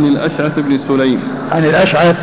عن 0.00 0.06
الأشعث 0.06 0.58
بن 0.58 0.78
سليم. 0.78 1.20
عن 1.52 1.64
الأشعث 1.64 2.16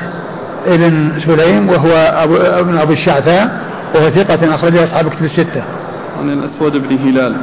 ابن 0.68 1.12
سليم 1.20 1.70
وهو 1.70 1.92
أبو 1.94 2.36
ابن 2.36 2.78
أبو 2.78 2.92
الشعثاء 2.92 3.62
وهو 3.96 4.10
ثقة 4.10 4.56
أخرجه 4.56 4.84
أصحاب 4.84 5.10
كتب 5.10 5.26
الستة. 5.26 5.64
عن 6.20 6.30
الأسود 6.30 6.72
بن 6.72 6.98
هلال. 6.98 7.36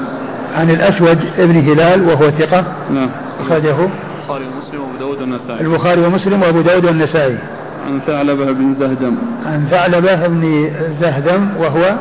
عن 0.54 0.70
الأسود 0.70 1.18
ابن 1.38 1.56
هلال 1.60 2.02
وهو 2.02 2.30
ثقة 2.30 2.64
نعم. 2.90 3.10
أخرجه 3.40 3.76
البخاري 4.20 4.44
ومسلم 4.44 4.80
وأبو 4.80 4.98
داود 4.98 5.20
والنسائي. 5.20 5.60
البخاري 5.60 6.00
ومسلم 6.00 6.42
وأبو 6.42 6.60
داود 6.60 6.84
والنسائي. 6.84 7.38
عن 7.86 8.00
ثعلبة 8.06 8.52
بن 8.52 8.74
زهدم. 8.80 9.16
عن 9.46 9.66
ثعلبة 9.70 10.26
بن 10.26 10.70
زهدم 11.00 11.48
وهو 11.58 11.94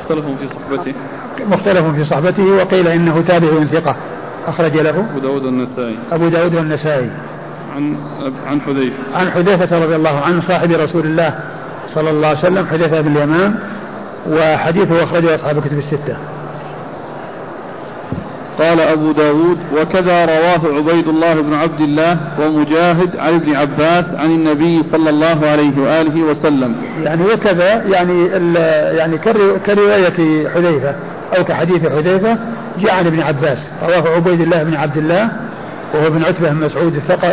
مختلف 0.00 0.24
في 0.24 0.48
صحبته. 0.48 0.94
مختلف 1.46 1.86
في 1.86 2.04
صحبته 2.04 2.44
وقيل 2.44 2.88
إنه 2.88 3.22
تابع 3.28 3.64
ثقة 3.64 3.96
أخرج 4.46 4.76
له 4.76 5.06
أبو 5.10 5.18
داود 5.18 5.44
والنسائي. 5.44 5.96
أبو 6.12 6.28
داود 6.28 6.54
والنسائي. 6.54 7.10
عن 7.74 7.96
عن 8.46 8.60
حذيفة. 8.60 8.96
عن 9.14 9.30
حذيفة 9.30 9.84
رضي 9.84 9.96
الله 9.96 10.20
عنه 10.20 10.40
صاحب 10.40 10.70
رسول 10.72 11.04
الله 11.04 11.34
صلى 11.94 12.10
الله 12.10 12.28
عليه 12.28 12.38
وسلم 12.38 12.66
حذيفة 12.66 13.00
بن 13.00 13.16
اليمان 13.16 13.54
وحديثه 14.28 15.04
أخرجه 15.04 15.34
أصحاب 15.34 15.60
كتب 15.60 15.78
الستة. 15.78 16.16
قال 18.58 18.80
أبو 18.80 19.12
داود 19.12 19.58
وكذا 19.76 20.24
رواه 20.24 20.76
عبيد 20.76 21.08
الله 21.08 21.40
بن 21.40 21.54
عبد 21.54 21.80
الله 21.80 22.18
ومجاهد 22.40 23.16
عن 23.16 23.34
ابن 23.34 23.54
عباس 23.56 24.04
عن 24.14 24.30
النبي 24.30 24.82
صلى 24.82 25.10
الله 25.10 25.46
عليه 25.46 25.80
وآله 25.80 26.22
وسلم. 26.22 26.74
يعني 27.02 27.24
وكذا 27.24 27.82
يعني 27.84 28.26
يعني 28.98 29.18
كرواية 29.66 30.48
حذيفة 30.48 30.94
أو 31.36 31.44
كحديث 31.44 31.88
حذيفة 31.88 32.38
جاء 32.78 32.94
عن 32.94 33.06
ابن 33.06 33.20
عباس 33.20 33.66
رواه 33.82 34.16
عبيد 34.16 34.40
الله 34.40 34.62
بن 34.62 34.74
عبد 34.74 34.96
الله 34.96 35.30
وهو 35.94 36.06
ابن 36.06 36.24
عتبة 36.24 36.50
بن 36.50 36.56
مسعود 36.56 36.94
الثقة 36.94 37.28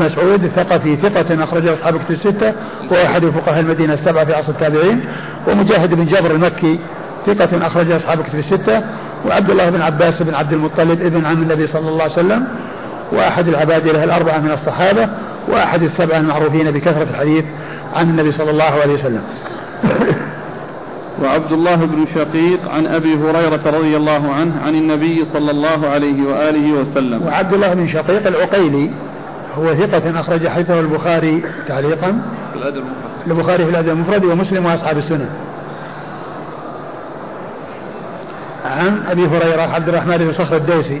مسعود 0.00 0.44
الثقفي 0.44 0.96
ثقة 0.96 1.44
أخرجه 1.44 1.72
أصحاب 1.72 1.96
كتب 1.96 2.10
الستة 2.10 2.52
وهو 2.90 3.04
أحد 3.04 3.26
فقهاء 3.26 3.60
المدينة 3.60 3.94
السبعة 3.94 4.24
في 4.24 4.34
عصر 4.34 4.52
التابعين 4.52 5.00
ومجاهد 5.48 5.94
بن 5.94 6.06
جبر 6.06 6.30
المكي 6.30 6.78
ثقة 7.26 7.66
أخرجه 7.66 7.96
أصحاب 7.96 8.22
كتب 8.22 8.38
الستة 8.38 8.82
وعبد 9.26 9.50
الله 9.50 9.70
بن 9.70 9.82
عباس 9.82 10.22
بن 10.22 10.34
عبد 10.34 10.52
المطلب 10.52 11.02
ابن 11.02 11.26
عم 11.26 11.42
النبي 11.42 11.66
صلى 11.66 11.88
الله 11.88 12.02
عليه 12.02 12.12
وسلم 12.12 12.46
وأحد 13.12 13.48
العبادلة 13.48 14.04
الأربعة 14.04 14.38
من 14.38 14.50
الصحابة 14.50 15.08
وأحد 15.48 15.82
السبعة 15.82 16.18
المعروفين 16.18 16.70
بكثرة 16.70 17.06
الحديث 17.10 17.44
عن 17.94 18.10
النبي 18.10 18.32
صلى 18.32 18.50
الله 18.50 18.64
عليه 18.64 18.94
وسلم. 18.94 19.22
وعبد 21.22 21.52
الله 21.52 21.76
بن 21.76 22.06
شقيق 22.14 22.68
عن 22.68 22.86
أبي 22.86 23.14
هريرة 23.14 23.60
رضي 23.66 23.96
الله 23.96 24.32
عنه 24.32 24.60
عن 24.62 24.74
النبي 24.74 25.24
صلى 25.24 25.50
الله 25.50 25.88
عليه 25.88 26.22
وآله 26.28 26.72
وسلم. 26.72 27.26
وعبد 27.26 27.54
الله 27.54 27.74
بن 27.74 27.88
شقيق 27.88 28.26
العقيلي 28.26 28.90
هو 29.58 29.74
ثقة 29.74 30.20
أخرج 30.20 30.48
حديثه 30.48 30.80
البخاري 30.80 31.42
تعليقا. 31.68 32.20
في 32.52 32.58
الأدب 32.58 32.76
المفرد. 32.76 33.26
البخاري 33.26 33.64
في 33.64 33.70
الأدب 33.70 33.88
المفرد 33.88 34.24
ومسلم 34.24 34.66
وأصحاب 34.66 34.98
السنن 34.98 35.28
عن 38.64 39.02
أبي 39.08 39.26
هريرة 39.26 39.62
عبد 39.62 39.88
الرحمن 39.88 40.16
بن 40.16 40.32
صخر 40.32 40.56
الدوسي 40.56 41.00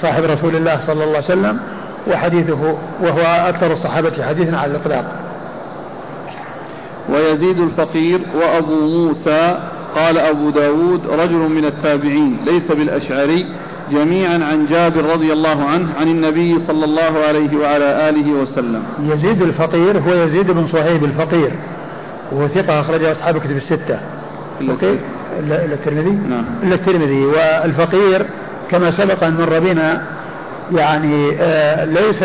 صاحب 0.00 0.24
رسول 0.24 0.56
الله 0.56 0.80
صلى 0.86 0.92
الله 1.04 1.16
عليه 1.16 1.18
وسلم 1.18 1.58
وحديثه 2.06 2.76
وهو 3.02 3.20
أكثر 3.20 3.72
الصحابة 3.72 4.24
حديثا 4.28 4.56
على 4.56 4.70
الإطلاق. 4.70 5.04
ويزيد 7.08 7.60
الفقير 7.60 8.20
وأبو 8.34 8.74
موسى 8.74 9.58
قال 9.96 10.18
أبو 10.18 10.50
داود 10.50 11.06
رجل 11.06 11.36
من 11.36 11.64
التابعين 11.64 12.36
ليس 12.46 12.72
بالأشعري 12.72 13.46
جميعا 13.90 14.44
عن 14.44 14.66
جابر 14.66 15.04
رضي 15.04 15.32
الله 15.32 15.64
عنه 15.64 15.88
عن 15.96 16.08
النبي 16.08 16.58
صلى 16.58 16.84
الله 16.84 17.18
عليه 17.28 17.56
وعلى 17.56 18.08
آله 18.08 18.32
وسلم. 18.32 18.82
يزيد 19.00 19.42
الفقير 19.42 19.98
هو 19.98 20.14
يزيد 20.14 20.50
بن 20.50 20.66
صهيب 20.66 21.04
الفقير 21.04 21.50
وهو 22.32 22.48
ثقة 22.48 22.80
أخرجه 22.80 23.12
أصحاب 23.12 23.38
كتب 23.38 23.56
الستة. 23.56 24.00
إلا 24.60 25.64
الترمذي؟ 25.64 26.18
نعم. 26.28 26.44
إلا 26.62 26.74
الترمذي. 26.74 27.24
والفقير 27.24 28.26
كما 28.70 28.90
سبق 28.90 29.24
أن 29.24 29.34
مر 29.34 29.58
بنا 29.58 30.02
يعني 30.72 31.36
آه 31.40 31.84
ليس 31.84 32.24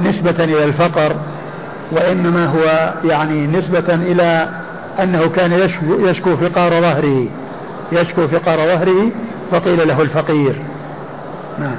نسبة 0.00 0.44
إلى 0.44 0.64
الفقر 0.64 1.16
وإنما 1.92 2.46
هو 2.46 2.94
يعني 3.04 3.46
نسبة 3.46 3.94
إلى 3.94 4.48
أنه 5.02 5.28
كان 5.28 5.52
يشكو, 5.52 5.84
يشكو 5.98 6.36
فقار 6.36 6.80
ظهره 6.80 7.28
يشكو 7.92 8.28
فقار 8.28 8.56
ظهره 8.56 9.10
فقيل 9.50 9.88
له 9.88 10.02
الفقير 10.02 10.54
نعم 11.58 11.76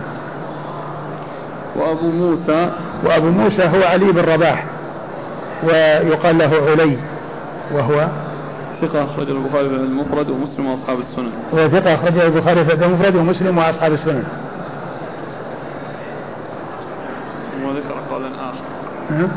وأبو 1.75 2.12
موسى 2.12 2.69
وأبو 3.03 3.30
موسى 3.30 3.64
هو 3.64 3.84
علي 3.84 4.12
بن 4.12 4.22
رباح 4.22 4.66
ويقال 5.64 6.38
له 6.38 6.72
علي 6.72 6.98
وهو 7.72 8.08
ثقة 8.81 9.03
أخرجه 9.03 9.31
البخاري 9.31 9.69
في 9.69 9.75
المفرد 9.75 10.30
ومسلم 10.30 10.66
وأصحاب 10.66 11.00
السنن. 11.00 11.31
هو 11.53 11.68
ثقة 11.68 11.96
أخرجه 11.96 12.25
البخاري 12.25 12.66
في 12.66 12.74
المفرد 12.74 13.16
ومسلم 13.16 13.58
وأصحاب 13.58 13.94
السنن. 13.94 14.24
وذكر 17.66 17.96
قولا 18.12 18.28
آخر. 18.28 19.30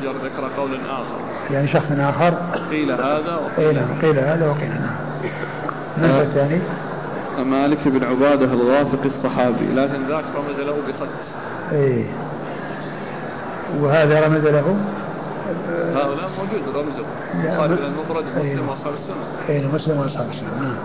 حجر 0.00 0.12
ذكر 0.12 0.48
قولا 0.56 0.76
آخر. 0.92 1.20
يعني 1.50 1.68
شخص 1.68 1.92
آخر. 1.92 2.34
قيل 2.70 2.92
هذا 2.92 3.40
وقيل 3.58 3.74
نعم 3.74 4.00
قيل 4.02 4.18
هذا 4.18 4.46
وقيل 4.46 4.68
نعم. 4.68 4.94
من 5.96 6.04
آه 6.04 6.22
الثاني؟ 6.22 6.60
مالك 7.38 7.88
بن 7.88 8.04
عبادة 8.04 8.52
الغافق 8.52 9.04
الصحابي 9.04 9.72
لكن 9.74 10.06
ذاك 10.08 10.24
رمز 10.36 10.60
له 10.60 10.76
بخط. 10.88 11.08
إيه. 11.72 12.04
وهذا 13.80 14.26
رمز 14.26 14.46
له 14.46 14.76
هؤلاء 15.94 16.30
موجود 16.38 16.76
رمزه 16.76 17.04
البخاري 17.34 17.86
المفرد 17.86 18.24
ومسلم 18.36 18.68
وأصحاب 18.68 18.94
السنة 18.94 19.16
اي 19.48 19.66
مسلم 19.74 19.98
وأصحاب 19.98 20.30
السنة 20.30 20.48
نعم 20.60 20.76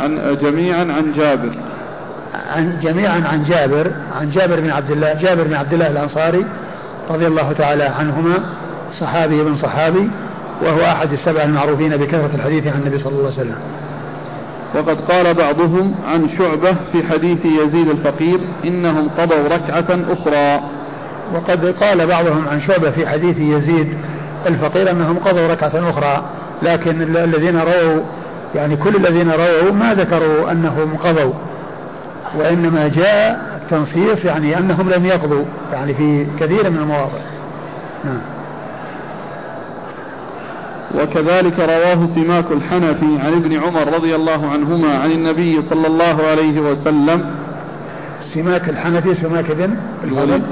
عن 0.00 0.36
جميعا 0.36 0.80
عن 0.80 1.12
جابر 1.12 1.54
عن 2.56 2.78
جميعا 2.80 3.22
عن 3.32 3.44
جابر 3.44 3.92
عن 4.20 4.30
جابر 4.30 4.60
بن 4.60 4.70
عبد 4.70 4.90
الله 4.90 5.14
جابر 5.14 5.44
بن 5.44 5.54
عبد 5.54 5.72
الله 5.72 5.90
الأنصاري 5.90 6.44
رضي 7.10 7.26
الله 7.26 7.52
تعالى 7.52 7.84
عنهما 7.84 8.34
صحابي 8.92 9.40
ابن 9.40 9.56
صحابي 9.56 10.10
وهو 10.62 10.80
أحد 10.80 11.12
السبع 11.12 11.42
المعروفين 11.42 11.96
بكثرة 11.96 12.30
الحديث 12.34 12.66
عن 12.66 12.80
النبي 12.80 12.98
صلى 12.98 13.12
الله 13.12 13.24
عليه 13.24 13.32
وسلم. 13.34 13.56
وقد 14.74 15.00
قال 15.00 15.34
بعضهم 15.34 15.94
عن 16.08 16.28
شعبة 16.38 16.72
في 16.92 17.02
حديث 17.10 17.44
يزيد 17.44 17.88
الفقير 17.88 18.40
إنهم 18.64 19.08
قضوا 19.18 19.48
ركعة 19.48 20.00
أخرى. 20.12 20.60
وقد 21.34 21.66
قال 21.66 22.06
بعضهم 22.06 22.48
عن 22.48 22.60
شعبة 22.60 22.90
في 22.90 23.06
حديث 23.06 23.38
يزيد 23.38 23.94
الفقير 24.46 24.90
أنهم 24.90 25.18
قضوا 25.18 25.48
ركعة 25.48 25.90
أخرى 25.90 26.24
لكن 26.62 27.16
الذين 27.16 27.58
رووا 27.58 28.02
يعني 28.54 28.76
كل 28.76 28.96
الذين 28.96 29.30
رووا 29.30 29.72
ما 29.72 29.94
ذكروا 29.94 30.50
أنهم 30.52 30.96
قضوا. 30.96 31.32
وإنما 32.38 32.88
جاء 32.88 33.40
التنصيص 33.62 34.24
يعني 34.24 34.58
أنهم 34.58 34.90
لم 34.90 35.04
يقضوا 35.04 35.44
يعني 35.72 35.94
في 35.94 36.26
كثير 36.40 36.70
من 36.70 36.76
المواضع. 36.76 37.18
نعم. 38.04 38.20
وكذلك 40.98 41.60
رواه 41.60 42.06
سماك 42.06 42.44
الحنفي 42.50 43.18
عن 43.18 43.32
ابن 43.32 43.58
عمر 43.58 43.94
رضي 43.94 44.14
الله 44.14 44.50
عنهما 44.50 44.98
عن 44.98 45.10
النبي 45.10 45.62
صلى 45.62 45.86
الله 45.86 46.26
عليه 46.26 46.60
وسلم. 46.60 47.24
سماك 48.22 48.68
الحنفي 48.68 49.14
سماك 49.14 49.52
بن 49.52 49.76
الوليد. 50.04 50.42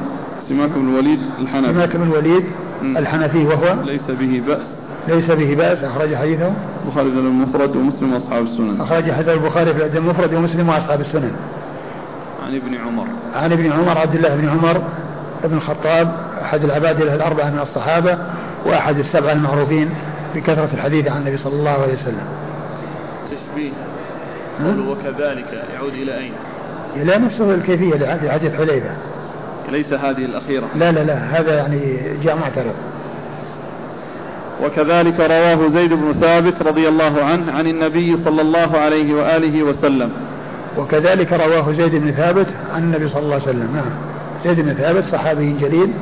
سماك 0.41 0.71
بن 0.71 0.89
الوليد 0.89 1.21
الحنفي. 1.39 1.73
سماك 1.73 1.97
بن 1.97 2.03
الوليد 2.03 2.45
الحنفي 2.83 3.47
وهو 3.47 3.83
ليس 3.85 4.11
به 4.11 4.43
بأس. 4.47 4.79
ليس 5.09 5.31
به 5.31 5.55
بأس. 5.55 5.85
أخرج 5.85 6.15
حديثه. 6.15 6.53
البخاري 6.85 7.11
في 7.11 7.19
المفرد 7.19 7.77
ومسلم 7.77 8.13
وأصحاب 8.13 8.43
السنن. 8.43 8.81
أخرج 8.81 9.11
حديث 9.11 9.29
البخاري 9.29 9.73
في 9.73 9.79
الأدب 9.79 9.97
المفرد 9.97 10.35
ومسلم 10.35 10.69
وأصحاب 10.69 11.01
السنن. 11.01 11.33
عن 12.47 12.55
ابن 12.55 12.75
عمر. 12.75 13.07
عن 13.35 13.53
ابن 13.53 13.73
عمر 13.73 13.99
عبد 13.99 14.15
الله 14.15 14.37
بن 14.37 14.49
عمر 14.49 14.83
بن 15.45 15.57
الخطاب 15.57 16.13
أحد 16.43 16.65
العباد 16.65 17.03
له 17.03 17.15
الأربعة 17.15 17.51
من 17.51 17.59
الصحابة 17.59 18.19
وأحد 18.67 18.99
السبعة 18.99 19.33
المعروفين 19.33 19.91
بكثرة 20.35 20.69
الحديث 20.75 21.09
عن 21.09 21.21
النبي 21.21 21.37
صلى 21.37 21.53
الله 21.53 21.71
عليه 21.71 21.93
وسلم. 21.93 22.27
تشبيه. 23.31 23.71
قوله 24.65 24.91
وكذلك 24.91 25.65
يعود 25.75 25.93
إلى 25.93 26.19
أين؟ 26.19 26.33
إلى 26.97 27.19
نفسه 27.19 27.55
الكيفية 27.55 27.95
لحديث 27.95 28.55
حذيفة 28.55 28.91
ليس 29.71 29.93
هذه 29.93 30.25
الأخيرة. 30.25 30.67
لا 30.77 30.93
لا 30.93 31.05
لا 31.05 31.41
هذا 31.41 31.57
يعني 31.57 32.01
جاء 32.23 32.37
معترض. 32.37 32.75
وكذلك 34.65 35.21
رواه 35.21 35.69
زيد 35.69 35.93
بن 35.93 36.13
ثابت 36.13 36.63
رضي 36.63 36.89
الله 36.89 37.25
عنه 37.25 37.53
عن 37.53 37.67
النبي 37.67 38.17
صلى 38.17 38.43
الله 38.43 38.79
عليه 38.79 39.15
وآله 39.15 39.63
وسلم. 39.63 40.11
وكذلك 40.79 41.33
رواه 41.33 41.73
زيد 41.73 41.95
بن 41.95 42.11
ثابت 42.11 42.47
عن 42.75 42.83
النبي 42.83 43.09
صلى 43.09 43.23
الله 43.23 43.35
عليه 43.35 43.43
وسلم. 43.43 43.75
نعم. 43.75 43.91
زيد 44.45 44.61
بن 44.61 44.73
ثابت 44.73 45.05
صحابي 45.05 45.53
جليل 45.53 45.93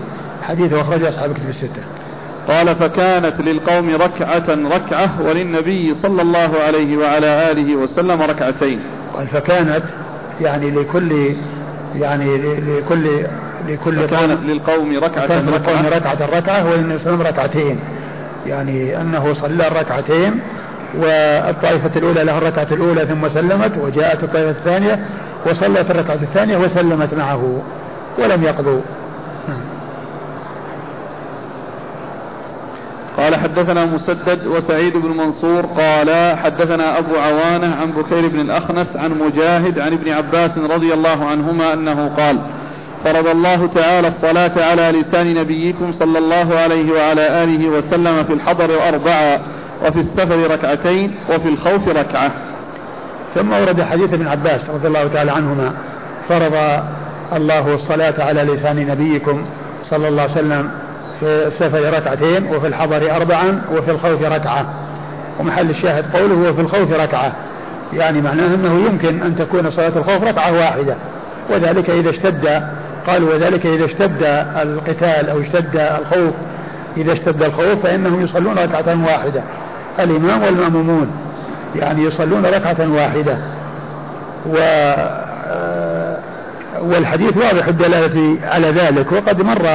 حديثه 0.42 0.80
أخرجه 0.80 1.08
أصحاب 1.08 1.32
كتب 1.32 1.48
الستة. 1.48 1.82
قال 2.48 2.74
فكانت 2.74 3.40
للقوم 3.40 3.90
ركعة 3.90 4.44
ركعة 4.48 5.22
وللنبي 5.22 5.94
صلى 5.94 6.22
الله 6.22 6.58
عليه 6.66 6.96
وعلى 6.96 7.50
آله 7.50 7.76
وسلم 7.76 8.22
ركعتين. 8.22 8.80
قال 9.14 9.26
فكانت 9.26 9.82
يعني 10.40 10.70
لكل 10.70 11.34
يعني 11.94 12.38
لكل 12.60 13.06
لكل 13.68 14.06
كانت 14.06 14.42
للقوم 14.42 14.96
ركعة 14.96 15.28
كانت 15.28 15.48
للقوم 15.48 15.86
ركعة. 15.86 16.38
ركعة 16.38 16.70
والنبي 16.70 16.98
صلى 16.98 17.14
الله 17.14 17.26
عليه 17.26 17.26
وسلم 17.26 17.26
ركعتين. 17.26 17.78
يعني 18.46 19.00
أنه 19.00 19.32
صلى 19.32 19.66
الركعتين 19.66 20.40
والطائفة 20.96 21.90
الأولى 21.96 22.24
لها 22.24 22.38
الركعة 22.38 22.66
الأولى 22.72 23.06
ثم 23.06 23.28
سلمت 23.28 23.78
وجاءت 23.78 24.24
الطائفة 24.24 24.50
الثانية 24.50 24.98
وصلت 25.46 25.90
الركعة 25.90 26.14
الثانية 26.14 26.56
وسلمت 26.56 27.14
معه 27.14 27.62
ولم 28.18 28.42
يقضوا 28.42 28.80
نعم. 29.48 29.60
قال 33.16 33.36
حدثنا 33.36 33.84
مسدد 33.84 34.46
وسعيد 34.46 34.96
بن 34.96 35.08
منصور 35.08 35.66
قال 35.66 36.36
حدثنا 36.38 36.98
أبو 36.98 37.16
عوانة 37.16 37.74
عن 37.74 37.92
بكير 37.92 38.28
بن 38.28 38.40
الأخنس 38.40 38.96
عن 38.96 39.10
مجاهد 39.10 39.78
عن 39.78 39.92
ابن 39.92 40.12
عباس 40.12 40.58
رضي 40.58 40.94
الله 40.94 41.24
عنهما 41.24 41.72
أنه 41.72 42.08
قال 42.08 42.40
فرض 43.04 43.26
الله 43.26 43.66
تعالى 43.66 44.08
الصلاة 44.08 44.64
على 44.64 45.00
لسان 45.00 45.34
نبيكم 45.34 45.92
صلى 45.92 46.18
الله 46.18 46.58
عليه 46.58 46.92
وعلى 46.92 47.44
آله 47.44 47.68
وسلم 47.68 48.24
في 48.24 48.32
الحضر 48.32 48.88
أربعة 48.88 49.40
وفي 49.84 50.00
السفر 50.00 50.50
ركعتين 50.50 51.14
وفي 51.30 51.48
الخوف 51.48 51.88
ركعة. 51.88 52.30
ثم 53.34 53.52
ورد 53.52 53.82
حديث 53.82 54.12
ابن 54.12 54.28
عباس 54.28 54.60
رضي 54.70 54.88
الله 54.88 55.08
تعالى 55.08 55.30
عنهما 55.30 55.72
فرض 56.28 56.82
الله 57.32 57.74
الصلاة 57.74 58.14
على 58.18 58.42
لسان 58.42 58.86
نبيكم 58.86 59.44
صلى 59.84 60.08
الله 60.08 60.22
عليه 60.22 60.32
وسلم 60.32 60.70
في 61.20 61.26
السفر 61.26 61.92
ركعتين 61.92 62.46
وفي 62.54 62.66
الحضر 62.66 63.16
أربعا 63.16 63.62
وفي 63.72 63.90
الخوف 63.90 64.22
ركعة. 64.22 64.66
ومحل 65.40 65.70
الشاهد 65.70 66.16
قوله 66.16 66.50
وفي 66.50 66.60
الخوف 66.60 66.92
ركعة 66.92 67.32
يعني 67.92 68.20
معناه 68.20 68.54
أنه 68.54 68.86
يمكن 68.86 69.22
أن 69.22 69.36
تكون 69.36 69.70
صلاة 69.70 69.92
الخوف 69.96 70.22
ركعة 70.24 70.52
واحدة. 70.52 70.94
وذلك 71.50 71.90
إذا 71.90 72.10
اشتد 72.10 72.62
قال 73.06 73.24
وذلك 73.24 73.66
إذا 73.66 73.84
اشتد 73.84 74.22
القتال 74.62 75.30
أو 75.30 75.40
اشتد 75.40 75.76
الخوف 75.76 76.34
إذا 76.96 77.12
اشتد 77.12 77.42
الخوف 77.42 77.82
فإنهم 77.82 78.22
يصلون 78.22 78.58
ركعة 78.58 79.06
واحدة. 79.06 79.42
الإمام 80.00 80.42
والمأمومون 80.42 81.10
يعني 81.74 82.02
يصلون 82.02 82.46
ركعة 82.46 82.92
واحدة. 82.92 83.38
و 84.46 84.56
والحديث 86.80 87.36
واضح 87.36 87.66
الدلالة 87.66 88.38
على 88.46 88.70
ذلك. 88.70 89.12
وقد 89.12 89.42
مر 89.42 89.66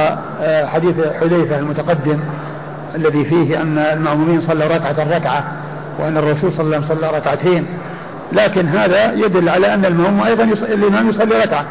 آه، 0.42 0.66
حديث 0.66 0.94
حذيفة 1.20 1.58
المتقدم 1.58 2.18
الذي 2.94 3.24
فيه 3.24 3.62
أن 3.62 3.78
المأمومين 3.78 4.40
صلوا 4.40 4.68
ركعة 4.76 5.16
ركعة 5.16 5.44
وأن 5.98 6.16
الرسول 6.16 6.52
صلى 6.52 6.60
الله 6.60 6.76
عليه 6.76 6.86
وسلم 6.86 7.00
صلى 7.00 7.18
ركعتين. 7.18 7.66
لكن 8.32 8.66
هذا 8.66 9.12
يدل 9.12 9.48
على 9.48 9.74
أن 9.74 9.84
المأموم 9.84 10.22
أيضا 10.26 10.44
يصلي 10.44 10.74
الإمام 10.74 11.08
يصلي 11.08 11.34
ركعة 11.44 11.64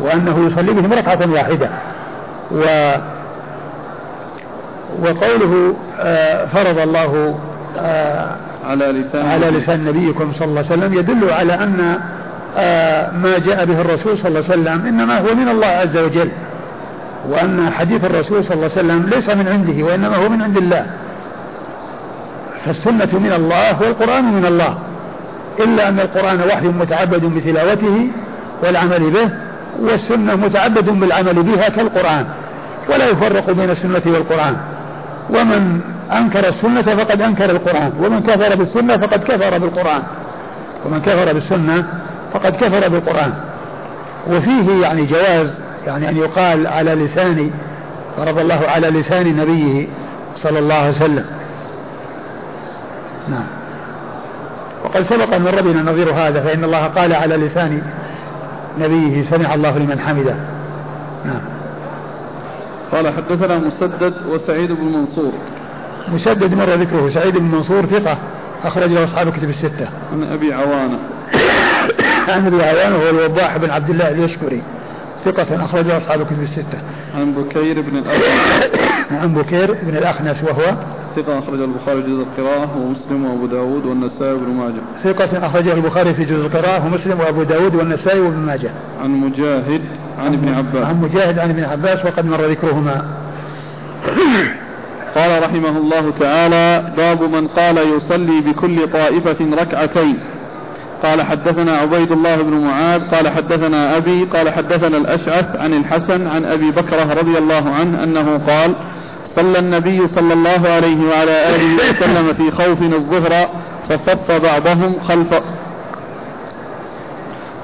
وأنه 0.00 0.46
يصلي 0.46 0.72
بهم 0.72 0.92
ركعة 0.92 1.30
واحدة. 1.30 1.68
و 2.52 2.92
وقوله 5.00 5.74
آه، 6.00 6.46
فرض 6.46 6.78
الله 6.78 7.12
آه، 7.14 7.51
على 8.64 8.84
لسان 8.86 9.26
على 9.26 9.50
لسان 9.50 9.84
نبيكم 9.84 10.32
صلى 10.32 10.48
الله 10.48 10.64
عليه 10.70 10.82
وسلم 10.82 10.94
يدل 10.94 11.30
على 11.30 11.54
أن 11.54 11.98
آه، 12.56 13.10
ما 13.10 13.38
جاء 13.38 13.64
به 13.64 13.80
الرسول 13.80 14.18
صلى 14.18 14.28
الله 14.28 14.44
عليه 14.50 14.60
وسلم 14.60 14.86
إنما 14.86 15.18
هو 15.18 15.34
من 15.34 15.48
الله 15.48 15.66
عز 15.66 15.96
وجل 15.96 16.30
وأن 17.28 17.70
حديث 17.70 18.04
الرسول 18.04 18.44
صلى 18.44 18.54
الله 18.54 18.70
عليه 18.76 18.80
وسلم 18.86 19.08
ليس 19.08 19.30
من 19.30 19.48
عنده 19.48 19.84
وإنما 19.84 20.16
هو 20.16 20.28
من 20.28 20.42
عند 20.42 20.56
الله. 20.56 20.86
فالسنة 22.64 23.18
من 23.18 23.32
الله 23.32 23.82
والقرآن 23.82 24.24
من 24.24 24.46
الله 24.46 24.78
إلا 25.60 25.88
أن 25.88 26.00
القرآن 26.00 26.40
وحي 26.40 26.66
متعبد 26.66 27.24
بتلاوته 27.24 28.08
والعمل 28.62 29.10
به 29.10 29.28
والسنة 29.80 30.36
متعبد 30.36 30.90
بالعمل 30.90 31.42
بها 31.42 31.68
كالقرآن 31.68 32.24
ولا 32.88 33.08
يفرق 33.08 33.50
بين 33.50 33.70
السنة 33.70 34.02
والقرآن. 34.06 34.56
ومن 35.30 35.80
أنكر 36.18 36.48
السنة 36.48 36.82
فقد 36.82 37.22
أنكر 37.22 37.50
القرآن. 37.50 37.92
ومن 38.00 38.20
كفر 38.20 38.56
بالسنة 38.56 38.96
فقد 38.96 39.24
كفر 39.24 39.58
بالقرآن. 39.58 40.02
ومن 40.86 41.00
كفر 41.00 41.32
بالسنة 41.32 41.84
فقد 42.32 42.56
كفر 42.56 42.88
بالقرآن. 42.88 43.32
وفيه 44.30 44.82
يعني 44.82 45.06
جواز 45.06 45.58
يعني 45.86 46.08
أن 46.08 46.16
يقال 46.16 46.66
على 46.66 46.94
لسان 46.94 47.50
ضرب 48.18 48.38
الله 48.38 48.60
على 48.68 48.90
لسان 48.90 49.36
نبيه 49.36 49.86
صلى 50.36 50.58
الله 50.58 50.74
عليه 50.74 50.88
وسلم. 50.88 51.24
نعم. 53.28 53.46
وقد 54.84 55.02
سبق 55.02 55.34
أن 55.34 55.46
ربنا 55.46 55.92
نظير 55.92 56.12
هذا 56.12 56.40
فإن 56.40 56.64
الله 56.64 56.86
قال 56.86 57.12
على 57.12 57.36
لسان 57.36 57.82
نبيه 58.80 59.24
سمع 59.30 59.54
الله 59.54 59.78
لمن 59.78 60.00
حمده. 60.00 60.36
نعم. 61.24 61.40
قال 62.92 63.14
حدثنا 63.14 63.58
مسدد 63.58 64.14
وسعيد 64.28 64.72
بن 64.72 64.84
منصور. 64.84 65.32
مسدد 66.08 66.54
مر 66.54 66.74
ذكره. 66.74 67.08
سعيد 67.08 67.38
بن 67.38 67.44
منصور 67.44 67.86
ثقة 67.86 68.18
أخرج 68.64 68.90
له 68.90 69.04
أصحاب 69.04 69.32
كتب 69.32 69.50
الستة. 69.50 69.88
عن 70.12 70.22
أبي 70.22 70.52
عوانة. 70.52 70.98
عن 72.28 72.46
أبي 72.46 72.62
عوانة 72.62 72.96
هو 72.96 73.10
الوضاح 73.10 73.56
بن 73.56 73.70
عبد 73.70 73.90
الله 73.90 74.10
اليشكري 74.10 74.62
ثقة 75.24 75.64
أخرج 75.64 75.86
له 75.86 75.96
أصحاب 75.96 76.26
كتب 76.26 76.42
الستة. 76.42 76.78
عن 77.14 77.32
بكير 77.32 77.80
بن 77.80 77.96
الأخنس 77.96 78.62
عن 79.22 79.34
بكير 79.34 79.76
بن 79.82 79.96
الأخنس 79.96 80.44
وهو؟ 80.44 80.76
ثقة 81.16 81.38
أخرج 81.38 81.60
البخاري 81.60 82.00
جزء 82.02 82.22
القراءة 82.22 82.76
ومسلم 82.78 83.24
وأبو 83.24 83.46
داود 83.46 83.86
والنسائي 83.86 84.32
وابن 84.32 84.50
ماجه. 84.50 84.80
ثقة 85.04 85.46
أخرجه 85.46 85.72
البخاري 85.72 86.14
في 86.14 86.24
جزء 86.24 86.46
القراءة 86.46 86.86
ومسلم 86.86 87.20
وأبو 87.20 87.42
داود 87.42 87.74
والنسائي 87.74 88.20
وابن 88.20 88.38
ماجه. 88.38 88.70
عن 89.02 89.10
مجاهد 89.10 89.82
عن 90.18 90.34
ابن 90.34 90.48
عباس. 90.48 90.86
عن 90.86 91.00
مجاهد 91.00 91.38
عن 91.38 91.50
ابن 91.50 91.64
عباس 91.64 92.04
وقد 92.04 92.26
مر 92.26 92.46
ذكرهما. 92.46 93.04
قال 95.14 95.42
رحمه 95.42 95.76
الله 95.78 96.10
تعالى 96.10 96.92
باب 96.96 97.22
من 97.22 97.48
قال 97.48 97.78
يصلي 97.78 98.40
بكل 98.40 98.90
طائفة 98.92 99.36
ركعتين. 99.54 100.18
قال 101.02 101.22
حدثنا 101.22 101.76
عبيد 101.78 102.12
الله 102.12 102.36
بن 102.36 102.64
معاذ 102.64 103.10
قال 103.10 103.28
حدثنا 103.28 103.96
أبي 103.96 104.24
قال 104.24 104.50
حدثنا 104.50 104.96
الأشعث 104.96 105.56
عن 105.56 105.74
الحسن 105.74 106.26
عن 106.26 106.44
أبي 106.44 106.70
بكرة 106.70 107.14
رضي 107.14 107.38
الله 107.38 107.70
عنه 107.70 108.04
أنه 108.04 108.40
قال 108.46 108.74
صلى 109.24 109.58
النبي 109.58 110.08
صلى 110.08 110.32
الله 110.32 110.68
عليه 110.68 111.08
وعلى 111.10 111.54
آله 111.54 111.74
وسلم 111.74 112.32
في 112.32 112.50
خوف 112.50 112.82
الظهر 112.82 113.48
فصف 113.88 114.30
بعضهم 114.30 115.00
خلف 115.08 115.34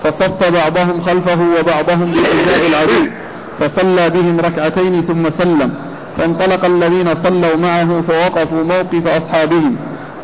فصف 0.02 0.52
بعضهم 0.52 1.00
خلفه 1.00 1.40
وبعضهم 1.60 2.12
بإجاء 2.12 2.66
العدو 2.66 3.06
فصلى 3.58 4.10
بهم 4.10 4.40
ركعتين 4.40 5.02
ثم 5.02 5.30
سلم. 5.30 5.74
فانطلق 6.18 6.64
الذين 6.64 7.14
صلوا 7.14 7.56
معه 7.56 8.00
فوقفوا 8.00 8.64
موقف 8.64 9.06
أصحابهم 9.06 9.76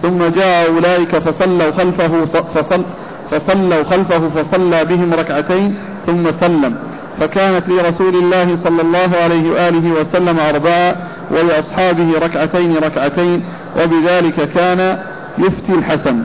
ثم 0.03 0.27
جاء 0.27 0.71
أولئك 0.71 1.19
فصلوا 1.19 1.71
خلفه 1.71 2.25
فصل 2.25 2.85
فصلوا 3.31 3.83
خلفه 3.83 4.29
فصلى 4.29 4.85
بهم 4.85 5.15
ركعتين 5.15 5.75
ثم 6.07 6.31
سلم. 6.31 6.77
فكانت 7.21 7.69
لرسول 7.69 8.15
الله 8.15 8.57
صلى 8.57 8.83
الله 8.83 9.17
عليه 9.17 9.51
وآله 9.51 9.93
وسلم 10.01 10.39
أربعة 10.39 10.97
ولأصحابه 11.31 12.19
ركعتين 12.19 12.77
ركعتين 12.77 13.45
وبذلك 13.77 14.49
كان 14.55 14.99
يفتي 15.39 15.73
الحسن. 15.73 16.23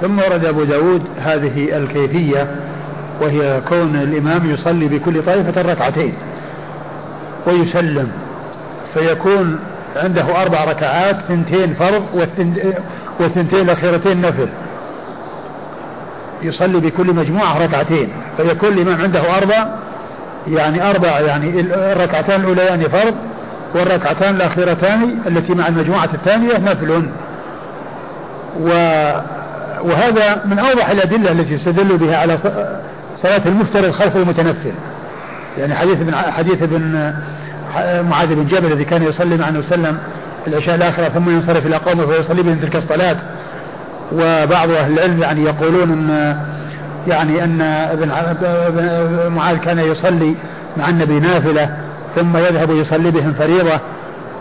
ثم 0.00 0.18
ورد 0.18 0.44
أبو 0.44 0.64
داود 0.64 1.02
هذه 1.18 1.76
الكيفية 1.76 2.56
وهي 3.20 3.60
كون 3.68 3.96
الإمام 3.96 4.50
يصلي 4.50 4.88
بكل 4.88 5.22
طائفة 5.22 5.62
ركعتين 5.62 6.14
ويسلم. 7.46 8.08
فيكون 8.94 9.58
عنده 9.96 10.42
أربع 10.42 10.64
ركعات 10.64 11.16
ثنتين 11.28 11.74
فرض 11.74 12.02
والثنتين 13.20 13.60
الأخيرتين 13.60 14.20
نفل. 14.20 14.48
يصلي 16.42 16.80
بكل 16.80 17.14
مجموعة 17.14 17.58
ركعتين. 17.58 18.08
فيكون 18.36 18.68
الإمام 18.68 19.00
عنده 19.00 19.36
أربع 19.38 19.66
يعني 20.46 20.90
أربع 20.90 21.20
يعني 21.20 21.60
الركعتان 21.60 22.40
الأوليان 22.40 22.82
فرض 22.82 23.14
والركعتان 23.74 24.34
الأخيرتان 24.34 25.18
التي 25.26 25.54
مع 25.54 25.68
المجموعة 25.68 26.08
الثانية 26.14 26.58
نفل. 26.58 27.02
و 28.60 28.68
وهذا 29.82 30.42
من 30.44 30.58
أوضح 30.58 30.90
الأدلة 30.90 31.32
التي 31.32 31.54
يستدل 31.54 31.96
بها 31.96 32.16
على 32.16 32.38
صلاة 33.16 33.42
المفترض 33.46 33.90
خلف 33.90 34.16
المتنفل. 34.16 34.72
يعني 35.58 35.74
حديث 35.74 36.00
ابن 36.00 36.14
حديث 36.14 36.62
ابن 36.62 37.14
معاذ 38.10 38.34
بن 38.34 38.46
جبل 38.46 38.72
الذي 38.72 38.84
كان 38.84 39.02
يصلي 39.02 39.36
مع 39.36 39.48
النبي 39.48 39.66
صلى 39.66 39.74
الله 39.74 39.88
عليه 39.88 39.98
وسلم 39.98 39.98
العشاء 40.46 40.74
الآخرة 40.74 41.08
ثم 41.08 41.30
ينصرف 41.30 41.66
إلى 41.66 41.76
قومه 41.76 42.06
فيصلي 42.06 42.42
بهم 42.42 42.58
تلك 42.58 42.76
الصلاة. 42.76 43.16
وبعض 44.12 44.70
أهل 44.70 44.92
العلم 44.92 45.22
يعني 45.22 45.44
يقولون 45.44 45.90
أن 45.90 46.36
يعني 47.08 47.44
أن 47.44 47.62
ابن 47.62 48.08
معاذ 49.34 49.56
كان 49.56 49.78
يصلي 49.78 50.34
مع 50.76 50.88
النبي 50.88 51.20
نافلة 51.20 51.76
ثم 52.16 52.36
يذهب 52.36 52.70
يصلي 52.70 53.10
بهم 53.10 53.32
فريضة. 53.32 53.80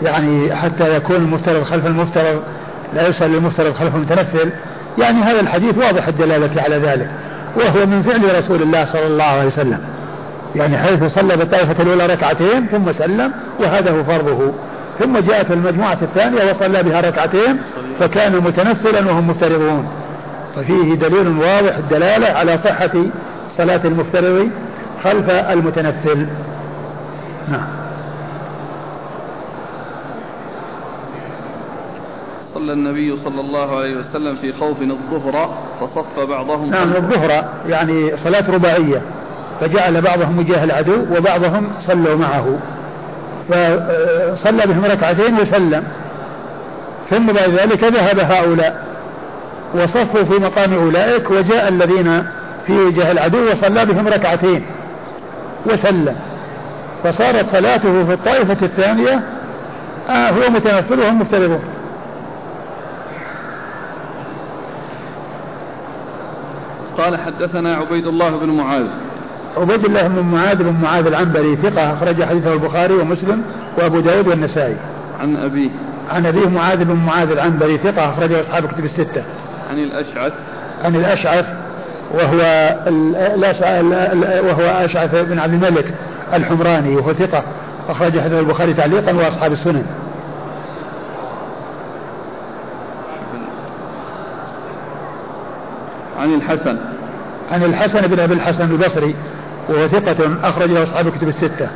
يعني 0.01 0.55
حتى 0.55 0.95
يكون 0.95 1.15
المفترض 1.15 1.63
خلف 1.63 1.85
المفترض 1.85 2.41
لا 2.93 3.07
يصلي 3.07 3.37
المفترض 3.37 3.73
خلف 3.73 3.95
المتنفل. 3.95 4.49
يعني 4.97 5.21
هذا 5.21 5.39
الحديث 5.39 5.77
واضح 5.77 6.07
الدلالة 6.07 6.61
على 6.61 6.77
ذلك. 6.77 7.09
وهو 7.55 7.85
من 7.85 8.01
فعل 8.01 8.35
رسول 8.37 8.61
الله 8.61 8.85
صلى 8.85 9.07
الله 9.07 9.23
عليه 9.23 9.47
وسلم. 9.47 9.79
يعني 10.55 10.77
حيث 10.77 11.03
صلى 11.03 11.37
بالطائفة 11.37 11.83
الأولى 11.83 12.05
ركعتين 12.05 12.67
ثم 12.67 12.93
سلم 12.93 13.31
وهذا 13.59 13.91
هو 13.91 14.03
فرضه. 14.03 14.51
ثم 14.99 15.17
جاء 15.19 15.43
في 15.43 15.53
المجموعة 15.53 15.97
الثانية 16.01 16.51
وصلى 16.51 16.83
بها 16.83 17.01
ركعتين 17.01 17.57
فكان 17.99 18.35
متنفلا 18.35 19.11
وهم 19.11 19.27
مفترضون. 19.29 19.87
ففيه 20.55 20.95
دليل 20.95 21.27
واضح 21.27 21.77
الدلالة 21.77 22.27
على 22.27 22.57
صحة 22.57 22.91
صلاة 23.57 23.81
المفترض 23.85 24.49
خلف 25.03 25.29
المتنفل. 25.29 26.27
نعم. 27.51 27.67
صلى 32.53 32.73
النبي 32.73 33.17
صلى 33.23 33.41
الله 33.41 33.77
عليه 33.79 33.95
وسلم 33.97 34.35
في 34.35 34.53
خوف 34.53 34.81
الظهر 34.81 35.49
فصف 35.79 36.19
بعضهم 36.29 36.69
نعم 36.69 36.93
الظهر 36.93 37.45
يعني 37.67 38.17
صلاة 38.23 38.51
رباعية. 38.51 39.01
فجعل 39.61 40.01
بعضهم 40.01 40.39
وجاه 40.39 40.63
العدو 40.63 41.05
وبعضهم 41.17 41.71
صلوا 41.87 42.17
معه. 42.17 42.59
فصلى 43.49 44.65
بهم 44.65 44.85
ركعتين 44.85 45.39
وسلم. 45.39 45.83
ثم 47.09 47.25
بعد 47.25 47.49
ذلك 47.49 47.83
ذهب 47.83 48.19
هؤلاء 48.19 48.85
وصفوا 49.73 50.23
في 50.23 50.33
مقام 50.33 50.73
أولئك 50.73 51.31
وجاء 51.31 51.67
الذين 51.67 52.25
في 52.67 52.73
وجه 52.73 53.11
العدو 53.11 53.51
وصلى 53.51 53.85
بهم 53.85 54.07
ركعتين 54.07 54.65
وسلم. 55.65 56.15
فصارت 57.03 57.49
صلاته 57.51 58.05
في 58.05 58.13
الطائفة 58.13 58.57
الثانية 58.65 59.21
آه 60.09 60.29
هو 60.29 60.49
متنفل 60.49 60.99
وهم 60.99 61.19
مفترضون. 61.19 61.61
قال 66.97 67.17
حدثنا 67.17 67.75
عبيد 67.75 68.07
الله 68.07 68.29
بن 68.29 68.49
معاذ. 68.49 68.87
عبيد 69.57 69.85
الله 69.85 70.07
بن 70.07 70.21
معاذ 70.21 70.63
بن 70.63 70.75
معاذ 70.81 71.07
العنبري 71.07 71.55
ثقة 71.55 71.93
أخرج 71.93 72.23
حديثه 72.23 72.53
البخاري 72.53 72.93
ومسلم 72.93 73.43
وأبو 73.77 73.99
داود 73.99 74.27
والنسائي. 74.27 74.75
عن 75.19 75.37
أبيه. 75.37 75.69
عن 76.11 76.25
أبيه 76.25 76.49
معاذ 76.49 76.83
بن 76.83 76.95
معاذ 76.95 77.31
العنبري 77.31 77.77
ثقة 77.77 78.09
أخرجه 78.09 78.41
أصحاب 78.41 78.65
كتب 78.65 78.85
الستة. 78.85 79.23
عن 79.69 79.77
الأشعث. 79.77 80.33
عن 80.83 80.95
الأشعث 80.95 81.45
وهو 82.13 82.39
وهو 84.47 84.85
أشعث 84.85 85.15
بن 85.15 85.39
عبد 85.39 85.53
الملك 85.53 85.93
الحمراني 86.33 86.95
وهو 86.95 87.13
ثقة 87.13 87.43
أخرج 87.89 88.19
حديث 88.19 88.39
البخاري 88.39 88.73
تعليقا 88.73 89.13
وأصحاب 89.13 89.51
السنن. 89.51 89.85
عن 96.19 96.33
الحسن. 96.33 96.77
عن 97.51 97.63
الحسن 97.63 98.07
بن 98.07 98.19
أبي 98.19 98.33
الحسن 98.33 98.71
البصري. 98.71 99.15
وهو 99.69 99.87
ثقة 99.87 100.49
أخرج 100.49 100.71
له 100.71 100.83
أصحاب 100.83 101.07
الكتب 101.07 101.27
الستة. 101.27 101.69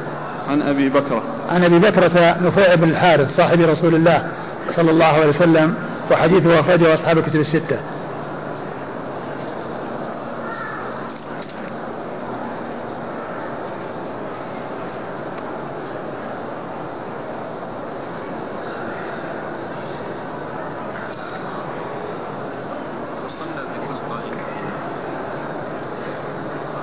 عن 0.50 0.62
أبي 0.62 0.90
بكرة. 0.90 1.24
عن 1.50 1.64
أبي 1.64 1.80
بكرة 1.80 2.38
نفيع 2.42 2.76
بن 2.76 2.90
الحارث 2.90 3.36
صاحب 3.36 3.62
رسول 3.62 3.96
الله 3.96 4.28
صلى 4.72 4.92
الله 4.92 5.06
عليه 5.06 5.28
وسلم 5.28 5.76
وحديثه 6.12 6.60
أخرجه 6.60 6.94
أصحاب 6.94 7.18
الكتب 7.18 7.40
الستة. 7.40 7.80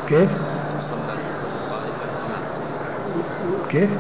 كيف؟ 0.09 0.29
كيف؟ 3.71 3.91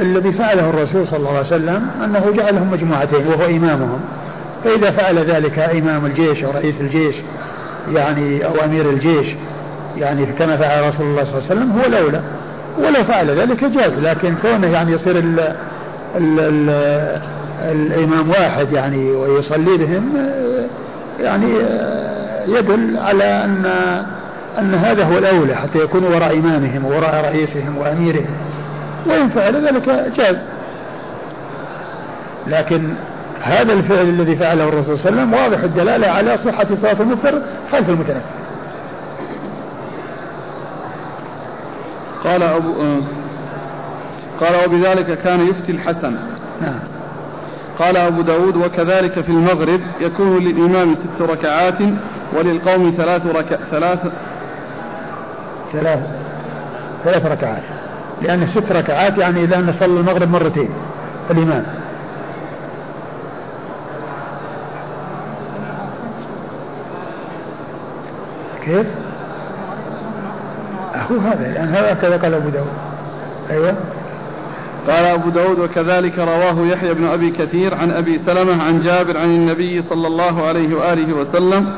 الذي 0.00 0.32
فعله 0.32 0.70
الرسول 0.70 1.08
صلى 1.08 1.18
الله 1.18 1.36
عليه 1.36 1.46
وسلم 1.46 1.90
أنه 2.04 2.30
جعلهم 2.36 2.70
مجموعتين 2.70 3.26
وهو 3.26 3.44
إمامهم. 3.44 4.00
فإذا 4.64 4.90
فعل 4.90 5.18
ذلك 5.18 5.58
إمام 5.58 6.06
الجيش 6.06 6.44
أو 6.44 6.50
رئيس 6.50 6.80
الجيش 6.80 7.14
يعني 7.92 8.46
أو 8.46 8.64
أمير 8.64 8.90
الجيش 8.90 9.26
يعني 9.96 10.26
كما 10.26 10.56
فعل 10.56 10.88
رسول 10.88 11.06
الله 11.06 11.24
صلى 11.24 11.38
الله 11.38 11.50
عليه 11.50 11.60
وسلم 11.60 11.72
هو 11.72 11.86
الأولى. 11.86 12.20
ولو 12.78 13.04
فعل 13.04 13.30
ذلك 13.30 13.64
جاز 13.64 13.98
لكن 13.98 14.34
كونه 14.42 14.66
يعني 14.66 14.92
يصير 14.92 15.18
ال 15.18 15.40
ال 16.16 16.40
ال 16.40 16.70
الإمام 17.60 18.30
واحد 18.30 18.72
يعني 18.72 19.10
ويصلي 19.10 19.76
بهم 19.76 20.16
يعني 21.20 21.54
يدل 22.46 22.98
على 22.98 23.24
أن 23.24 23.66
أن 24.58 24.74
هذا 24.74 25.04
هو 25.04 25.18
الأولى 25.18 25.54
حتى 25.54 25.78
يكونوا 25.78 26.10
وراء 26.10 26.38
إمامهم 26.38 26.84
ووراء 26.84 27.24
رئيسهم 27.24 27.78
وأميرهم. 27.78 28.26
وإن 29.06 29.28
فعل 29.28 29.66
ذلك 29.66 30.12
جاز. 30.16 30.46
لكن 32.46 32.94
هذا 33.42 33.72
الفعل 33.72 34.08
الذي 34.08 34.36
فعله 34.36 34.68
الرسول 34.68 34.98
صلى 34.98 35.08
الله 35.08 35.20
عليه 35.20 35.30
وسلم 35.30 35.34
واضح 35.34 35.62
الدلالة 35.62 36.08
على 36.08 36.38
صحة 36.38 36.66
صلاة 36.74 36.96
المفطر 37.00 37.42
خلف 37.72 37.88
المتنفل. 37.88 38.20
قال 42.24 42.42
أبو 42.42 42.72
قال 44.40 44.64
وبذلك 44.64 45.18
كان 45.18 45.48
يفتي 45.48 45.72
الحسن. 45.72 46.14
نعم. 46.60 46.80
قال 47.78 47.96
أبو 47.96 48.22
داود 48.22 48.56
وكذلك 48.56 49.20
في 49.20 49.28
المغرب 49.28 49.80
يكون 50.00 50.38
للإمام 50.44 50.94
ست 50.94 51.22
ركعات 51.22 51.78
وللقوم 52.36 52.94
ثلاث 52.96 53.26
ركع 53.26 53.56
ثلاث 53.70 53.98
ثلاث 55.72 56.00
ثلاث 57.04 57.26
ركعات. 57.26 57.62
لأن 58.22 58.46
ست 58.46 58.72
ركعات 58.72 59.18
يعني 59.18 59.44
إذا 59.44 59.60
نصلي 59.60 60.00
المغرب 60.00 60.30
مرتين 60.30 60.68
الإمام 61.30 61.64
كيف؟ 68.64 68.86
هو 71.10 71.16
هذا 71.18 71.52
لأن 71.52 71.68
هذا 71.68 71.94
كذا 71.94 72.16
قال 72.16 72.34
أبو 72.34 72.48
داود. 72.48 72.66
أيوه. 73.50 73.74
قال 74.86 75.04
أبو 75.04 75.30
داود 75.30 75.58
وكذلك 75.58 76.18
رواه 76.18 76.66
يحيى 76.66 76.94
بن 76.94 77.06
أبي 77.06 77.30
كثير 77.30 77.74
عن 77.74 77.90
أبي 77.90 78.18
سلمة 78.18 78.62
عن 78.62 78.80
جابر 78.80 79.18
عن 79.18 79.28
النبي 79.28 79.82
صلى 79.82 80.06
الله 80.06 80.46
عليه 80.46 80.74
وآله 80.74 81.12
وسلم 81.12 81.74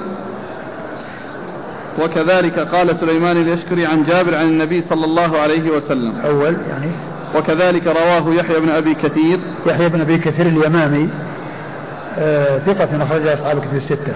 وكذلك 2.00 2.58
قال 2.58 2.96
سليمان 2.96 3.36
اليشكري 3.36 3.86
عن 3.86 4.04
جابر 4.04 4.34
عن 4.34 4.46
النبي 4.46 4.84
صلى 4.88 5.04
الله 5.04 5.38
عليه 5.38 5.70
وسلم. 5.70 6.14
أول 6.24 6.56
يعني؟ 6.70 6.90
وكذلك 7.34 7.86
رواه 7.86 8.34
يحيى 8.34 8.60
بن 8.60 8.68
أبي 8.68 8.94
كثير. 8.94 9.38
يحيى 9.66 9.88
بن 9.88 10.00
أبي 10.00 10.18
كثير 10.18 10.46
اليمامي 10.46 11.08
آه 12.18 12.58
ثقة 12.58 13.02
أخرج 13.02 13.26
أصحاب 13.26 13.58
كتب 13.60 13.76
الستة. 13.76 14.14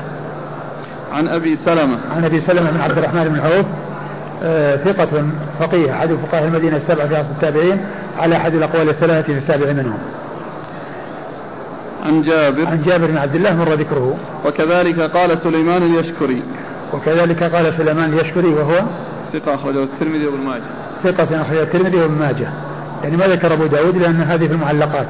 عن 1.12 1.28
أبي 1.28 1.59
سلمة. 1.64 1.99
عن 2.16 2.25
أبي 2.25 2.40
سلمة 2.40 2.71
بن 2.71 2.80
عبد 2.80 2.99
الرحمن 2.99 3.25
بن 3.25 3.40
عوف 3.40 3.66
آه 4.42 4.76
ثقة 4.76 5.25
فقيه 5.61 5.92
أحد 5.92 6.09
فقهاء 6.09 6.45
المدينة 6.45 6.76
السبعة 6.76 7.06
في 7.06 7.30
التابعين 7.37 7.80
على 8.18 8.37
أحد 8.37 8.54
الأقوال 8.54 8.88
الثلاثة 8.88 9.33
في 9.33 9.38
السابع 9.38 9.73
منهم. 9.73 9.99
عن 12.06 12.23
جابر. 12.23 12.66
عن 12.66 12.83
جابر 12.83 13.06
بن 13.06 13.16
عبد 13.16 13.35
الله 13.35 13.56
مر 13.56 13.73
ذكره. 13.73 14.16
وكذلك 14.47 15.00
قال 15.00 15.38
سليمان 15.38 15.83
اليشكري 15.83 16.42
وكذلك 16.93 17.43
قال 17.43 17.75
سليمان 17.76 18.12
اليشكري 18.12 18.49
وهو 18.49 18.83
ثقة 19.33 19.55
أخرجه 19.55 19.83
الترمذي 19.83 20.26
وابن 20.26 20.45
ماجه. 20.45 20.62
ثقة 21.05 21.43
أخرجه 21.43 21.62
الترمذي 21.62 21.97
وابن 21.97 22.14
ماجه. 22.14 22.49
يعني 23.05 23.16
ما 23.16 23.26
ذكر 23.26 23.52
أبو 23.52 23.66
داود 23.66 23.97
لأن 23.97 24.21
هذه 24.21 24.47
في 24.47 24.52
المعلقات. 24.52 25.09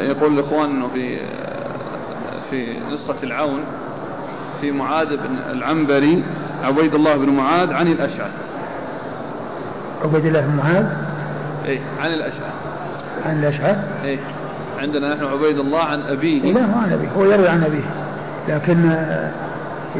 يقول 0.00 0.38
الإخوان 0.38 0.70
أنه 0.70 0.88
في 0.88 1.18
في 2.50 2.76
نسخة 2.92 3.22
العون 3.22 3.60
في 4.60 4.72
معاذ 4.72 5.08
بن 5.16 5.38
العنبري 5.50 6.24
عبيد 6.62 6.94
الله 6.94 7.16
بن 7.16 7.30
معاذ 7.30 7.72
عن 7.72 7.86
الأشعث. 7.86 8.32
عبيد 10.04 10.26
الله 10.26 10.40
بن 10.40 10.56
معاذ؟ 10.56 10.86
إيه 11.64 11.80
عن 12.00 12.12
الأشعث. 12.12 12.54
عن 13.26 13.38
الأشعث؟ 13.38 13.78
إيه 14.04 14.18
عندنا 14.78 15.14
نحن 15.14 15.24
عبيد 15.24 15.58
الله 15.58 15.80
عن 15.80 16.02
أبيه. 16.02 16.52
لا 16.52 16.66
ما 16.66 16.82
عن 16.82 16.92
أبيه. 16.92 17.08
هو 17.16 17.24
يروي 17.24 17.48
عن 17.48 17.64
أبيه. 17.64 18.03
لكن 18.48 18.90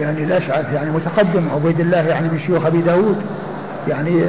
يعني 0.01 0.25
الاشعث 0.25 0.73
يعني 0.73 0.91
متقدم. 0.91 1.49
عبيد 1.55 1.81
الله 1.81 1.99
يعني 1.99 2.29
من 2.29 2.41
شيوخ 2.47 2.67
أبي 2.67 2.79
داود 2.79 3.17
يعني 3.89 4.25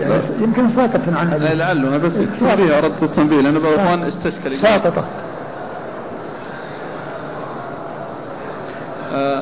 يعني 0.00 0.14
يمكن 0.40 0.68
ساقط 0.68 1.00
عن 1.16 1.32
ابيه 1.32 1.52
لعله. 1.52 1.88
أنا 1.88 1.98
بس 1.98 2.16
التنبيه 2.16 2.78
اردت 2.78 3.02
التنبيه 3.02 3.40
لأن 3.40 3.58
بعض 3.58 3.72
الاخوان 3.72 4.02
استشكل. 4.02 4.56
ساقطه 4.56 5.04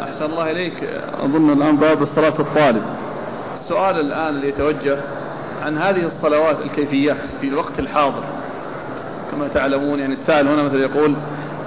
أحسن 0.03 0.25
الله 0.25 0.51
إليك. 0.51 0.85
أظن 1.21 1.53
الآن 1.53 1.77
باب 1.77 2.05
صلاة 2.05 2.35
الطالب. 2.39 2.83
السؤال 3.55 4.01
الآن 4.01 4.29
اللي 4.29 4.49
يتوجه 4.49 4.97
عن 5.65 5.79
هذه 5.79 6.07
الصلوات 6.07 6.57
الكيفيات 6.65 7.17
في 7.41 7.49
الوقت 7.49 7.79
الحاضر. 7.79 8.23
كما 9.31 9.49
تعلمون 9.49 9.99
يعني 9.99 10.13
السائل 10.13 10.49
هنا 10.49 10.63
مثلا 10.63 10.81
يقول 10.81 11.17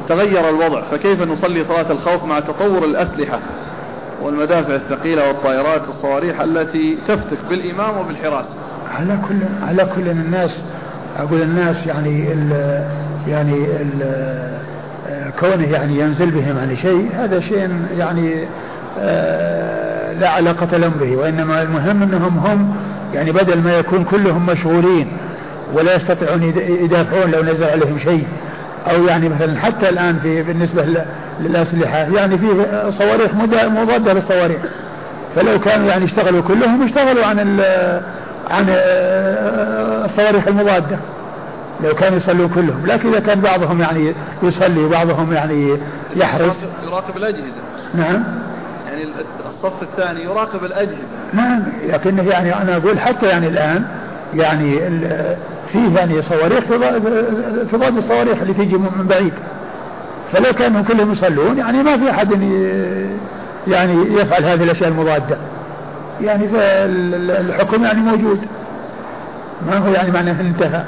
تغير 0.10 0.50
الوضع 0.50 0.82
فكيف 0.82 1.22
نصلي 1.22 1.64
صلاة 1.64 1.92
الخوف 1.92 2.24
مع 2.24 2.40
تطور 2.40 2.86
الأسلحة 2.86 3.40
والمدافع 4.22 4.76
الثقيلة 4.76 5.28
والطائرات 5.28 5.88
والصواريخ 5.88 6.42
التي 6.42 6.98
تفتك 7.08 7.38
بالإمام 7.50 7.98
وبالحراسة 7.98 8.50
على 8.96 9.20
كل 9.28 9.66
على 9.68 9.86
كل 9.96 10.08
الناس 10.10 10.64
أقول 11.18 11.42
الناس 11.42 11.88
يعني 11.88 12.34
ال 12.34 12.52
يعني 13.28 13.66
ال 13.82 14.60
كونه 15.40 15.72
يعني 15.72 16.00
ينزل 16.00 16.32
بهم 16.32 16.58
يعني 16.58 16.78
شيء 16.78 17.10
هذا 17.16 17.40
شيء 17.40 17.70
يعني 17.98 18.48
آه، 19.00 20.14
لا 20.14 20.30
علاقة 20.30 20.78
لهم 20.78 20.94
به 21.00 21.18
وإنما 21.18 21.62
المهم 21.62 22.04
أنهم 22.04 22.38
هم 22.38 22.76
يعني 23.14 23.32
بدل 23.32 23.62
ما 23.62 23.78
يكون 23.78 24.04
كلهم 24.04 24.46
مشغولين 24.46 25.08
ولا 25.74 25.96
يستطيعون 25.96 26.44
يدافعون 26.84 27.32
لو 27.32 27.44
نزل 27.44 27.64
عليهم 27.64 28.00
شيء 28.00 28.24
أو 28.88 29.06
يعني 29.06 29.30
مثلا 29.30 29.60
حتى 29.60 29.90
الآن 29.90 30.20
في 30.20 30.44
بالنسبة 30.44 31.06
للأسلحة 31.40 31.98
يعني 31.98 32.38
فيه 32.38 32.90
صواريخ 32.90 33.34
مضادة 33.70 34.14
للصواريخ. 34.14 34.62
فلو 35.36 35.60
كانوا 35.60 35.88
يعني 35.88 36.06
اشتغلوا 36.06 36.42
كلهم 36.42 36.84
اشتغلوا 36.84 37.26
عن 37.26 37.40
عن 38.50 38.66
آه، 38.70 40.06
الصواريخ 40.06 40.48
المضادة. 40.48 40.98
لو 41.84 41.96
كانوا 41.96 42.18
يصلون 42.18 42.50
كلهم. 42.50 42.86
لكن 42.86 43.10
إذا 43.10 43.20
كان 43.20 43.42
بعضهم 43.42 43.82
يعني 43.82 44.14
يصلي 44.44 44.80
وبعضهم 44.80 45.34
يعني 45.34 45.78
يحرس. 46.16 46.56
يراقب 46.84 47.18
الأجهزة. 47.18 47.62
نعم. 47.94 48.24
يعني 48.88 49.04
الصف 49.46 49.84
الثاني 49.84 50.24
يراقب 50.24 50.64
الأجهزة. 50.64 51.04
نعم. 51.34 51.64
لكنه 51.90 52.30
يعني 52.30 52.62
أنا 52.62 52.78
أقول 52.78 53.00
حتى 53.00 53.26
يعني 53.26 53.48
الآن 53.48 53.86
يعني 54.34 54.80
فيه 55.72 55.96
يعني 55.96 56.22
صواريخ 56.22 56.64
في 57.70 57.78
ضد 57.78 57.98
الصواريخ 57.98 58.42
اللي 58.42 58.54
تيجي 58.54 58.78
من 58.78 59.08
بعيد. 59.10 59.34
فلو 60.32 60.54
كانوا 60.54 60.82
كلهم 60.82 61.12
يصلون 61.12 61.58
يعني 61.58 61.84
ما 61.84 61.98
في 61.98 62.12
أحد 62.12 62.32
يعني 63.68 63.94
يفعل 63.94 64.44
هذه 64.44 64.64
الأشياء 64.64 64.90
المضادة. 64.90 65.38
يعني 66.22 66.50
الحكم 67.40 67.84
يعني 67.84 68.02
موجود. 68.02 68.40
ما 69.68 69.78
هو 69.78 69.92
يعني 69.92 70.12
معناه 70.12 70.42
انتهى. 70.42 70.84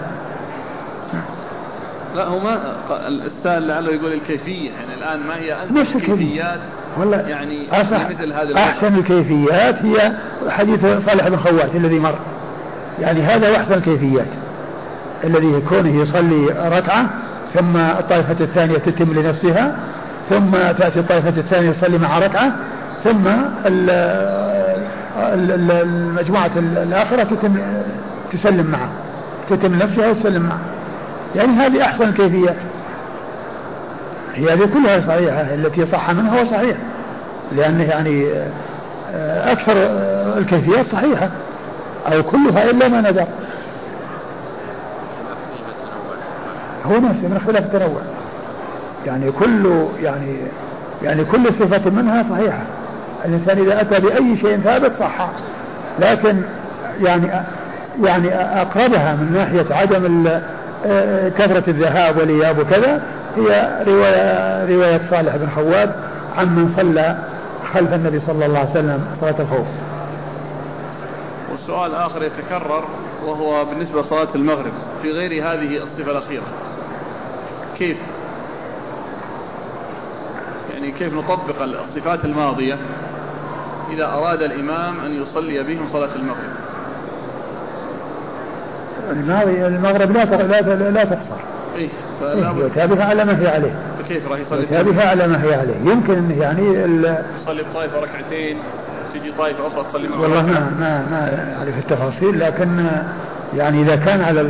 لا 2.15 2.25
هو 2.25 2.39
ما 2.39 2.59
السائل 3.07 3.67
لعله 3.67 3.91
يقول 3.91 4.13
الكيفية. 4.13 4.71
يعني 4.71 4.93
الآن 4.97 5.27
ما 5.27 5.35
هي 5.35 5.57
نفس 5.71 5.95
الكيفيات 5.95 6.59
والله 6.97 7.17
يعني 7.17 7.67
أصح 7.71 8.09
مثل 8.09 8.33
هذا 8.33 8.55
أحسن 8.55 8.95
الكيفيات 8.95 9.85
هي 9.85 10.13
حديث 10.49 10.85
صالح 10.85 11.27
بن 11.27 11.37
خوات 11.37 11.75
الذي 11.75 11.99
مر. 11.99 12.15
يعني 12.99 13.21
هذا 13.21 13.55
أحسن 13.55 13.73
الكيفيات. 13.73 14.27
الذي 15.23 15.61
كونه 15.69 16.01
يصلي 16.01 16.69
ركعة 16.77 17.05
ثم 17.53 17.77
الطائفة 17.77 18.35
الثانية 18.41 18.77
تتم 18.77 19.13
لنفسها 19.13 19.75
ثم 20.29 20.51
تأتي 20.51 20.99
الطائفة 20.99 21.29
الثانية 21.29 21.69
يصلي 21.69 21.97
مع 21.97 22.19
ركعة 22.19 22.51
ثم 23.03 23.27
المجموعة 25.17 26.51
الآخرة 26.57 27.23
تتم 27.23 27.55
تسلم 28.31 28.65
معه 28.65 28.89
تتم 29.49 29.75
نفسها 29.75 30.09
وتسلم 30.09 30.41
معه. 30.41 30.59
يعني 31.35 31.51
هذه 31.51 31.83
أحسن 31.83 32.03
الكيفيات 32.03 32.55
هي 34.35 34.53
هذه 34.53 34.69
كلها 34.73 34.99
صحيحة 34.99 35.41
التي 35.41 35.85
صح 35.85 36.11
منها 36.11 36.41
هو 36.41 36.45
صحيح 36.45 36.77
لأنه 37.51 37.83
يعني 37.83 38.25
آه، 39.09 39.51
أكثر 39.51 39.73
الكيفيات 40.37 40.85
صحيحة 40.85 41.29
أو 42.07 42.23
كلها 42.23 42.69
إلا 42.69 42.87
ما 42.87 43.01
ندر 43.01 43.25
هو 46.85 46.97
نفسه 46.97 47.27
من 47.27 47.37
اختلاف 47.37 47.65
التنوع 47.65 48.01
يعني 49.05 49.31
كل 49.31 49.85
يعني 50.03 50.35
يعني 51.03 51.25
كل 51.25 51.53
صفة 51.53 51.89
منها 51.89 52.25
صحيحة 52.29 52.63
الإنسان 53.25 53.59
إذا 53.59 53.81
أتى 53.81 53.99
بأي 53.99 54.37
شيء 54.37 54.57
ثابت 54.57 54.91
صح 54.99 55.29
لكن 55.99 56.41
يعني 57.01 57.27
يعني 58.03 58.35
أقربها 58.35 59.15
من 59.15 59.33
ناحية 59.33 59.75
عدم 59.75 60.29
كثرة 61.37 61.63
الذهاب 61.67 62.17
والإياب 62.17 62.59
وكذا 62.59 63.01
هي 63.37 63.83
رواية 63.87 64.65
رواية 64.65 65.01
صالح 65.09 65.35
بن 65.35 65.49
خواد 65.55 65.91
عن 66.37 66.55
من 66.55 66.73
صلى 66.75 67.17
خلف 67.73 67.93
النبي 67.93 68.19
صلى 68.19 68.45
الله 68.45 68.59
عليه 68.59 68.69
وسلم 68.69 69.05
صلاة 69.21 69.35
الخوف. 69.39 69.67
والسؤال 71.51 71.95
آخر 71.95 72.23
يتكرر 72.23 72.83
وهو 73.25 73.65
بالنسبة 73.65 74.01
لصلاة 74.01 74.27
المغرب 74.35 74.71
في 75.01 75.11
غير 75.11 75.43
هذه 75.43 75.77
الصفة 75.77 76.11
الأخيرة. 76.11 76.43
كيف؟ 77.77 77.97
يعني 80.73 80.91
كيف 80.91 81.13
نطبق 81.13 81.61
الصفات 81.61 82.25
الماضية 82.25 82.77
إذا 83.91 84.05
أراد 84.05 84.41
الإمام 84.41 84.99
أن 84.99 85.21
يصلي 85.21 85.63
بهم 85.63 85.87
صلاة 85.87 86.15
المغرب؟ 86.15 86.51
الماضي 89.11 89.67
المغرب 89.67 90.11
لا 90.11 90.23
لا 90.23 90.89
لا 90.89 91.03
تقصر. 91.03 91.41
إيه 91.75 91.89
يتابعها 92.57 93.05
على 93.05 93.25
ما 93.25 93.41
هي 93.41 93.47
عليه. 93.47 93.75
فكيف 93.99 94.31
راح 94.31 94.39
يصلي؟ 94.39 94.63
يتابعها 94.63 95.09
على 95.09 95.27
ما 95.27 95.43
هي 95.43 95.55
عليه. 95.55 95.91
يمكن 95.91 96.13
انه 96.13 96.41
يعني 96.41 96.61
يصلي 97.37 97.63
بطائفة 97.63 97.99
ركعتين 97.99 98.57
تجي 99.13 99.31
طائفة 99.31 99.67
أخرى 99.67 99.83
تصلي 99.83 100.07
معه 100.07 100.21
والله 100.21 100.41
ما 100.41 100.71
ما 100.79 101.05
ما 101.11 101.55
أعرف 101.57 101.77
التفاصيل 101.77 102.39
لكن 102.39 102.87
يعني 103.53 103.81
إذا 103.81 103.95
كان 103.95 104.21
على 104.21 104.41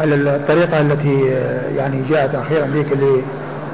على 0.00 0.14
الطريقة 0.14 0.80
التي 0.80 1.24
يعني 1.76 2.02
جاءت 2.10 2.34
أخيرا 2.34 2.66
ذيك 2.66 2.92
اللي 2.92 3.22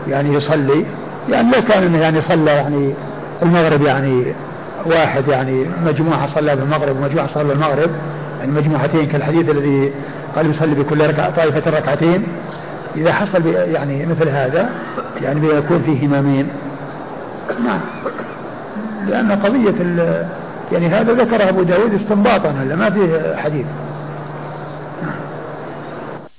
يعني 0.08 0.34
يصلي. 0.34 0.84
يعني 1.30 1.52
لو 1.56 1.62
كان 1.62 1.94
يعني 1.94 2.20
صلى 2.20 2.50
يعني 2.50 2.94
المغرب 3.42 3.82
يعني 3.82 4.24
واحد 4.86 5.28
يعني 5.28 5.66
مجموعة 5.86 6.26
صلى 6.26 6.56
بالمغرب 6.56 6.96
ومجموعة 6.96 7.26
صلى 7.34 7.44
بالمغرب 7.44 7.90
يعني 8.40 8.52
مجموعتين 8.52 9.06
كالحديث 9.06 9.50
الذي 9.50 9.92
قال 10.36 10.50
يصلي 10.50 10.74
بكل 10.74 11.06
ركعة 11.06 11.30
طائفة 11.30 11.70
ركعتين 11.70 12.22
إذا 12.96 13.12
حصل 13.12 13.46
يعني 13.46 14.06
مثل 14.06 14.28
هذا 14.28 14.70
يعني 15.22 15.40
بيكون 15.40 15.82
فيه 15.82 16.06
إمامين 16.06 16.48
نعم. 17.64 17.80
لأن 19.08 19.32
قضية 19.32 19.74
يعني 20.72 20.88
هذا 20.88 21.12
ذكره 21.12 21.48
أبو 21.48 21.62
داود 21.62 21.94
استنباطا 21.94 22.50
هلا 22.50 22.76
ما 22.76 22.90
فيه 22.90 23.36
حديث. 23.36 23.66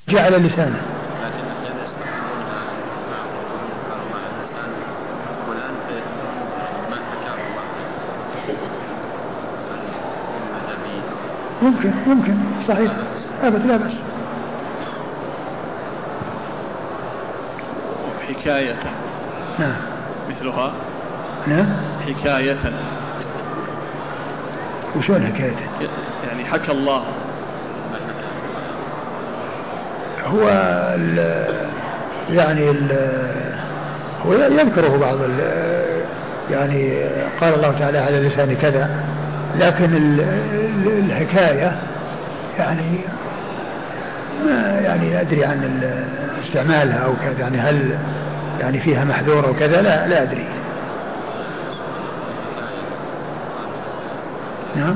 جعل 0.09 0.33
لسانه. 0.47 0.81
ممكن 11.61 11.91
ممكن 12.07 12.35
صحيح. 12.67 12.91
أبد 13.43 13.65
لا 13.65 13.77
بأس. 13.77 13.91
حكاية. 18.27 18.75
نعم. 19.59 19.75
مثلها. 20.29 20.73
نعم. 21.47 21.67
حكاية. 22.07 22.57
وشون 24.95 25.27
حكاية 25.27 25.55
يعني 26.27 26.45
حكى 26.45 26.71
الله. 26.71 27.03
هو 30.25 30.49
ال 30.95 31.43
يعني 32.29 32.71
ال 32.71 32.87
هو 34.25 34.33
يذكره 34.33 34.97
بعض 34.97 35.17
يعني 36.51 37.03
قال 37.41 37.53
الله 37.53 37.79
تعالى 37.79 37.97
على 37.97 38.19
لسان 38.19 38.55
كذا 38.61 38.89
لكن 39.59 40.19
الحكاية 40.85 41.75
يعني 42.59 42.99
ما 44.45 44.79
يعني 44.83 45.21
أدري 45.21 45.45
عن 45.45 45.81
استعمالها 46.43 46.97
أو 46.97 47.13
كذا 47.25 47.39
يعني 47.39 47.57
هل 47.57 47.97
يعني 48.59 48.79
فيها 48.79 49.03
محذور 49.03 49.47
أو 49.47 49.53
كذا؟ 49.53 49.81
لا 49.81 50.07
لا 50.07 50.23
أدري. 50.23 50.45
نعم 54.75 54.95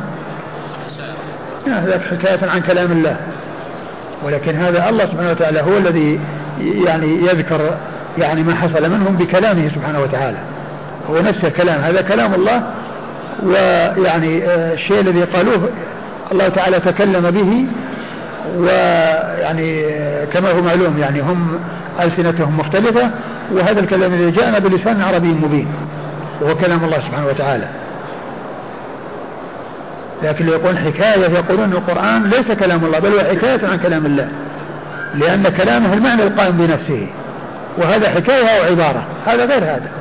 هذا 1.67 1.99
حكاية 1.99 2.49
عن 2.49 2.61
كلام 2.61 2.91
الله. 2.91 3.17
ولكن 4.25 4.55
هذا 4.55 4.89
الله 4.89 5.05
سبحانه 5.05 5.31
وتعالى 5.31 5.61
هو 5.61 5.77
الذي 5.77 6.19
يعني 6.59 7.25
يذكر 7.25 7.77
يعني 8.17 8.43
ما 8.43 8.55
حصل 8.55 8.89
منهم 8.89 9.15
بكلامه 9.15 9.69
سبحانه 9.75 10.01
وتعالى. 10.01 10.37
هو 11.09 11.21
نفس 11.21 11.45
الكلام. 11.45 11.81
هذا 11.81 12.01
كلام 12.01 12.33
الله 12.33 12.63
ويعني 13.43 14.45
آه، 14.45 14.73
الشيء 14.73 14.99
الذي 14.99 15.23
قالوه 15.23 15.69
الله 16.31 16.49
تعالى 16.49 16.79
تكلم 16.79 17.31
به 17.31 17.65
ويعني 18.57 19.85
آه، 19.85 20.25
كما 20.25 20.51
هو 20.51 20.61
معلوم 20.61 20.97
يعني 20.99 21.21
هم 21.21 21.59
ألسنتهم 22.01 22.57
مختلفة 22.57 23.09
وهذا 23.53 23.79
الكلام 23.79 24.13
الذي 24.13 24.31
جاءنا 24.31 24.59
بلسان 24.59 25.01
عربي 25.01 25.27
مبين 25.27 25.67
وهو 26.41 26.55
كلام 26.55 26.83
الله 26.83 26.99
سبحانه 26.99 27.27
وتعالى. 27.27 27.67
لكن 30.23 30.47
يقول 30.47 30.77
حكاية 30.77 31.29
يقولون 31.29 31.71
القرآن 31.71 32.23
ليس 32.23 32.51
كلام 32.51 32.85
الله 32.85 32.99
بل 32.99 33.13
هو 33.13 33.19
حكاية 33.19 33.67
عن 33.67 33.77
كلام 33.77 34.05
الله. 34.05 34.27
لأن 35.15 35.49
كلامه 35.49 35.93
المعنى 35.93 36.23
القائم 36.23 36.57
بنفسه. 36.57 37.07
وهذا 37.77 38.09
حكاية 38.09 38.47
أو 38.47 38.63
عبارة؟ 38.63 39.05
هذا 39.25 39.45
غير 39.45 39.63
هذا. 39.63 39.91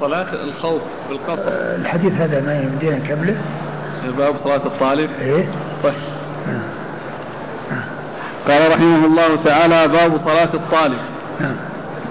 صلاة 0.00 0.26
الخوف 0.44 0.82
بالقصر. 1.08 1.42
آه، 1.48 1.76
الحديث 1.76 2.12
هذا 2.12 2.40
ما 2.40 2.54
يمدينا 2.54 2.96
نكمله. 2.96 3.36
باب 4.18 4.34
صلاة 4.44 4.56
الطالب. 4.66 5.10
إيه؟ 5.20 5.44
طيب. 5.82 5.94
قال 8.48 8.70
رحمه 8.72 9.06
الله 9.06 9.44
تعالى 9.44 9.88
باب 9.88 10.20
صلاة 10.24 10.54
الطالب. 10.54 10.98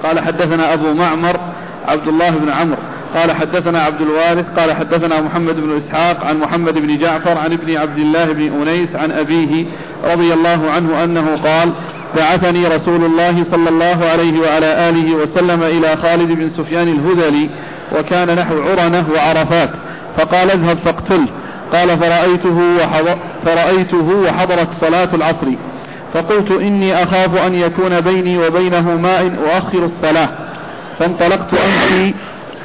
قال 0.03 0.19
حدثنا 0.19 0.73
أبو 0.73 0.93
معمر 0.93 1.39
عبد 1.87 2.07
الله 2.07 2.29
بن 2.29 2.49
عمرو 2.49 2.92
قال 3.15 3.31
حدثنا 3.31 3.81
عبد 3.81 4.01
الوارث 4.01 4.45
قال 4.59 4.73
حدثنا 4.73 5.21
محمد 5.21 5.55
بن 5.55 5.77
إسحاق 5.77 6.25
عن 6.25 6.39
محمد 6.39 6.73
بن 6.73 6.97
جعفر 6.97 7.37
عن 7.37 7.53
ابن 7.53 7.77
عبد 7.77 7.97
الله 7.97 8.25
بن 8.25 8.61
أنيس 8.61 8.95
عن 8.95 9.11
أبيه 9.11 9.65
رضي 10.03 10.33
الله 10.33 10.71
عنه 10.71 11.03
أنه 11.03 11.37
قال 11.43 11.73
بعثني 12.15 12.67
رسول 12.67 13.05
الله 13.05 13.45
صلى 13.51 13.69
الله 13.69 14.05
عليه 14.05 14.39
وعلى 14.39 14.89
آله 14.89 15.15
وسلم 15.15 15.63
إلى 15.63 15.97
خالد 15.97 16.31
بن 16.31 16.49
سفيان 16.49 16.87
الهذلي 16.87 17.49
وكان 17.97 18.35
نحو 18.35 18.61
عرنة 18.61 19.05
وعرفات 19.15 19.69
فقال 20.17 20.51
اذهب 20.51 20.77
فاقتله. 20.77 21.27
قال 21.73 21.99
فرأيته 21.99 22.61
وحضر 22.79 23.17
فرأيته 23.45 24.09
وحضرت 24.25 24.67
صلاة 24.81 25.09
العصر 25.13 25.47
فقلت 26.13 26.51
إني 26.51 27.03
أخاف 27.03 27.37
أن 27.37 27.55
يكون 27.55 28.01
بيني 28.01 28.37
وبينه 28.37 28.97
ماء 28.97 29.35
أؤخر 29.45 29.85
الصلاة. 29.85 30.29
فانطلقت 30.99 31.53
أمشي 31.53 32.13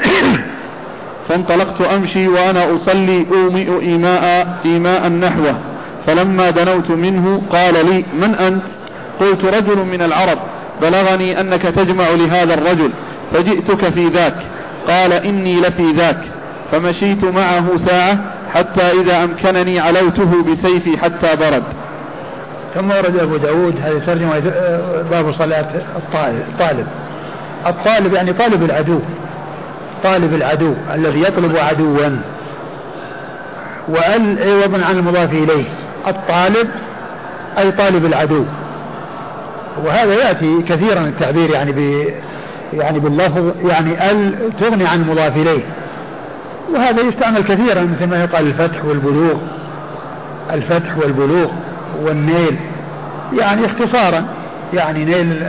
فانطلقت 1.28 1.80
أمشي 1.80 2.28
وأنا 2.28 2.76
أصلي 2.76 3.26
أومئ 3.32 3.80
إيماء 3.80 4.58
إيماء 4.64 5.08
نحوه 5.08 5.54
فلما 6.08 6.50
دنوت 6.50 6.90
منه 6.90 7.42
قال 7.52 7.86
لي 7.86 8.04
من 8.20 8.34
أنت؟ 8.34 8.62
قلت 9.20 9.44
رجل 9.44 9.78
من 9.78 10.02
العرب. 10.02 10.38
بلغني 10.82 11.40
أنك 11.40 11.62
تجمع 11.62 12.08
لهذا 12.08 12.54
الرجل. 12.54 12.90
فجئتك 13.32 13.88
في 13.88 14.08
ذاك. 14.08 14.34
قال 14.88 15.12
إني 15.12 15.60
لفي 15.60 15.92
ذاك. 15.92 16.20
فمشيت 16.72 17.24
معه 17.24 17.66
ساعة 17.86 18.18
حتى 18.54 19.00
إذا 19.00 19.24
أمكنني 19.24 19.80
علوته 19.80 20.42
بسيفي 20.42 20.98
حتى 20.98 21.36
برد. 21.36 21.64
ثم 22.74 22.90
ورد 22.90 23.16
أبو 23.16 23.36
داود 23.36 23.74
هذه 23.82 24.02
ترجمة 24.06 24.38
باب 25.10 25.32
صلاة 25.32 25.66
الطالب. 25.96 26.86
الطالب 27.66 28.14
يعني 28.14 28.32
طالب 28.32 28.62
العدو. 28.62 29.00
طالب 30.04 30.34
العدو 30.34 30.74
الذي 30.94 31.22
يطلب 31.22 31.56
عدوا. 31.56 32.18
وأل 33.88 34.38
عوض 34.42 34.82
عن 34.82 34.98
المضاف 34.98 35.32
إليه. 35.32 35.64
الطالب 36.08 36.68
أي 37.58 37.72
طالب 37.72 38.06
العدو. 38.06 38.44
وهذا 39.84 40.14
يأتي 40.14 40.62
كثيرا 40.68 41.00
التعبير 41.00 41.50
يعني 41.50 41.72
ب 41.72 42.08
يعني 42.72 42.98
باللفظ 42.98 43.52
يعني 43.64 44.10
ال 44.10 44.34
تغني 44.60 44.86
عن 44.86 45.00
المضاف 45.00 45.36
إليه. 45.36 45.62
وهذا 46.74 47.02
يستعمل 47.02 47.42
كثيرا 47.42 47.82
مثل 47.82 48.06
ما 48.10 48.24
يقال 48.24 48.46
الفتح 48.46 48.84
والبلوغ. 48.84 49.36
الفتح 50.52 50.98
والبلوغ 50.98 51.50
والنيل. 52.02 52.56
يعني 53.38 53.66
اختصارا. 53.66 54.24
يعني 54.74 55.04
نيل 55.04 55.42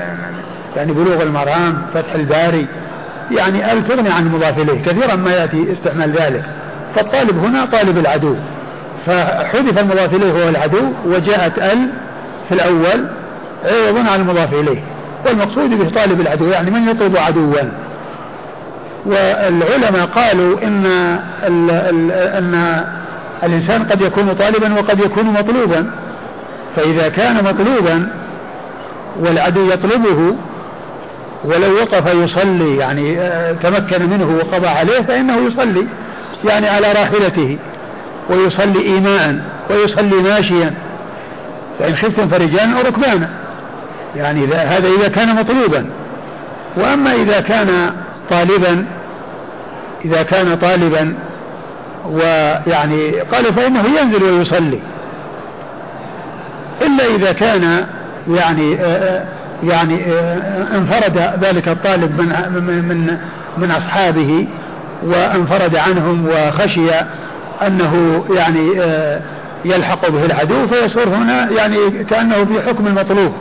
يعني 0.76 0.92
بلوغ 0.92 1.24
المرام 1.24 1.82
فتح 1.94 2.14
الباري. 2.16 2.68
يعني 3.32 3.74
ال 3.74 3.88
تغني 3.88 4.10
عن 4.10 4.26
المضاف 4.26 4.58
إليه 4.58 4.84
كثيرا 4.84 5.15
ما 5.15 5.32
يأتي 5.32 5.74
استعمال 5.74 6.12
ذلك. 6.12 6.44
فالطالب 6.96 7.38
هنا 7.38 7.65
طالب 7.65 7.98
العدو. 7.98 8.36
فحذف 9.06 9.80
المضاف 9.80 10.13
إليه 10.13 10.32
هو 10.32 10.50
العدو 10.50 10.82
وجاءت 11.06 11.60
ال 11.60 11.89
في 12.50 12.56
الأول 12.56 13.06
عوض 13.65 14.08
عن 14.08 14.20
المضاف 14.20 14.54
إليه. 14.54 14.80
والمقصود 15.26 15.70
به 15.70 15.89
طالب 15.89 16.22
العدو 16.22 16.46
يعني 16.46 16.72
من 16.72 16.89
يطلب 16.89 17.18
عدوا. 17.18 17.54
والعلماء 19.06 20.06
قالوا 20.15 20.63
إن 20.63 20.86
ال 21.44 21.72
ال 21.72 22.12
أن 22.12 22.84
الإنسان 23.44 23.84
قد 23.84 24.02
يكون 24.02 24.34
طالبا 24.34 24.74
وقد 24.74 25.00
يكون 25.00 25.26
مطلوبا. 25.26 25.92
فإذا 26.76 27.10
كان 27.10 27.44
مطلوبا 27.44 28.08
والعدو 29.20 29.72
يطلبه 29.72 30.36
ولو 31.45 31.75
وقف 31.75 32.13
يصلي 32.13 32.78
يعني 32.78 33.19
آه، 33.19 33.52
تمكن 33.52 34.10
منه 34.10 34.38
وقضى 34.38 34.67
عليه 34.67 35.02
فإنه 35.02 35.38
يصلي 35.38 35.88
يعني 36.43 36.69
على 36.69 36.91
راحلته 36.91 37.58
ويصلي 38.30 38.82
إيماء 38.82 39.39
ويصلي 39.69 40.15
ماشيا. 40.15 40.73
فإن 41.80 41.95
خفتم 41.95 42.28
فرجالا 42.28 42.78
أو 42.78 42.82
ركبانا 42.82 43.30
يعني 44.15 44.45
هذا 44.45 44.88
إذا 44.88 45.08
كان 45.08 45.36
مطلوبا. 45.36 45.86
وأما 46.78 47.13
إذا 47.13 47.39
كان 47.39 47.91
طالبا 48.30 48.86
إذا 50.06 50.23
كان 50.23 50.58
طالبا 50.58 51.15
ويعني 52.06 53.19
قال 53.19 53.54
فإنه 53.54 53.86
ينزل 53.99 54.23
ويصلي. 54.23 54.80
إلا 56.82 57.06
إذا 57.06 57.32
كان 57.32 57.86
يعني 58.28 58.75
آه، 58.75 58.86
آه، 58.86 59.25
يعني 59.63 60.06
آه، 60.06 60.78
انفرد 60.78 61.43
ذلك 61.43 61.67
الطالب 61.67 62.22
من 62.22 62.28
من 62.88 63.17
من 63.58 63.72
اصحابه 63.72 64.48
وانفرد 65.04 65.76
عنهم 65.76 66.28
وخشي 66.28 66.91
انه 67.67 68.24
يعني 68.36 68.69
يلحق 69.65 70.10
به 70.10 70.26
العدو 70.26 70.67
فيصير 70.67 71.10
هنا 71.10 71.52
يعني 71.52 72.04
كأنه 72.04 72.45
في 72.45 72.62
حكم 72.67 72.88
المطلوب 72.88 73.34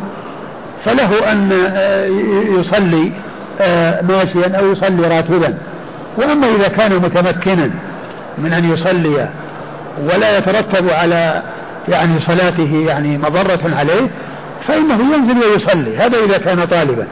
فله 0.85 1.33
أن 1.33 1.53
يصلي 2.59 3.13
ماشيا 4.09 4.59
أو 4.59 4.73
يصلي 4.73 5.09
راكبا 5.09 5.55
وأما 6.19 6.47
إذا 6.47 6.69
كان 6.69 6.97
متمكنا 6.97 7.71
من 8.39 8.53
أن 8.53 8.73
يصلي 8.73 9.29
ولا 10.05 10.39
يترتب 10.39 10.91
على 10.91 11.43
يعني 11.89 12.21
صلاته 12.21 12.85
يعني 12.87 13.19
مضرة 13.19 13.61
عليه 13.79 14.09
فإنه 14.67 15.15
ينزل 15.15 15.39
ويصلي. 15.39 15.97
هذا 15.97 16.19
إذا 16.25 16.39
كان 16.39 16.65
طالبا. 16.65 17.07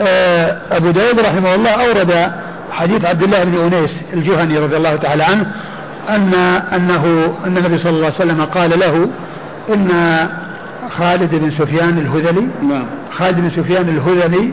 آه، 0.00 0.56
أبو 0.70 0.90
داود 0.90 1.20
رحمه 1.20 1.54
الله 1.54 1.70
أورد 1.70 2.32
حديث 2.72 3.04
عبد 3.04 3.22
الله 3.22 3.44
بن 3.44 3.58
أنيس 3.58 3.90
الجهني 4.12 4.58
رضي 4.58 4.76
الله 4.76 4.96
تعالى 4.96 5.22
عنه 5.22 5.46
أن 6.08 6.34
أنه 6.74 7.34
أن 7.46 7.56
النبي 7.56 7.78
صلى 7.78 7.90
الله 7.90 8.06
عليه 8.06 8.14
وسلم 8.14 8.44
قال 8.44 8.78
له 8.78 9.08
إن 9.74 9.88
خالد 10.98 11.34
بن 11.34 11.50
سفيان 11.50 11.98
الهذلي 11.98 12.48
نعم. 12.62 12.86
خالد 13.18 13.40
بن 13.40 13.50
سفيان 13.50 13.88
الهذلي 13.88 14.50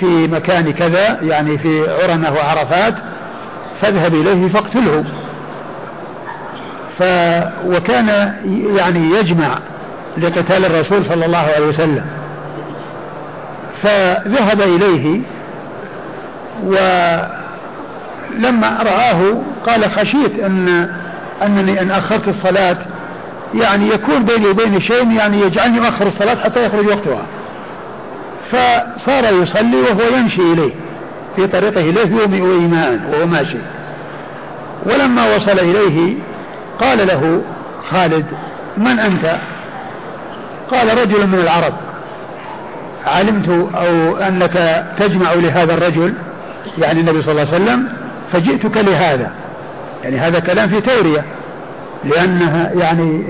في 0.00 0.26
مكان 0.26 0.72
كذا 0.72 1.18
يعني 1.22 1.58
في 1.58 1.86
عرنة 2.02 2.32
وعرفات 2.32 2.94
فاذهب 3.80 4.14
إليه 4.14 4.48
فاقتله. 4.48 5.04
ف 6.98 7.02
وكان 7.66 8.34
يعني 8.76 9.10
يجمع 9.10 9.58
لقتال 10.18 10.64
الرسول 10.64 11.06
صلى 11.08 11.26
الله 11.26 11.38
عليه 11.38 11.66
وسلم. 11.66 12.04
فذهب 13.82 14.60
إليه 14.60 15.20
ولما 16.64 17.28
رآه 18.82 19.36
قال 19.66 19.90
خشيت 19.90 20.40
أن 20.44 20.88
أنني 21.42 21.80
أن 21.80 21.90
أخرت 21.90 22.28
الصلاة. 22.28 22.76
يعني 23.54 23.88
يكون 23.88 24.24
بيني 24.24 24.46
وبين 24.46 24.80
شيء 24.80 25.10
يعني 25.10 25.40
يجعلني 25.40 25.88
أخر 25.88 26.06
الصلاة 26.06 26.34
حتى 26.34 26.66
يخرج 26.66 26.86
وقتها. 26.86 27.22
فصار 28.50 29.32
يصلي 29.42 29.76
وهو 29.76 30.16
يمشي 30.16 30.52
إليه 30.52 30.72
في 31.36 31.46
طريقه 31.46 31.80
إليه 31.80 32.16
يومئ 32.16 32.60
إيمان 32.60 33.00
وهو 33.12 33.26
ماشي. 33.26 33.58
ولما 34.86 35.36
وصل 35.36 35.58
إليه 35.58 36.14
قال 36.80 37.06
له 37.06 37.42
خالد 37.90 38.26
من 38.76 38.98
أنت؟ 38.98 39.36
قال 40.72 40.98
رجل 40.98 41.26
من 41.26 41.38
العرب 41.38 41.72
علمت 43.06 43.48
أو 43.74 44.16
أنك 44.16 44.84
تجمع 44.98 45.32
لهذا 45.32 45.74
الرجل 45.74 46.14
يعني 46.78 47.00
النبي 47.00 47.22
صلى 47.22 47.32
الله 47.32 47.54
عليه 47.54 47.64
وسلم 47.64 47.88
فجئتك 48.32 48.76
لهذا. 48.76 49.30
يعني 50.04 50.18
هذا 50.18 50.38
كلام 50.38 50.68
في 50.68 50.80
تورية 50.80 51.24
لأنها 52.04 52.72
يعني 52.74 53.24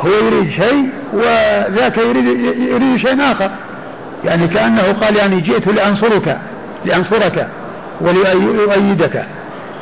هو 0.00 0.10
يريد 0.10 0.50
شيء 0.50 0.88
وذاك 1.12 1.98
يريد, 1.98 2.26
يريد 2.58 2.96
شيء 2.96 3.32
آخر. 3.32 3.50
يعني 4.24 4.48
كأنه 4.48 4.92
قال 4.92 5.16
يعني 5.16 5.40
جئت 5.40 5.66
لأنصرك 5.68 6.38
لأنصرك 6.84 7.48
ولأؤيدك. 8.00 9.24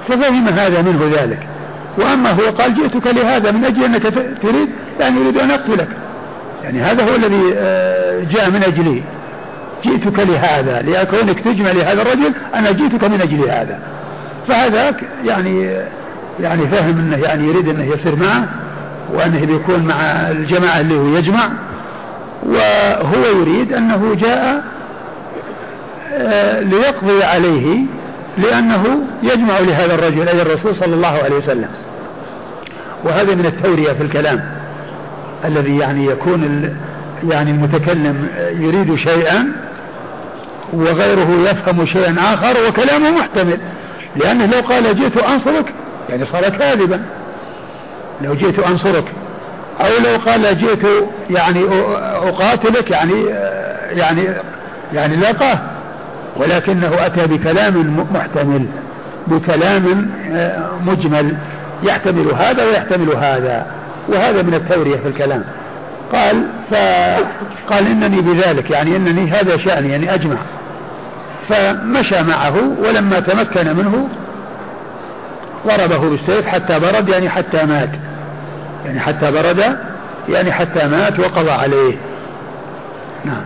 ففهم 0.08 0.48
هذا 0.48 0.82
منه 0.82 1.10
ذلك. 1.20 1.38
وأما 1.98 2.30
هو 2.30 2.50
قال 2.58 2.74
جئتك 2.74 3.06
لهذا 3.06 3.50
من 3.50 3.64
أجل 3.64 3.84
أنك 3.84 4.02
تريد 4.42 4.68
يعني 5.00 5.20
يريد 5.20 5.38
أن 5.38 5.50
أقتلك. 5.50 5.88
يعني 6.64 6.82
هذا 6.82 7.04
هو 7.04 7.16
الذي 7.16 7.54
آه، 7.56 8.24
جاء 8.24 8.50
من 8.50 8.62
أجله 8.62 9.02
جئتك 9.84 10.18
لهذا 10.18 10.82
لكونك 10.82 11.40
تجمع 11.40 11.72
لهذا 11.72 12.02
الرجل 12.02 12.32
أنا 12.54 12.70
جئتك 12.70 13.04
من 13.04 13.20
أجل 13.20 13.50
هذا. 13.50 13.78
فهذاك 14.48 14.96
يعني 15.24 15.70
يعني 16.40 16.66
فهم 16.68 16.98
أنه 16.98 17.16
يعني 17.16 17.48
يريد 17.48 17.68
أنه 17.68 17.84
يصير 17.84 18.16
معه 18.16 18.48
وأنه 19.14 19.46
بيكون 19.46 19.84
مع 19.84 20.00
الجماعة 20.30 20.80
اللي 20.80 20.94
هو 20.94 21.16
يجمع. 21.16 21.50
وهو 22.46 23.40
يريد 23.40 23.72
أنه 23.72 24.14
جاء 24.20 24.62
آه، 26.12 26.60
ليقضي 26.60 27.24
عليه 27.24 27.78
لأنه 28.38 28.84
يجمع 29.22 29.58
لهذا 29.58 29.94
الرجل 29.94 30.28
أي 30.28 30.42
الرسول 30.42 30.76
صلى 30.80 30.94
الله 30.94 31.22
عليه 31.24 31.36
وسلم. 31.36 31.68
وهذا 33.04 33.34
من 33.34 33.46
التورية 33.46 33.92
في 33.92 34.02
الكلام. 34.02 34.59
الذي 35.44 35.78
يعني 35.78 36.06
يكون 36.06 36.70
يعني 37.28 37.50
المتكلم 37.50 38.28
يريد 38.58 38.94
شيئا 38.94 39.52
وغيره 40.72 41.50
يفهم 41.50 41.86
شيئا 41.86 42.16
آخر 42.18 42.68
وكلامه 42.68 43.10
محتمل. 43.10 43.58
لأنه 44.16 44.46
لو 44.46 44.60
قال 44.60 44.96
جئت 44.96 45.16
أنصرك 45.16 45.72
يعني 46.08 46.26
صار 46.32 46.48
كاذبا. 46.48 47.00
لو 48.22 48.34
جئت 48.34 48.58
أنصرك. 48.58 49.04
أو 49.80 49.90
لو 50.04 50.30
قال 50.30 50.58
جئت 50.58 50.86
يعني 51.30 51.64
أقاتلك 52.28 52.90
يعني 52.90 53.24
يعني 53.90 54.28
يعني 54.92 55.16
لاقاه 55.16 55.58
ولكنه 56.36 57.06
أتى 57.06 57.26
بكلام 57.26 58.06
محتمل 58.14 58.66
بكلام 59.26 60.10
مجمل. 60.86 61.36
يحتمل 61.82 62.34
هذا 62.34 62.64
ويحتمل 62.64 63.16
هذا. 63.16 63.66
وهذا 64.10 64.42
من 64.42 64.54
التورية 64.54 64.96
في 64.96 65.08
الكلام. 65.08 65.44
قال 66.12 66.44
فقال 66.70 67.86
إنني 67.86 68.20
بذلك 68.20 68.70
يعني 68.70 68.96
إنني 68.96 69.30
هذا 69.30 69.56
شأني 69.56 69.88
يعني 69.88 70.14
أجمع. 70.14 70.36
فمشى 71.48 72.22
معه 72.22 72.54
ولما 72.82 73.20
تمكن 73.20 73.76
منه 73.76 74.08
ضربه 75.66 76.10
بالسيف 76.10 76.46
حتى 76.46 76.80
برد 76.80 77.08
يعني 77.08 77.28
حتى 77.28 77.64
مات. 77.64 77.90
يعني 78.86 79.00
حتى 79.00 79.30
برد 79.30 79.76
يعني 80.28 80.52
حتى 80.52 80.86
مات 80.86 81.20
وقضى 81.20 81.50
عليه. 81.50 81.96
نعم. 83.24 83.42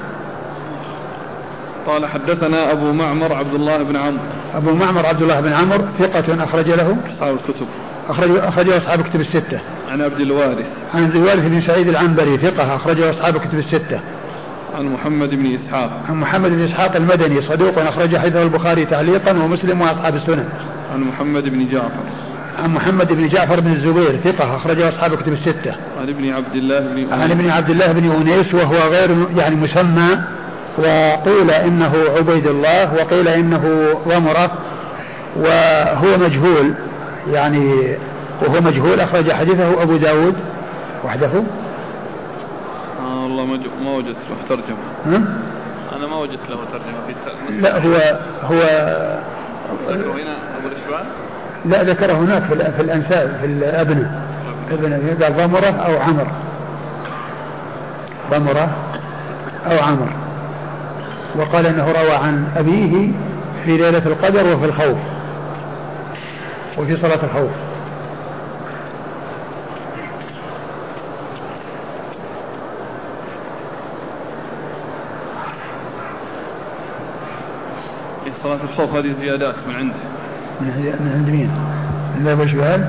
قال 1.86 2.06
حدثنا 2.06 2.72
أبو 2.72 2.92
معمر 2.92 3.32
عبد 3.32 3.54
الله 3.54 3.82
بن 3.82 3.96
عمرو. 3.96 4.24
أبو 4.54 4.74
معمر 4.74 5.06
عبد 5.06 5.22
الله 5.22 5.40
بن 5.40 5.52
عمرو 5.52 5.84
ثقة 5.98 6.44
أخرج 6.44 6.70
له. 6.70 6.96
أصحاب 7.14 7.34
الكتب. 7.34 7.66
أخرج 8.08 8.38
أخرجه 8.38 8.78
أصحاب 8.78 9.00
الكتب 9.00 9.20
الستة. 9.20 9.60
عن 9.90 10.02
عبد 10.02 10.20
الوارث. 10.20 10.66
عن 10.94 11.04
عبد 11.04 11.16
الوارث 11.16 11.46
بن 11.46 11.62
سعيد 11.66 11.88
العنبري 11.88 12.38
ثقة 12.38 12.76
أخرجه 12.76 13.10
أصحاب 13.10 13.36
الكتب 13.36 13.58
الستة. 13.58 14.00
عن 14.78 14.84
محمد 14.84 15.30
بن 15.30 15.46
إسحاق. 15.54 16.00
عن 16.08 16.14
محمد 16.14 16.50
بن 16.50 16.64
إسحاق 16.64 16.96
المدني 16.96 17.42
صدوق 17.42 17.78
أخرج 17.78 18.16
حديثه 18.16 18.42
البخاري 18.42 18.84
تعليقا 18.84 19.30
ومسلم 19.30 19.80
وأصحاب 19.80 20.16
السنن. 20.16 20.48
عن 20.94 21.00
محمد 21.00 21.42
بن 21.44 21.68
جعفر. 21.68 22.04
عن 22.62 22.70
محمد 22.70 23.12
بن 23.12 23.28
جعفر 23.28 23.60
بن 23.60 23.72
الزبير 23.72 24.20
ثقة 24.24 24.56
أخرجه 24.56 24.88
أصحاب 24.88 25.12
الكتب 25.12 25.32
الستة. 25.32 25.74
عن 26.00 26.08
ابن 26.08 26.32
عبد 26.32 26.54
الله 26.54 26.80
بن 26.80 26.86
أنيس. 26.86 27.12
عن 27.12 27.30
ابن 27.30 27.50
عبد 27.50 27.70
الله 27.70 27.92
بن 27.92 28.10
أنيس 28.10 28.54
وهو 28.54 28.76
غير 28.76 29.26
يعني 29.36 29.56
مسمى 29.56 30.18
وقيل 30.78 31.50
إنه 31.50 31.92
عبيد 32.16 32.46
الله 32.46 32.94
وقيل 32.94 33.28
إنه 33.28 33.94
ضمرة 34.08 34.50
وهو 35.36 36.18
مجهول. 36.18 36.74
يعني 37.32 37.96
وهو 38.42 38.60
مجهول 38.60 39.00
أخرج 39.00 39.32
حديثه 39.32 39.82
أبو 39.82 39.96
داود. 39.96 40.34
وحده. 41.04 41.30
آه 43.00 43.22
والله 43.22 43.44
ما 43.84 43.90
وجدت 43.96 44.16
له 44.30 44.36
ترجمة. 44.48 45.24
أنا 45.96 46.06
ما 46.06 46.16
وجدت 46.16 46.50
له 46.50 46.56
ترجمة 46.72 46.98
في 47.06 47.14
لا 47.60 47.78
هو 47.78 48.18
هو 48.42 48.60
هنا 50.12 50.36
أبو 50.58 50.68
الإشبال 50.68 51.06
لا 51.64 51.82
ذكره 51.82 52.12
هناك 52.12 52.42
في 52.72 52.82
الأنساب 52.82 53.36
في 53.40 53.46
الأبناء 53.46 54.24
ابن. 54.70 55.22
قال 55.22 55.36
ضمرة 55.36 55.70
أو 55.70 55.98
عمر. 55.98 56.26
ضمرة 58.30 58.68
أو 59.66 59.78
عمر. 59.78 60.08
وقال 61.36 61.66
إنه 61.66 61.92
روى 61.92 62.12
عن 62.12 62.46
أبيه 62.56 63.10
في 63.64 63.76
ليلة 63.76 64.02
القدر 64.06 64.54
وفي 64.54 64.64
الخوف. 64.64 64.98
وفي 66.78 66.96
صلاة 66.96 67.24
الخوف 67.24 67.50
صلاة 78.44 78.58
الخوف 78.64 78.94
هذه 78.94 79.12
زيادات 79.20 79.54
من 79.68 79.74
عنده 79.74 79.94
من 80.60 80.66
من 81.00 81.12
عند 81.14 81.30
مين؟ 81.30 81.50
من 82.20 82.28
ابو 82.28 82.46
شبال؟ 82.46 82.84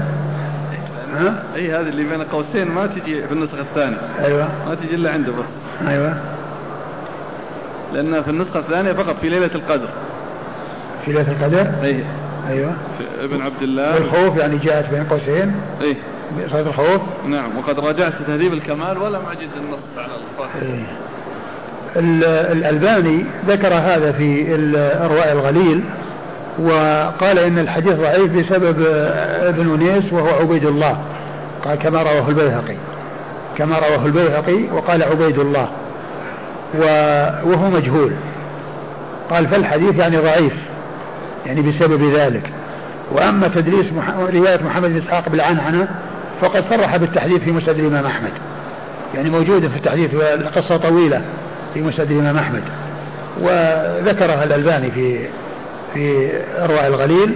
ها؟ 1.14 1.44
إي 1.56 1.72
هذه 1.72 1.90
اللي 1.90 2.04
بين 2.04 2.24
قوسين 2.24 2.68
ما 2.68 2.88
تجي 2.88 3.28
في 3.28 3.34
النسخة 3.34 3.62
الثانية 3.62 3.98
أيوه 4.20 4.48
ما 4.68 4.76
تجي 4.76 4.96
إلا 4.96 5.12
عنده 5.12 5.32
بس 5.32 5.46
أيوه 5.88 6.18
لأن 7.94 8.24
في 8.24 8.30
النسخة 8.30 8.60
الثانية 8.60 8.94
فقط 8.94 9.16
في 9.22 9.30
ليلة 9.30 9.56
القدر 9.56 9.90
في 11.06 11.12
ليلة 11.12 11.32
القدر؟ 11.32 11.84
أي 11.84 12.04
أيوة. 12.50 12.74
ابن 13.22 13.42
عبد 13.42 13.62
الله. 13.62 13.98
الخوف 13.98 14.38
يعني 14.38 14.58
جاءت 14.58 14.90
بين 14.90 15.04
قوسين. 15.04 15.56
أي. 15.82 15.96
صلاة 16.52 16.62
الخوف. 16.62 17.02
نعم 17.28 17.58
وقد 17.58 17.80
راجعت 17.80 18.14
تهذيب 18.28 18.54
الكمال 18.54 18.98
ولم 18.98 19.22
أجد 19.32 19.50
النص 19.58 19.80
على 19.98 20.14
الصحيح 20.16 20.64
إيه. 20.64 20.86
الألباني 22.52 23.26
ذكر 23.48 23.74
هذا 23.74 24.12
في 24.12 24.56
الأرواء 24.56 25.32
الغليل 25.32 25.84
وقال 26.60 27.40
إن 27.40 27.60
الحديث 27.60 27.94
ضعيف 27.94 28.32
بسبب 28.32 28.86
ابن 29.42 29.74
أنيس 29.74 30.14
وهو 30.14 30.28
عبيد 30.28 30.66
الله. 30.66 30.98
قال 31.66 31.80
كما 31.80 32.04
رواه 32.04 32.30
البيهقي. 32.30 32.76
كما 33.58 33.80
رواه 33.80 34.06
البيهقي 34.06 34.64
وقال 34.74 35.04
عبيد 35.04 35.40
الله. 35.40 35.68
وهو 37.46 37.70
مجهول. 37.70 38.12
قال 39.30 39.48
فالحديث 39.48 39.96
يعني 39.96 40.18
ضعيف. 40.18 40.54
يعني 41.46 41.62
بسبب 41.62 42.16
ذلك. 42.16 42.50
وأما 43.12 43.48
تدريس 43.48 43.86
رواية 44.34 44.64
محمد 44.64 44.90
بن 44.90 44.98
إسحاق 44.98 45.30
بالعنعنة 45.30 45.88
فقد 46.42 46.64
صرح 46.70 46.98
بالتحديث 46.98 47.44
في 47.44 47.52
مسند 47.52 47.80
الإمام 47.80 48.06
أحمد. 48.06 48.32
يعني 49.16 49.30
موجود 49.30 49.68
في 49.68 49.78
التحديث 49.78 50.14
والقصة 50.14 50.78
طويلة 50.78 51.22
في 51.74 51.82
مسند 51.82 52.12
الإمام 52.12 52.38
أحمد. 52.38 52.64
وذكرها 53.42 54.44
الألباني 54.44 54.92
في 54.92 55.20
في 55.94 56.32
أرواح 56.60 56.84
الغليل. 56.84 57.36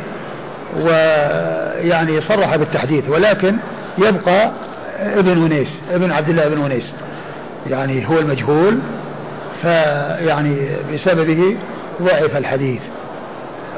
ويعني 0.81 2.21
صرح 2.21 2.55
بالتحديث 2.55 3.09
ولكن 3.09 3.55
يبقى 3.97 4.51
ابن 4.99 5.45
أنيس 5.45 5.67
ابن 5.91 6.11
عبد 6.11 6.29
الله 6.29 6.47
بن 6.47 6.65
أنيس. 6.65 6.85
يعني 7.69 8.09
هو 8.09 8.19
المجهول 8.19 8.79
فيعني 9.61 10.55
بسببه 10.93 11.55
ضعف 12.01 12.37
الحديث. 12.37 12.81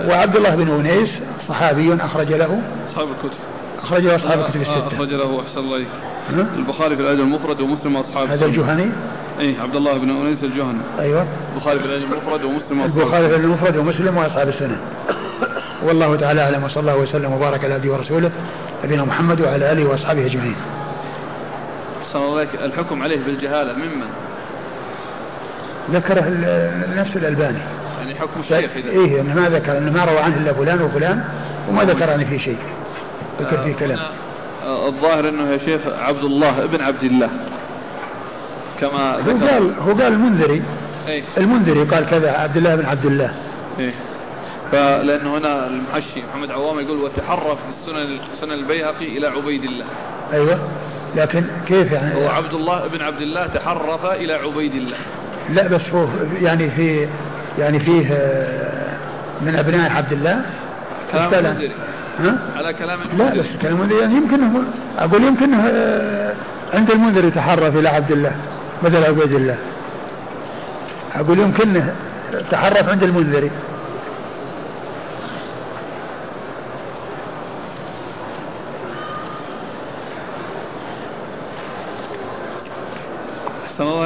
وعبد 0.09 0.35
الله 0.35 0.55
بن 0.55 0.69
أنيس 0.69 1.09
صحابي 1.47 1.95
أخرج 1.95 2.33
له. 2.33 2.61
أصحاب 2.89 3.07
الكتب. 3.07 3.37
أخرج 3.83 4.03
له 4.03 4.15
أصحاب 4.15 4.39
الكتب 4.39 4.61
الستة. 4.61 4.87
أخرج 4.87 5.13
له 5.13 5.41
أحسن 5.41 5.59
الله 5.59 5.85
البخاري 6.57 6.95
في 6.95 7.01
الأدب 7.01 7.19
المفرد 7.19 7.61
ومسلم 7.61 7.95
وأصحاب 7.95 8.27
هذا 8.27 8.45
الجهني؟ 8.45 8.89
اي 9.39 9.55
عبد 9.59 9.75
الله 9.75 9.97
بن 9.97 10.09
انيس 10.09 10.43
الجهني. 10.43 10.79
أيوه. 10.99 11.25
البخاري 11.53 11.79
في 11.79 11.85
الأدب 11.85 12.03
المفرد 12.03 12.43
ومسلم 12.43 12.81
وأصحاب 12.81 13.01
البخاري 13.01 13.29
في 13.29 13.35
المفرد 13.35 13.77
ومسلم 13.77 14.17
وأصحاب 14.17 14.49
السنة. 14.49 14.77
والله 15.83 16.15
تعالى 16.15 16.41
أعلم 16.41 16.63
وصلى 16.63 16.79
الله 16.81 16.97
وسلم 16.97 17.33
وبارك 17.33 17.63
على 17.63 17.73
عبده 17.73 17.91
ورسوله 17.91 18.31
نبينا 18.85 19.03
محمد 19.03 19.41
وعلى 19.41 19.71
آله 19.71 19.85
وأصحابه 19.85 20.25
أجمعين. 20.25 20.55
الله 22.15 22.47
الحكم 22.65 23.03
عليه 23.03 23.19
بالجهالة 23.25 23.73
ممن؟ 23.73 24.07
ذكره 25.91 26.25
نفس 26.95 27.15
الألباني. 27.15 27.57
يعني 28.01 28.15
حكم 28.15 28.39
الشيخ 28.39 28.71
إذا. 28.75 28.89
إيه 28.89 29.21
إنه 29.21 29.35
ما 29.35 29.49
ذكر 29.49 29.77
إنه 29.77 29.91
ما 29.91 30.05
روى 30.05 30.17
عنه 30.17 30.37
إلا 30.37 30.53
فلان 30.53 30.81
وفلان 30.81 31.23
وما 31.69 31.83
ذكر 31.83 32.09
عنه 32.09 32.23
في 32.23 32.39
شيء. 32.39 32.57
ذكر 33.41 33.63
فيه 33.63 33.73
كلام. 33.73 33.99
آه، 34.63 34.87
الظاهر 34.87 35.29
إنه 35.29 35.51
يا 35.51 35.57
شيخ 35.57 35.81
عبد 36.01 36.23
الله 36.23 36.63
ابن 36.63 36.81
عبد 36.81 37.03
الله. 37.03 37.29
كما 38.81 39.15
هو 39.15 39.47
قال 39.47 39.73
هو 39.79 39.91
قال 39.91 40.13
المنذري. 40.13 40.61
إيه. 41.07 41.23
المنذري 41.37 41.83
قال 41.83 42.09
كذا 42.09 42.31
عبد 42.31 42.57
الله 42.57 42.75
بن 42.75 42.85
عبد 42.85 43.05
الله. 43.05 43.33
إيه. 43.79 43.93
فلانه 44.71 45.37
هنا 45.37 45.67
المحشي 45.67 46.23
محمد 46.29 46.51
عوام 46.51 46.79
يقول 46.79 46.97
وتحرف 46.97 47.57
في 47.57 47.69
السنن 47.79 48.19
سنن 48.41 48.51
البيهقي 48.51 49.17
إلى 49.17 49.27
عبيد 49.27 49.63
الله. 49.63 49.85
أيوه. 50.33 50.59
لكن 51.15 51.43
كيف 51.67 51.91
يعني؟ 51.91 52.15
هو 52.15 52.29
عبد 52.29 52.53
الله 52.53 52.87
بن 52.87 53.01
عبد 53.01 53.21
الله 53.21 53.47
تحرف 53.47 54.05
إلى 54.05 54.33
عبيد 54.33 54.75
الله. 54.75 54.97
لا 55.49 55.67
بس 55.67 55.81
هو 55.93 56.07
يعني 56.41 56.71
في 56.71 57.07
يعني 57.59 57.79
فيه 57.79 58.07
آه، 58.11 58.93
من 59.41 59.55
أبناء 59.55 59.91
عبد 59.91 60.11
الله. 60.13 60.41
كلام 61.11 61.57
ها؟ 62.19 62.37
على 62.55 62.73
كلام 62.73 62.99
لا 63.17 63.33
بس 63.33 63.45
كلام 63.61 63.91
يعني 63.91 64.15
يمكن 64.15 64.39
أقول 64.99 65.23
يمكن 65.23 65.53
آه، 65.53 66.33
عند 66.73 66.91
المنذر 66.91 67.25
يتحرف 67.25 67.75
إلى 67.75 67.89
عبد 67.89 68.11
الله 68.11 68.31
بدل 68.83 69.03
عبيد 69.03 69.31
الله. 69.31 69.57
أقول 71.15 71.39
يمكن 71.39 71.83
تحرف 72.51 72.89
عند 72.89 73.03
المنذري. 73.03 73.51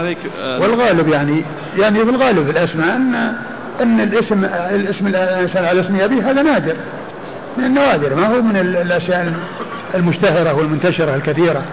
عليك 0.05 0.17
آه 0.39 0.61
والغالب 0.61 1.07
يعني 1.07 1.43
يعني 1.77 2.03
بالغالب 2.03 2.49
الأسماء 2.49 2.95
أن 2.95 3.15
أن 3.81 3.99
الاسم 3.99 4.45
الاسم 4.45 5.07
الإنسان 5.07 5.65
على 5.65 5.81
اسم 5.81 6.01
أبيه 6.01 6.31
هذا 6.31 6.41
نادر. 6.41 6.75
من 7.57 7.63
النوادر 7.65 8.15
ما 8.15 8.27
هو 8.27 8.41
من 8.41 8.57
الأشياء 8.57 9.33
المشتهرة 9.95 10.53
والمنتشرة 10.53 11.15
الكثيرة. 11.15 11.63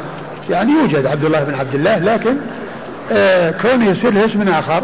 يعني 0.51 0.73
يوجد 0.73 1.07
عبد 1.07 1.25
الله 1.25 1.45
بن 1.45 1.55
عبد 1.55 1.75
الله 1.75 1.99
لكن 1.99 2.37
آه 3.12 3.51
كونه 3.51 3.90
يصير 3.90 4.27
اسم 4.27 4.49
آخر 4.49 4.83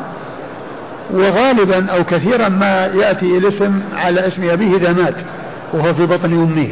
وغالبا 1.10 1.90
أو 1.90 2.04
كثيرا 2.04 2.48
ما 2.48 2.86
يأتي 2.86 3.38
الاسم 3.38 3.80
على 3.96 4.26
اسم 4.26 4.50
أبيه 4.50 4.76
إذا 4.76 4.92
مات 4.92 5.14
وهو 5.72 5.94
في 5.94 6.06
بطن 6.06 6.32
أمه. 6.32 6.68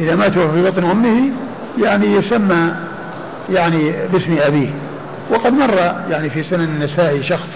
إذا 0.00 0.16
مات 0.16 0.36
وهو 0.36 0.52
في 0.52 0.62
بطن 0.62 0.90
أمه 0.90 1.30
يعني 1.82 2.06
يسمى 2.16 2.72
يعني 3.50 3.92
باسم 4.12 4.36
أبيه. 4.40 4.68
وقد 5.30 5.52
مر 5.52 5.74
يعني 6.10 6.30
في 6.30 6.42
سنن 6.42 6.64
النسائي 6.64 7.22
شخص 7.22 7.48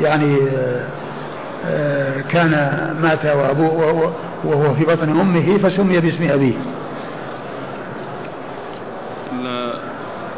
يعني 0.00 0.36
آه، 0.36 0.86
آه، 1.66 2.20
كان 2.32 2.50
مات 3.02 3.24
وأبوه 3.24 4.12
وهو 4.44 4.74
في 4.74 4.84
بطن 4.84 5.20
أمه 5.20 5.58
فسمي 5.58 6.00
باسم 6.00 6.30
أبيه. 6.30 6.54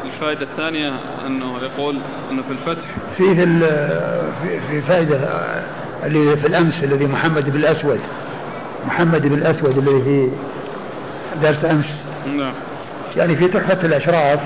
الفائدة 0.04 0.42
الثانية 0.42 0.92
أنه 1.26 1.58
يقول 1.58 1.96
أنه 2.30 2.42
في 2.42 2.52
الفتح 2.52 2.84
في, 3.16 3.34
في 4.68 4.80
فائدة 4.80 5.18
اللي 6.04 6.36
في 6.36 6.46
الأمس 6.46 6.84
الذي 6.84 7.06
محمد 7.06 7.50
بن 7.50 7.56
الأسود 7.56 8.00
محمد 8.86 9.22
بن 9.26 9.34
الأسود 9.34 9.78
الذي 9.78 10.02
في 10.02 10.30
درس 11.42 11.64
أمس. 11.64 11.84
نعم. 12.26 12.52
يعني 13.16 13.36
في 13.36 13.48
تحفة 13.48 13.86
الأشراف 13.86 14.40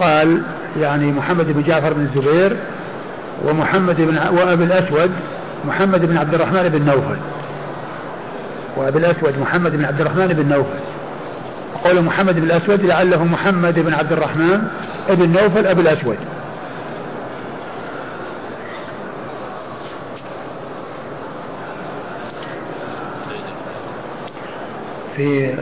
قال 0.00 0.42
يعني 0.76 1.12
محمد 1.12 1.52
بن 1.52 1.62
جعفر 1.62 1.92
بن 1.92 2.00
الزبير 2.00 2.56
ومحمد 3.44 3.96
بن 3.96 4.18
وأبي 4.18 4.64
الأسود 4.64 5.10
محمد 5.64 6.04
بن 6.04 6.18
عبد 6.18 6.34
الرحمن 6.34 6.68
بن 6.68 6.84
نوفل. 6.84 7.16
وأبي 8.76 8.98
الأسود 8.98 9.38
محمد 9.38 9.76
بن 9.76 9.84
عبد 9.84 10.00
الرحمن 10.00 10.26
بن 10.26 10.48
نوفل. 10.48 10.78
قول 11.84 12.02
محمد 12.02 12.34
بن 12.34 12.42
الأسود 12.42 12.80
لعله 12.80 13.24
محمد 13.24 13.78
بن 13.78 13.94
عبد 13.94 14.12
الرحمن 14.12 14.68
بن 15.10 15.28
نوفل 15.28 15.66
أبي 15.66 15.80
الأسود. 15.80 16.16
في 25.16 25.54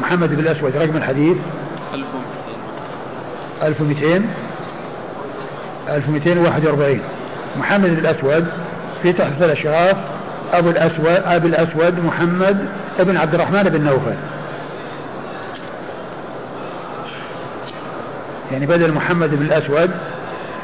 محمد 0.00 0.28
بن 0.28 0.38
الأسود 0.38 0.76
رقم 0.76 0.96
الحديث. 0.96 1.36
1200 3.62 4.22
1241 5.88 7.00
محمد 7.58 7.90
الأسود 7.90 8.46
في 9.02 9.12
تحت 9.12 9.42
الأشراف 9.42 9.96
أبو 10.52 10.70
الأسود 10.70 11.22
أبي 11.24 11.48
الأسود 11.48 12.04
محمد 12.04 12.68
بن 12.98 13.16
عبد 13.16 13.34
الرحمن 13.34 13.62
بن 13.62 13.84
نوفل. 13.84 14.14
يعني 18.52 18.66
بدل 18.66 18.92
محمد 18.92 19.30
بن 19.30 19.46
الأسود 19.46 19.90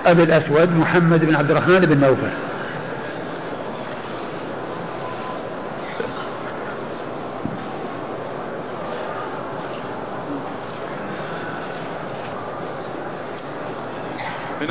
أبي 0.06 0.22
الأسود 0.22 0.76
محمد 0.76 1.24
بن 1.24 1.36
عبد 1.36 1.50
الرحمن 1.50 1.80
بن 1.80 2.00
نوفل. 2.00 2.30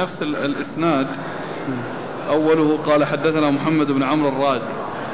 نفس 0.03 0.21
الإسناد. 0.21 1.07
أوله 2.29 2.77
قال 2.77 3.05
حدثنا 3.05 3.51
محمد 3.51 3.87
بن 3.87 4.03
عمرو 4.03 4.29
الرازي. 4.29 4.65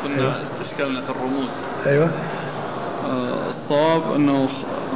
كنا 0.03 0.15
أيوة. 0.15 0.35
استشكلنا 0.35 1.01
في 1.01 1.09
الرموز. 1.09 1.49
أيوة. 1.87 2.09
آه، 3.05 3.49
الصواب 3.49 4.15
أنه 4.15 4.49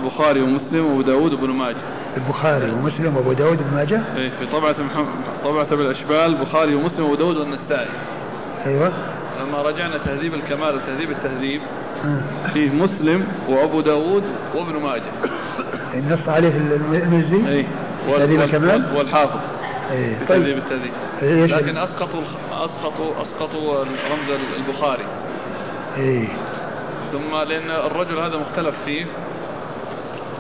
البخاري 0.04 0.42
ومسلم 0.42 0.86
وأبو 0.86 1.02
داود 1.02 1.34
وابن 1.34 1.50
ماجه. 1.50 1.76
البخاري 2.18 2.72
ومسلم 2.72 3.18
وأبو 3.18 3.34
داود 3.34 3.58
وابن 3.58 3.76
ماجه؟ 3.76 4.02
اي 4.18 4.30
في 4.30 4.46
طبعة 4.54 4.76
محمد 4.80 5.06
طبعة 5.44 5.76
بالأشبال 5.76 6.16
البخاري 6.16 6.76
ومسلم 6.76 7.04
وأبو 7.04 7.16
داود 7.16 7.38
والنسائي. 7.38 7.90
أيوه. 8.66 8.92
لما 9.42 9.62
رجعنا 9.62 9.98
تهذيب 9.98 10.34
الكمال 10.34 10.76
وتهذيب 10.76 11.12
التهذيب 11.12 11.62
فيه 12.54 12.70
مسلم 12.70 13.28
وأبو 13.50 13.82
داود 13.82 14.24
وابن 14.56 14.82
ماجه. 14.84 15.12
النص 15.94 16.30
عليه 16.30 16.58
المزي. 16.94 17.48
اي 17.48 17.66
تهذيب 18.08 18.42
الكمال. 18.42 18.98
والحافظ. 18.98 19.40
اي 19.92 20.16
طيب. 20.16 20.28
تهذيب 20.28 20.58
التهذيب 20.58 20.94
لكن 21.50 21.78
أسقطوا 21.78 22.22
اسقطوا 22.52 23.14
أسقطوا 23.22 23.84
رمز 23.84 24.30
البخاري. 24.58 25.06
اي 25.98 26.28
ثم 27.12 27.36
لأن 27.36 27.72
الرجل 27.72 28.18
هذا 28.18 28.38
مختلف 28.38 28.76
فيه 28.86 29.06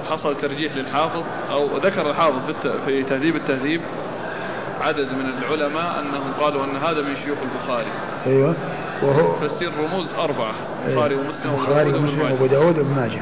حصل 0.10 0.36
ترجيح 0.36 0.75
للحافظ 0.75 1.23
أو 1.51 1.77
ذكر 1.77 2.10
الحافظ 2.10 2.41
في 2.86 3.03
تهذيب 3.03 3.36
التهذيب. 3.36 3.82
عدد 4.82 5.12
من 5.12 5.25
العلماء 5.25 5.99
أنهم 5.99 6.34
قالوا 6.39 6.63
أن 6.65 6.75
هذا 6.75 7.01
من 7.01 7.15
شيوخ 7.25 7.38
البخاري. 7.43 7.91
أيوة. 8.27 8.56
وهو 9.03 9.36
فالسير 9.39 9.71
رموز 9.79 10.08
أربعة 10.17 10.53
البخاري 10.88 11.15
أيوة. 11.15 11.25
ومسلم 11.27 12.21
وأبو 12.21 12.45
داود 12.45 12.77
وابن 12.77 12.95
ماجه. 12.95 13.21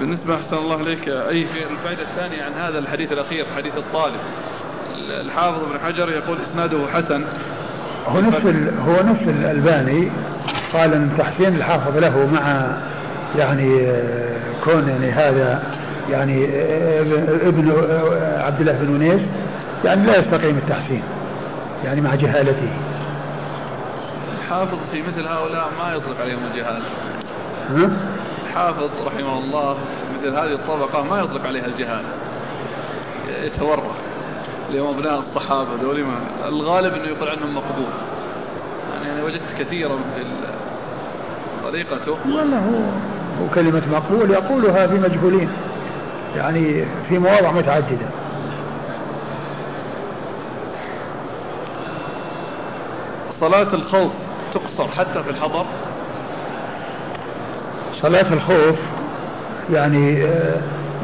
بالنسبة 0.00 0.34
أحسن 0.34 0.56
الله 0.56 0.78
عليك 0.78 1.08
أي 1.08 1.44
في 1.44 1.66
الفائدة 1.70 2.02
الثانية 2.02 2.42
عن 2.42 2.52
هذا 2.52 2.78
الحديث 2.78 3.12
الأخير 3.12 3.46
حديث 3.56 3.76
الطالب. 3.76 4.20
الحافظ 5.20 5.62
ابن 5.62 5.78
حجر 5.86 6.10
يقول 6.10 6.38
إسناده 6.50 6.78
حسن. 6.94 7.24
هو 8.06 8.20
نفس 8.20 8.46
هو 8.86 9.02
نفس 9.02 9.22
الألباني. 9.22 10.10
قال 10.72 10.94
إن 10.94 11.10
تحسين 11.18 11.56
الحافظ 11.56 11.96
له 11.96 12.26
مع 12.26 12.66
يعني 13.38 13.92
كون 14.64 14.88
يعني 14.88 15.10
هذا 15.10 15.62
يعني 16.10 16.44
ابن 17.48 17.72
عبد 18.38 18.60
الله 18.60 18.72
بن 18.72 18.94
انيس 18.94 19.20
يعني 19.84 20.06
لا 20.06 20.18
يستقيم 20.18 20.56
التحسين 20.56 21.02
يعني 21.84 22.00
مع 22.00 22.14
جهالته. 22.14 22.68
الحافظ 24.38 24.78
في 24.92 25.02
مثل 25.02 25.26
هؤلاء 25.26 25.68
ما 25.78 25.94
يطلق 25.94 26.20
عليهم 26.20 26.38
الجهاله 26.52 26.84
الحافظ 28.58 28.90
رحمه 29.06 29.38
الله 29.38 29.76
مثل 30.18 30.28
هذه 30.28 30.52
الطبقة 30.52 31.02
ما 31.02 31.20
يطلق 31.20 31.46
عليها 31.46 31.66
الجهالة 31.66 32.08
يتورع. 33.42 33.82
اليوم 34.70 34.98
أبناء 34.98 35.18
الصحابة 35.18 35.68
ذولي 35.82 36.04
الغالب 36.44 36.94
إنه 36.94 37.08
يقول 37.08 37.28
عنهم 37.28 37.54
مقبول. 37.54 37.86
يعني 38.92 39.12
أنا 39.12 39.24
وجدت 39.24 39.58
كثيرا 39.58 39.96
في 39.96 40.24
طريقته 41.64 42.16
والله 42.26 42.58
هو 42.58 42.78
هو 43.42 43.54
كلمة 43.54 43.82
مقبول 43.92 44.30
يقولها 44.30 44.86
في 44.86 44.94
مجهولين. 44.94 45.48
يعني 46.36 46.84
في 47.08 47.18
مواضع 47.18 47.52
متعددة. 47.52 48.06
صلاة 53.40 53.74
الخوف 53.74 54.12
تقصر 54.54 54.88
حتى 54.88 55.22
في 55.22 55.30
الحضر. 55.30 55.66
صلاة 58.02 58.32
الخوف 58.32 58.76
يعني 59.72 60.24
آه، 60.24 60.56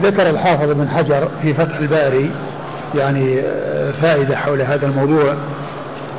ذكر 0.03 0.31
الحافظ 0.31 0.71
بن 0.71 0.89
حجر 0.89 1.29
في 1.43 1.55
فتح 1.55 1.77
الباري 1.77 2.31
يعني 2.95 3.41
آه، 3.41 3.93
فائدة 4.03 4.37
حول 4.37 4.63
هذا 4.63 4.87
الموضوع 4.87 5.35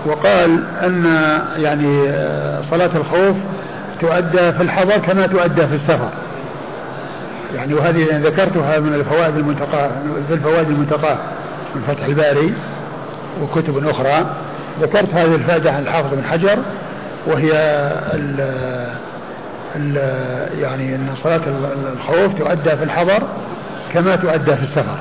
وقال 0.05 0.63
أن 0.83 1.05
يعني 1.57 2.09
آه، 2.09 2.61
صلاة 2.71 2.91
الخوف 2.95 3.35
تؤدى 4.01 4.51
في 4.51 4.63
الحضر 4.63 4.97
كما 4.97 5.27
تؤدى 5.27 5.67
في 5.67 5.75
السفر. 5.75 6.09
يعني 7.55 7.73
وهذه 7.73 8.07
ذكرتها 8.11 8.79
من 8.79 8.93
الفوائد 8.93 9.37
المنتقى 9.37 9.89
في 10.27 10.33
الفوائد 10.33 10.69
المنتقى 10.69 11.17
من 11.75 11.81
فتح 11.87 12.05
الباري 12.05 12.53
وكتب 13.41 13.87
أخرى. 13.87 14.25
ذكرت 14.81 15.13
هذه 15.13 15.35
الفائدة 15.35 15.71
عن 15.71 15.81
الحافظ 15.81 16.13
بن 16.13 16.23
حجر 16.23 16.57
وهي 17.27 17.51
يعني 20.61 20.95
أن 20.95 21.09
صلاة 21.23 21.41
الخوف 21.93 22.37
تؤدى 22.37 22.77
في 22.77 22.83
الحضر 22.83 23.23
كما 23.93 24.15
تؤدى 24.15 24.55
في 24.55 24.63
السفر. 24.63 24.97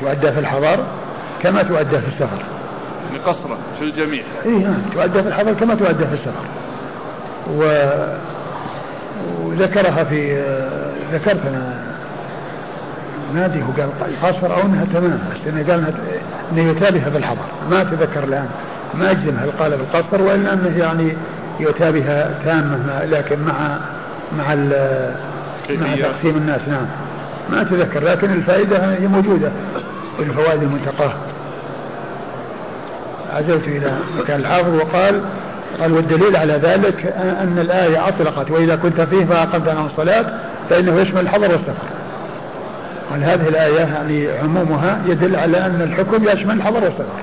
تؤدى 0.00 0.32
في 0.32 0.38
الحضر 0.38 0.78
كما 1.42 1.62
تؤدى 1.62 1.98
في 2.00 2.08
السفر. 2.08 2.42
قصرا 3.26 3.56
في 3.78 3.84
الجميع. 3.84 4.22
اي 4.44 4.50
نعم. 4.50 4.82
تؤدى 4.94 5.22
في 5.22 5.28
الحضر 5.28 5.52
كما 5.52 5.74
تؤدى 5.74 6.06
في 6.06 6.14
السفر. 6.14 6.44
و 7.50 7.90
وذكرها 9.42 10.04
في 10.04 10.42
ذكرت 11.12 11.46
أنا 11.46 11.82
نادي 13.34 13.62
هو 13.62 13.66
قال 13.82 13.90
قصر 14.22 14.54
أو 14.54 14.66
إنها 14.66 14.84
تمام 14.94 15.18
بس 15.32 15.48
إنه 15.48 15.72
قال 15.72 15.94
إنه 16.52 16.70
يتابها 16.70 17.08
بالحضر 17.08 17.44
ما 17.70 17.82
أتذكر 17.82 18.24
الآن. 18.24 18.48
ما 18.94 19.10
أجزم 19.10 19.36
هل 19.36 19.50
قال 19.50 19.76
بالقصر 19.76 20.22
والا 20.22 20.52
انه 20.52 20.78
يعني 20.78 21.12
يؤتى 21.60 21.92
بها 21.92 22.30
تامة 22.44 23.04
لكن 23.04 23.42
مع 23.42 23.78
مع 24.38 24.54
مع 25.70 25.96
تقسيم 25.96 26.36
الناس 26.36 26.60
نعم. 26.68 26.86
ما 27.50 27.62
أتذكر 27.62 28.04
لكن 28.04 28.32
الفائدة 28.32 28.94
هي 28.94 29.06
موجودة 29.06 29.50
في 30.16 30.22
الفوائد 30.22 30.62
المنتقاه 30.62 31.12
عزلت 33.32 33.64
إلى 33.64 33.98
مكان 34.16 34.40
الحافظ 34.40 34.74
وقال 34.74 35.20
قال 35.80 35.92
والدليل 35.92 36.36
على 36.36 36.52
ذلك 36.52 37.06
أن 37.16 37.58
الآية 37.58 38.08
أطلقت 38.08 38.50
وإذا 38.50 38.76
كنت 38.76 39.00
فيه 39.00 39.24
فأقمت 39.24 39.68
عنهم 39.68 39.86
الصلاة 39.86 40.24
فإنه 40.70 41.00
يشمل 41.00 41.20
الحضر 41.20 41.52
والسفر. 41.52 41.86
قال 43.10 43.24
هذه 43.24 43.48
الآية 43.48 43.80
يعني 43.80 44.28
عمومها 44.38 45.02
يدل 45.06 45.36
على 45.36 45.66
أن 45.66 45.82
الحكم 45.82 46.28
يشمل 46.28 46.56
الحضر 46.56 46.84
والسفر 46.84 47.22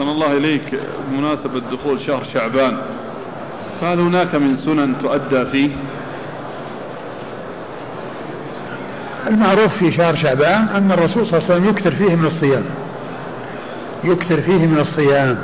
أحسن 0.00 0.08
الله 0.20 0.36
إليك 0.36 0.80
بمناسبة 1.08 1.60
دخول 1.72 2.00
شهر 2.00 2.22
شعبان. 2.34 2.76
فهل 3.80 4.00
هناك 4.00 4.34
من 4.34 4.56
سنن 4.56 4.94
تؤدى 5.02 5.44
فيه؟ 5.50 5.70
المعروف 9.26 9.76
في 9.78 9.92
شهر 9.92 10.16
شعبان 10.16 10.68
أن 10.68 10.92
الرسول 10.92 11.26
صلى 11.26 11.38
الله 11.38 11.44
عليه 11.44 11.54
وسلم 11.54 11.68
يكثر 11.68 11.90
فيه 11.90 12.16
من 12.16 12.26
الصيام. 12.26 12.64
يكثر 14.04 14.40
فيه 14.40 14.66
من 14.66 14.78
الصيام. 14.78 15.38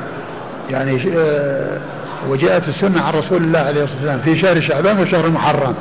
يعني 0.70 1.02
آه، 1.16 1.78
وجاءت 2.28 2.68
السنة 2.68 3.02
عن 3.02 3.14
رسول 3.14 3.42
الله 3.42 3.58
عليه 3.58 3.84
الصلاة 3.84 3.96
والسلام 3.96 4.20
في 4.20 4.40
شهر 4.40 4.60
شعبان 4.60 4.98
وشهر 4.98 5.26
المحرم 5.26 5.74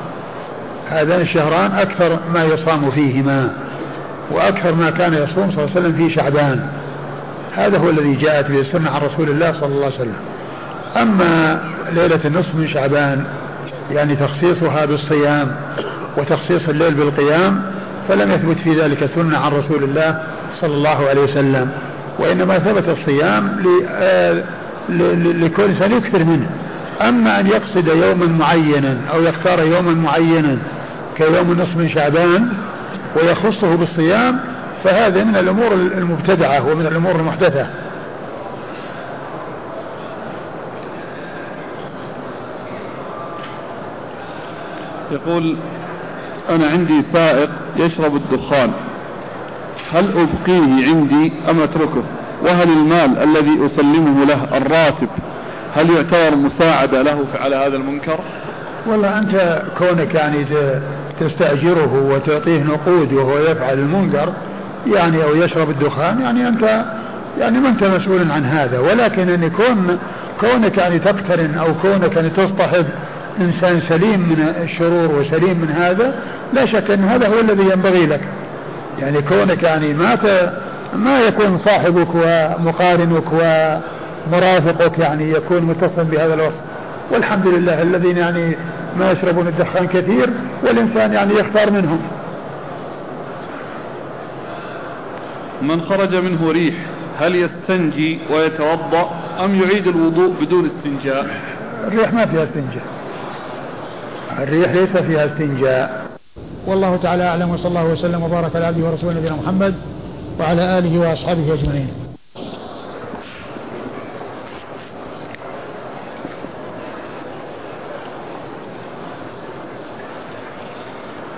هذان 0.90 1.22
الشهران 1.22 1.72
أكثر 1.72 2.20
ما 2.34 2.44
يصام 2.44 2.92
فيهما 2.92 3.50
وأكثر 4.32 4.76
ما 4.76 4.90
كان 4.90 5.14
يصوم 5.14 5.52
صلى 5.52 5.64
الله 5.64 5.76
عليه 5.76 5.80
وسلم 5.80 5.94
في 5.94 6.16
شعبان. 6.16 6.70
هذا 7.56 7.78
هو 7.78 7.90
الذي 7.90 8.16
جاءت 8.16 8.52
به 8.52 8.62
السنة 8.62 8.90
عن 8.90 9.02
رسول 9.02 9.30
الله 9.30 9.52
صلى 9.52 9.66
الله 9.66 9.86
عليه 9.86 9.96
وسلم. 9.96 10.16
أما 10.98 11.62
ليلة 11.92 12.20
النصف 12.26 12.56
من 12.56 12.68
شعبان 12.68 13.26
يعني 13.92 14.16
تخصيصها 14.16 14.86
بالصيام 14.86 15.52
وتخصيص 16.18 16.70
الليل 16.70 16.94
بالقيام 16.94 17.62
فلم 18.08 18.32
يثبت 18.32 18.58
في 18.58 18.82
ذلك 18.82 19.10
سنة 19.16 19.38
عن 19.38 19.52
رسول 19.52 19.84
الله 19.84 20.24
صلى 20.62 20.74
الله 20.74 21.10
عليه 21.10 21.22
وسلم. 21.22 21.70
وإنما 22.20 22.60
ثبت 22.60 22.90
الصيام 22.90 23.64
آه، 23.90 24.44
لكل 24.90 25.64
إنسان 25.64 25.92
يكثر 25.92 26.24
منه. 26.24 26.50
أما 27.02 27.40
أن 27.40 27.48
يقصد 27.48 27.88
يوما 27.88 28.26
معينا 28.26 28.98
أو 29.14 29.22
يختار 29.22 29.60
يوما 29.60 29.92
معينا 29.92 30.58
كيوم 31.18 31.52
النصف 31.52 31.78
من 31.78 31.90
شعبان 31.90 32.50
ويخصه 33.16 33.76
بالصيام 33.76 34.40
فهذا 34.86 35.24
من 35.24 35.36
الأمور 35.36 35.74
المبتدعة 35.74 36.72
ومن 36.72 36.86
الأمور 36.86 37.16
المحدثة. 37.16 37.68
يقول 45.12 45.56
أنا 46.50 46.68
عندي 46.68 47.02
سائق 47.14 47.50
يشرب 47.78 48.16
الدخان. 48.16 48.72
هل 49.92 50.12
أبقيه 50.12 50.88
عندي 50.88 51.34
أم 51.50 51.62
أتركه؟ 51.62 52.04
وهل 52.44 52.70
المال 52.70 53.18
الذي 53.18 53.66
أسلمه 53.66 54.26
له 54.26 54.58
الراتب 54.58 55.10
هل 55.76 55.90
يعتبر 55.90 56.36
مساعدة 56.36 57.02
له 57.02 57.26
على 57.42 57.56
هذا 57.56 57.76
المنكر؟ 57.76 58.20
والله 58.88 59.20
أنت 59.20 59.64
كونك 59.78 60.16
يعني 60.16 60.46
تستأجره 61.20 62.10
وتعطيه 62.14 62.64
نقود 62.64 63.14
وهو 63.14 63.38
يفعل 63.38 63.80
المنكر 63.80 64.34
يعني 64.88 65.24
أو 65.24 65.36
يشرب 65.36 65.70
الدخان 65.70 66.22
يعني 66.22 66.48
أنت 66.48 66.86
يعني 67.40 67.60
ما 67.60 67.70
أنت 67.70 67.84
مسؤول 67.84 68.32
عن 68.32 68.46
هذا. 68.46 68.80
ولكن 68.80 69.30
أن 69.30 69.44
يكون 69.44 69.98
كونك 70.42 70.78
يعني 70.78 71.00
تقترن 71.00 71.58
أو 71.58 71.74
كونك 71.82 72.16
يعني 72.16 72.30
تصطحب 72.30 72.86
إنسان 73.40 73.82
سليم 73.90 74.20
من 74.20 74.54
الشرور 74.64 75.20
وسليم 75.20 75.60
من 75.60 75.70
هذا 75.70 76.16
لا 76.54 76.66
شك 76.66 76.92
أن 76.92 77.04
هذا 77.04 77.28
هو 77.28 77.40
الذي 77.40 77.64
ينبغي 77.64 78.06
لك. 78.06 78.22
يعني 79.00 79.22
كونك 79.22 79.64
يعني 79.64 79.94
ما 79.94 80.18
ما 80.96 81.20
يكون 81.20 81.58
صاحبك 81.58 82.08
ومقارنك 82.16 83.24
ومرافقك 83.32 85.00
يعني 85.00 85.32
يكون 85.32 85.62
متصل 85.62 86.04
بهذا 86.04 86.34
الوصف. 86.34 86.60
والحمد 87.12 87.48
لله 87.48 87.82
الذين 87.82 88.18
يعني 88.18 88.56
ما 89.00 89.12
يشربون 89.12 89.48
الدخان 89.48 89.88
كثير 89.88 90.30
والإنسان 90.64 91.14
يعني 91.14 91.34
يختار 91.34 91.72
منهم. 91.72 92.00
من 95.62 95.82
خرج 95.82 96.16
منه 96.16 96.52
ريح 96.52 96.76
هل 97.20 97.36
يستنجي 97.36 98.20
ويتوضأ 98.32 99.10
أم 99.40 99.56
يعيد 99.62 99.88
الوضوء 99.88 100.34
بدون 100.42 100.66
استنجاء؟ 100.66 101.26
الريح 101.88 102.14
ما 102.14 102.26
فيها 102.26 102.44
استنجاء. 102.44 102.84
الريح 104.40 104.72
ليس 104.72 104.98
فيها 104.98 105.26
استنجاء. 105.26 106.06
والله 106.68 106.96
تعالى 106.96 107.24
أعلم 107.24 107.50
وصلى 107.50 107.68
الله 107.68 107.86
وسلم 107.86 108.24
وبارك 108.24 108.56
على 108.56 108.66
عبده 108.66 108.88
ورسوله 108.88 109.14
نبينا 109.14 109.36
محمد 109.36 109.76
وعلى 110.40 110.78
آله 110.78 111.00
وأصحابه 111.00 111.54
أجمعين. 111.54 111.90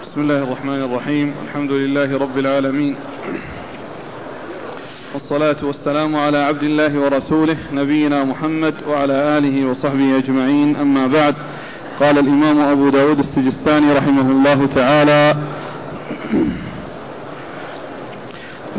بسم 0.02 0.22
الله 0.22 0.44
الرحمن 0.44 0.84
الرحيم 0.84 1.36
الحمد 1.46 1.72
لله 1.72 2.18
رب 2.18 2.38
العالمين. 2.38 2.96
والصلاة 5.18 5.56
والسلام 5.64 6.16
على 6.16 6.38
عبد 6.38 6.64
الله 6.64 7.00
ورسوله 7.00 7.58
نبينا 7.74 8.24
محمد 8.24 8.74
وعلى 8.90 9.14
آله 9.14 9.70
وصحبه 9.70 10.18
أجمعين. 10.18 10.76
أما 10.76 11.08
بعد 11.08 11.36
قال 12.00 12.20
الإمام 12.20 12.60
أبو 12.62 12.90
داود 12.90 13.20
السجستاني 13.20 13.94
رحمه 13.94 14.32
الله 14.32 14.68
تعالى 14.76 15.36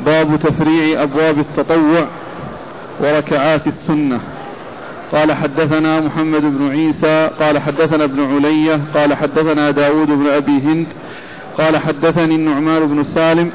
باب 0.07 0.37
تفريع 0.37 1.03
أبواب 1.03 1.39
التطوع 1.39 2.07
وركعات 3.01 3.67
السنة. 3.67 4.21
قال 5.13 5.33
حدثنا 5.33 6.01
محمد 6.01 6.43
بن 6.43 6.71
عيسى 6.71 7.31
قال 7.41 7.59
حدثنا 7.59 8.05
ابن 8.05 8.35
علية 8.35 8.81
قال 8.95 9.15
حدثنا 9.15 9.71
داود 9.71 10.09
بن 10.09 10.27
أبي 10.27 10.61
هند 10.61 10.87
قال 11.57 11.77
حدثني 11.79 12.35
النعمان 12.35 12.87
بن 12.87 13.03
سالم 13.03 13.51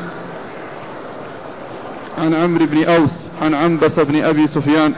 عن 2.18 2.34
عمرو 2.34 2.66
بن 2.66 2.84
أوس 2.84 3.30
عن 3.42 3.54
عنبس 3.54 4.00
بن 4.00 4.24
أبي 4.24 4.48
سفيان 4.48 4.94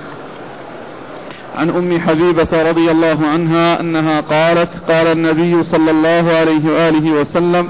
عن 1.55 1.70
أم 1.70 1.99
حبيبة 1.99 2.70
رضي 2.70 2.91
الله 2.91 3.28
عنها 3.28 3.80
أنها 3.80 4.22
قالت 4.22 4.70
قال 4.91 5.07
النبي 5.07 5.63
صلى 5.63 5.91
الله 5.91 6.32
عليه 6.38 6.72
وآله 6.72 7.11
وسلم 7.11 7.68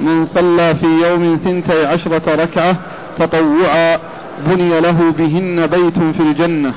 من 0.00 0.26
صلى 0.26 0.74
في 0.74 0.86
يوم 0.86 1.40
ثنتي 1.44 1.86
عشرة 1.86 2.34
ركعة 2.34 2.76
تطوعا 3.18 3.98
بني 4.46 4.80
له 4.80 5.12
بهن 5.18 5.66
بيت 5.66 5.98
في 5.98 6.20
الجنة. 6.20 6.72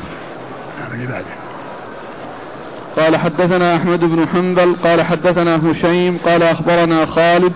قال 2.98 3.18
حدثنا 3.18 3.76
أحمد 3.76 4.00
بن 4.00 4.28
حنبل 4.28 4.76
قال 4.84 5.02
حدثنا 5.02 5.72
هشيم 5.72 6.18
قال 6.18 6.44
أخبرنا 6.44 7.06
خالد 7.06 7.54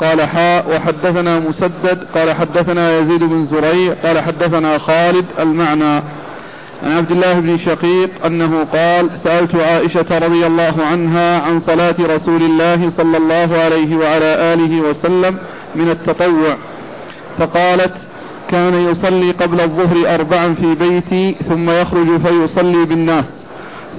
قال 0.00 0.22
حاء 0.22 0.76
وحدثنا 0.76 1.38
مسدد 1.38 1.98
قال 2.14 2.32
حدثنا 2.32 2.98
يزيد 2.98 3.20
بن 3.20 3.44
زريع 3.44 3.94
قال 4.04 4.18
حدثنا 4.18 4.78
خالد 4.78 5.24
المعنى. 5.38 6.02
عن 6.82 6.92
عبد 6.96 7.10
الله 7.10 7.40
بن 7.40 7.58
شقيق 7.58 8.10
أنه 8.26 8.64
قال 8.64 9.10
سألت 9.24 9.54
عائشة 9.54 10.18
رضي 10.18 10.46
الله 10.46 10.74
عنها 10.90 11.40
عن 11.40 11.60
صلاة 11.60 11.94
رسول 12.00 12.42
الله 12.42 12.90
صلى 12.90 13.16
الله 13.16 13.56
عليه 13.58 13.96
وعلى 13.96 14.54
آله 14.54 14.80
وسلم 14.80 15.36
من 15.74 15.90
التطوع. 15.90 16.56
فقالت 17.38 17.92
كان 18.50 18.74
يصلي 18.74 19.30
قبل 19.30 19.60
الظهر 19.60 20.14
أربعا 20.14 20.54
في 20.54 20.74
بيتي 20.74 21.36
ثم 21.48 21.70
يخرج 21.70 22.20
فيصلي 22.20 22.84
بالناس 22.84 23.24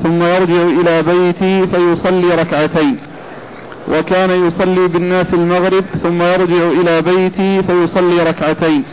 ثم 0.04 0.24
يرجع 0.24 0.62
إلى 0.62 1.02
بيتي 1.02 1.68
فيصلي 1.68 2.36
ركعتين. 2.36 2.98
وكان 3.92 4.48
يصلي 4.48 4.88
بالناس 4.88 5.34
المغرب 5.34 5.84
ثم 6.04 6.22
يرجع 6.22 6.72
إلى 6.82 7.02
بيتي 7.02 7.64
فيصلي 7.64 8.24
ركعتين. 8.24 8.84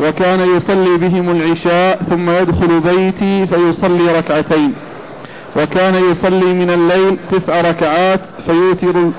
وكان 0.00 0.56
يصلي 0.56 0.96
بهم 0.96 1.30
العشاء 1.30 1.96
ثم 2.10 2.30
يدخل 2.30 2.80
بيتي 2.80 3.46
فيصلي 3.46 4.18
ركعتين. 4.18 4.74
وكان 5.56 5.94
يصلي 5.94 6.52
من 6.54 6.70
الليل 6.70 7.16
تسع 7.30 7.60
ركعات 7.60 8.20
فيوتر 8.46 9.10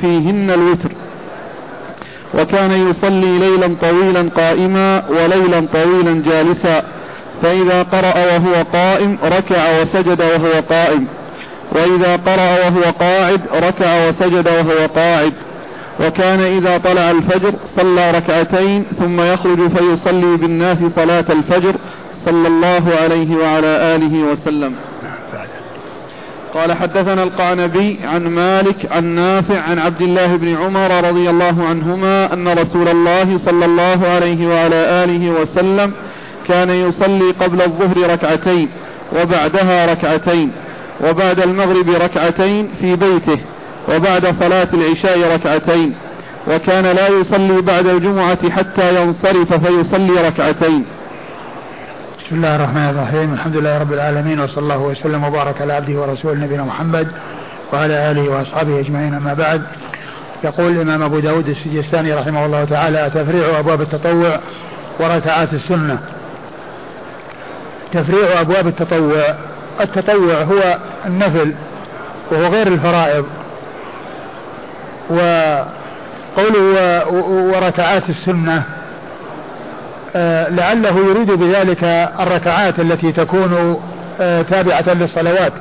فيهن 0.00 0.50
الوتر. 0.50 0.90
وكان 2.34 2.70
يصلي 2.70 3.38
ليلا 3.38 3.76
طويلا 3.80 4.30
قائما 4.36 5.02
وليلا 5.08 5.66
طويلا 5.72 6.22
جالسا. 6.26 6.82
فإذا 7.42 7.82
قرأ 7.82 8.14
وهو 8.16 8.64
قائم 8.72 9.18
ركع 9.24 9.80
وسجد 9.80 10.20
وهو 10.20 10.62
قائم. 10.70 11.06
وإذا 11.72 12.16
قرأ 12.16 12.64
وهو 12.64 12.82
قاعد 13.00 13.40
ركع 13.54 14.08
وسجد 14.08 14.48
وهو 14.48 14.86
قاعد. 14.96 15.32
وكان 16.00 16.40
إذا 16.40 16.78
طلع 16.78 17.10
الفجر 17.10 17.52
صلى 17.76 18.10
ركعتين 18.10 18.84
ثم 18.98 19.20
يخرج 19.20 19.68
فيصلي 19.76 20.36
بالناس 20.36 20.78
صلاة 20.96 21.24
الفجر 21.30 21.74
صلى 22.24 22.48
الله 22.48 22.82
عليه 23.02 23.36
وعلى 23.36 23.96
آله 23.96 24.22
وسلم. 24.32 24.74
قال 26.54 26.72
حدثنا 26.72 27.22
القعنبي 27.22 27.98
عن 28.04 28.26
مالك 28.26 28.92
عن 28.92 29.04
نافع 29.04 29.60
عن 29.60 29.78
عبد 29.78 30.00
الله 30.02 30.36
بن 30.36 30.56
عمر 30.56 31.08
رضي 31.08 31.30
الله 31.30 31.64
عنهما 31.64 32.32
أن 32.32 32.48
رسول 32.48 32.88
الله 32.88 33.38
صلى 33.38 33.64
الله 33.64 34.08
عليه 34.08 34.46
وعلى 34.46 35.04
آله 35.04 35.30
وسلم 35.30 35.92
كان 36.48 36.70
يصلي 36.70 37.30
قبل 37.40 37.62
الظهر 37.62 38.10
ركعتين 38.10 38.68
وبعدها 39.16 39.92
ركعتين. 39.92 40.52
وبعد 41.02 41.40
المغرب 41.40 41.90
ركعتين 41.90 42.68
في 42.80 42.96
بيته 42.96 43.38
وبعد 43.88 44.26
صلاة 44.26 44.68
العشاء 44.74 45.34
ركعتين 45.34 45.94
وكان 46.48 46.86
لا 46.86 47.08
يصلي 47.08 47.62
بعد 47.62 47.86
الجمعة 47.86 48.50
حتى 48.50 49.02
ينصرف 49.02 49.54
فيصلي 49.54 50.28
ركعتين. 50.28 50.84
بسم 52.18 52.36
الله 52.36 52.56
الرحمن 52.56 52.88
الرحيم. 52.88 53.32
الحمد 53.32 53.56
لله 53.56 53.78
رب 53.78 53.92
العالمين 53.92 54.40
وصلى 54.40 54.58
الله 54.58 54.78
وسلم 54.78 55.24
وبارك 55.24 55.62
على 55.62 55.72
عبده 55.72 56.00
ورسوله 56.00 56.34
نبينا 56.34 56.64
محمد 56.64 57.08
وعلى 57.72 58.10
آله 58.10 58.30
وأصحابه 58.30 58.80
أجمعين. 58.80 59.14
أما 59.14 59.34
بعد 59.34 59.62
يقول 60.44 60.72
الإمام 60.72 61.02
أبو 61.02 61.18
داود 61.18 61.48
السجستاني 61.48 62.14
رحمه 62.14 62.46
الله 62.46 62.64
تعالى 62.64 63.10
تفريع 63.14 63.58
أبواب 63.58 63.80
التطوع 63.80 64.40
وركعات 65.00 65.52
السنة. 65.52 65.98
تفريع 67.92 68.40
أبواب 68.40 68.66
التطوع 68.66 69.34
التطوع 69.80 70.42
هو 70.42 70.78
النفل 71.06 71.54
وهو 72.30 72.46
غير 72.46 72.66
الفرائض. 72.66 73.24
وقوله 75.10 77.08
وركعات 77.28 78.10
السنة 78.10 78.62
آه، 80.16 80.48
لعله 80.48 80.96
يريد 80.98 81.30
بذلك 81.30 81.84
الركعات 82.20 82.80
التي 82.80 83.12
تكون 83.12 83.80
آه، 84.20 84.42
تابعة 84.42 84.84
للصلوات. 84.94 85.52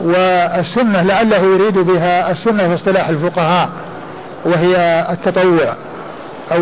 والسنة 0.00 1.02
لعله 1.02 1.36
يريد 1.36 1.78
بها 1.78 2.30
السنة 2.30 2.68
في 2.68 2.74
اصطلاح 2.74 3.08
الفقهاء 3.08 3.68
وهي 4.44 5.06
التطوع 5.10 5.74
أو 6.52 6.58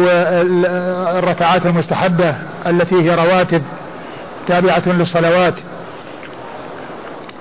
الركعات 1.18 1.66
المستحبة 1.66 2.34
التي 2.66 2.94
هي 2.94 3.14
رواتب 3.14 3.62
تابعة 4.48 4.82
للصلوات. 4.86 5.54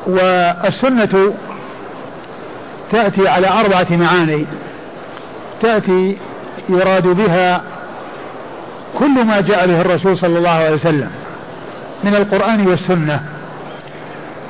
والسنة 0.07 1.33
تأتي 2.91 3.27
على 3.27 3.47
أربعة 3.47 3.87
معاني. 3.91 4.45
تأتي 5.61 6.17
يراد 6.69 7.07
بها 7.07 7.61
كل 8.99 9.23
ما 9.25 9.41
جاء 9.41 9.67
به 9.67 9.81
الرسول 9.81 10.17
صلى 10.17 10.37
الله 10.37 10.49
عليه 10.49 10.73
وسلم 10.73 11.09
من 12.03 12.15
القرآن 12.15 12.67
والسنة. 12.67 13.19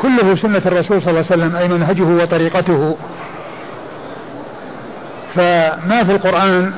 كله 0.01 0.35
سنة 0.35 0.61
الرسول 0.65 1.01
صلى 1.01 1.09
الله 1.09 1.25
عليه 1.31 1.43
وسلم 1.43 1.55
أي 1.55 1.67
منهجه 1.67 2.23
وطريقته. 2.23 2.97
فما 5.35 6.03
في 6.03 6.11
القرآن 6.11 6.71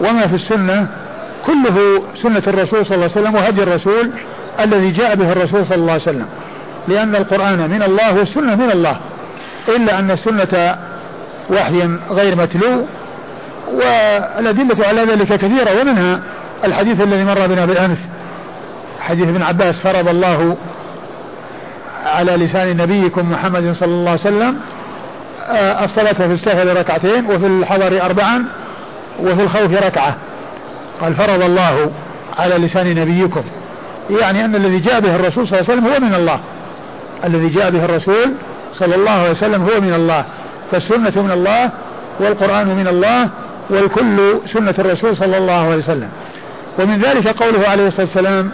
وما 0.00 0.26
في 0.26 0.34
السنة 0.34 0.86
كله 1.46 2.02
سنة 2.22 2.42
الرسول 2.46 2.86
صلى 2.86 2.94
الله 2.94 3.10
عليه 3.10 3.20
وسلم 3.20 3.34
وهدي 3.34 3.62
الرسول 3.62 4.10
الذي 4.60 4.90
جاء 4.90 5.14
به 5.14 5.32
الرسول 5.32 5.66
صلى 5.66 5.76
الله 5.76 5.92
عليه 5.92 6.02
وسلم. 6.02 6.26
لأن 6.88 7.16
القرآن 7.16 7.70
من 7.70 7.82
الله 7.82 8.14
والسنة 8.14 8.54
من 8.54 8.70
الله 8.70 8.96
إلا 9.68 9.98
أن 9.98 10.10
السنة 10.10 10.76
وحي 11.50 11.88
غير 12.10 12.36
متلو 12.36 12.86
والأدلة 13.72 14.86
على 14.86 15.02
ذلك 15.02 15.28
كثيرة 15.28 15.80
ومنها 15.80 16.20
الحديث 16.64 17.00
الذي 17.00 17.24
مر 17.24 17.46
بنا 17.46 17.66
بالأمس 17.66 17.98
حديث 19.00 19.28
ابن 19.28 19.42
عباس 19.42 19.74
فرض 19.74 20.08
الله 20.08 20.56
على 22.06 22.32
لسان 22.36 22.76
نبيكم 22.76 23.30
محمد 23.30 23.76
صلى 23.80 23.88
الله 23.88 24.10
عليه 24.10 24.20
وسلم 24.20 24.56
آه، 25.48 25.84
الصلاة 25.84 26.12
في 26.12 26.32
السهل 26.32 26.76
ركعتين 26.76 27.26
وفي 27.26 27.46
الحضر 27.46 28.02
أربعا 28.02 28.44
وفي 29.20 29.42
الخوف 29.42 29.72
ركعة. 29.72 30.16
قال 31.00 31.14
فرض 31.14 31.42
الله 31.42 31.90
على 32.38 32.54
لسان 32.54 32.94
نبيكم. 32.94 33.42
يعني 34.10 34.44
أن 34.44 34.54
الذي 34.54 34.78
جاء 34.78 35.00
به 35.00 35.16
الرسول 35.16 35.48
صلى 35.48 35.60
الله 35.60 35.70
عليه 35.70 35.80
وسلم 35.80 35.92
هو 35.92 36.08
من 36.08 36.14
الله. 36.14 36.40
الذي 37.24 37.48
جاء 37.48 37.70
به 37.70 37.84
الرسول 37.84 38.32
صلى 38.72 38.94
الله 38.94 39.10
عليه 39.10 39.30
وسلم 39.30 39.62
هو 39.62 39.80
من 39.80 39.94
الله 39.94 40.24
فالسنة 40.72 41.22
من 41.22 41.30
الله 41.30 41.70
والقرآن 42.20 42.66
من 42.76 42.88
الله 42.88 43.28
والكل 43.70 44.38
سنة 44.52 44.74
الرسول 44.78 45.16
صلى 45.16 45.38
الله 45.38 45.66
عليه 45.66 45.76
وسلم. 45.76 46.08
ومن 46.78 46.98
ذلك 46.98 47.28
قوله 47.28 47.68
عليه 47.68 47.86
الصلاة 47.86 48.06
والسلام 48.06 48.50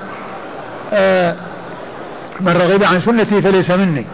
آه 0.93 1.35
من 2.41 2.53
رغب 2.53 2.85
عن 2.85 3.01
سنتي 3.01 3.43
فليس 3.43 3.71
مني. 3.71 4.05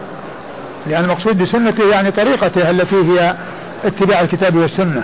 لأن 0.87 1.03
المقصود 1.03 1.37
بسنته 1.37 1.89
يعني 1.89 2.11
طريقته 2.11 2.69
التي 2.69 2.95
هي 2.95 3.35
اتباع 3.85 4.21
الكتاب 4.21 4.55
والسنة 4.55 5.03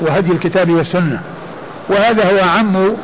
وهدي 0.00 0.32
الكتاب 0.32 0.70
والسنة. 0.70 1.20
وهذا 1.88 2.32
هو 2.32 2.48
أعم 2.48 2.96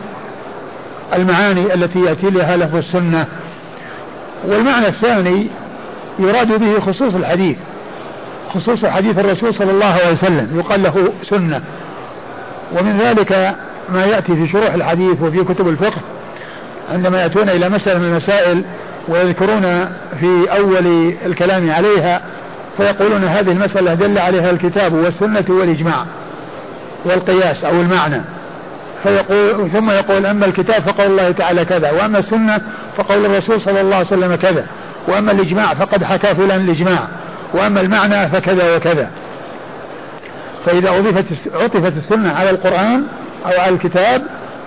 المعاني 1.15 1.75
التي 1.75 2.01
يأتي 2.01 2.31
لها 2.31 2.57
لفظ 2.57 2.77
السنة. 2.77 3.27
والمعنى 4.45 4.89
الثاني 4.89 5.49
يراد 6.19 6.61
به 6.61 6.81
خصوص 6.81 7.15
الحديث 7.15 7.57
خصوص 8.55 8.85
حديث 8.85 9.19
الرسول 9.19 9.55
صلى 9.55 9.71
الله 9.71 9.87
عليه 9.87 10.11
وسلم 10.11 10.59
يقال 10.59 10.83
له 10.83 11.13
سنة. 11.23 11.63
ومن 12.79 12.99
ذلك 12.99 13.57
ما 13.89 14.05
يأتي 14.05 14.37
في 14.37 14.49
شروح 14.49 14.75
الحديث 14.75 15.23
وفي 15.23 15.45
كتب 15.45 15.69
الفقه 15.69 16.01
عندما 16.93 17.23
يأتون 17.23 17.49
إلى 17.49 17.69
مسألة 17.69 17.99
من 17.99 18.05
المسائل 18.05 18.65
ويذكرون 19.09 19.63
في 20.21 20.47
أول 20.57 21.15
الكلام 21.27 21.71
عليها 21.71 22.21
فيقولون 22.77 23.25
هذه 23.25 23.51
المسألة 23.53 23.95
دل 23.95 24.19
عليها 24.19 24.51
الكتاب 24.51 24.93
والسنة 24.93 25.45
والإجماع 25.49 26.05
والقياس 27.05 27.65
أو 27.65 27.81
المعنى. 27.81 28.21
فيقول 29.03 29.71
ثم 29.71 29.91
يقول 29.91 30.27
أما 30.27 30.47
الكتاب 30.47 30.83
فقول 30.83 31.07
الله 31.07 31.31
تعالى 31.31 31.65
كذا 31.65 31.91
وأما 31.91 32.19
السنة 32.19 32.61
فقول 32.97 33.27
الرسول 33.27 33.61
صلى 33.61 33.81
الله 33.81 33.97
عليه 33.97 34.07
وسلم 34.07 34.35
كذا. 34.35 34.67
وأما 35.09 35.33
الإجماع 35.33 35.75
فقد 35.75 36.05
حكى 36.05 36.35
فلان 36.35 36.61
الإجماع 36.61 37.09
وأما 37.55 37.81
المعنى 37.81 38.29
فكذا 38.29 38.77
وكذا. 38.77 39.11
فإذا 40.67 40.91
عطفت 40.91 41.25
عطفت 41.55 41.97
السنة 41.97 42.33
على 42.33 42.51
القرآن 42.51 43.05
أو 43.47 43.61
على 43.61 43.75
الكتاب 43.75 44.23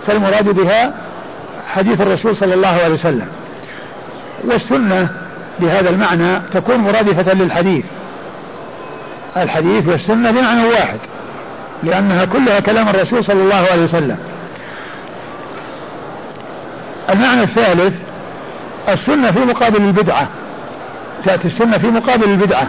فالمراد 0.07 0.49
بها 0.49 0.93
حديث 1.67 2.01
الرسول 2.01 2.37
صلى 2.37 2.53
الله 2.53 2.67
عليه 2.83 2.93
وسلم. 2.93 3.27
والسنة 4.43 5.09
بهذا 5.59 5.89
المعنى 5.89 6.41
تكون 6.53 6.77
مرادفة 6.77 7.33
للحديث. 7.33 7.85
الحديث 9.37 9.87
والسنة 9.87 10.31
بمعنى 10.31 10.63
واحد 10.63 10.99
لأنها 11.83 12.25
كلها 12.25 12.59
كلام 12.59 12.89
الرسول 12.89 13.25
صلى 13.25 13.41
الله 13.41 13.67
عليه 13.71 13.83
وسلم. 13.83 14.17
المعنى 17.09 17.43
الثالث 17.43 17.93
السنة 18.89 19.31
في 19.31 19.39
مقابل 19.39 19.83
البدعة. 19.83 20.27
تأتي 21.25 21.47
السنة 21.47 21.77
في 21.77 21.87
مقابل 21.87 22.23
البدعة. 22.23 22.67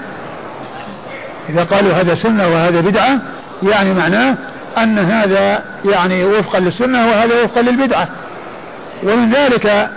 إذا 1.49 1.65
قالوا 1.65 1.93
هذا 1.93 2.15
سنة 2.15 2.49
وهذا 2.49 2.81
بدعة 2.81 3.19
يعني 3.63 3.95
معناه 3.95 4.35
أن 4.79 4.99
هذا 4.99 5.63
يعني 5.85 6.25
وفقا 6.25 6.61
للسنة 6.61 7.07
وهذا 7.07 7.43
وفقا 7.43 7.63
للبدعة. 7.63 8.09
ومن 9.03 9.31
ذلك 9.31 9.89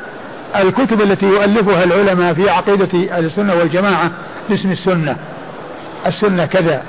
الكتب 0.55 1.01
التي 1.01 1.25
يؤلفها 1.25 1.83
العلماء 1.83 2.33
في 2.33 2.49
عقيدة 2.49 3.19
السنة 3.19 3.55
والجماعة 3.55 4.11
باسم 4.49 4.71
السنة. 4.71 5.15
السنة 6.07 6.45
كذا. 6.45 6.83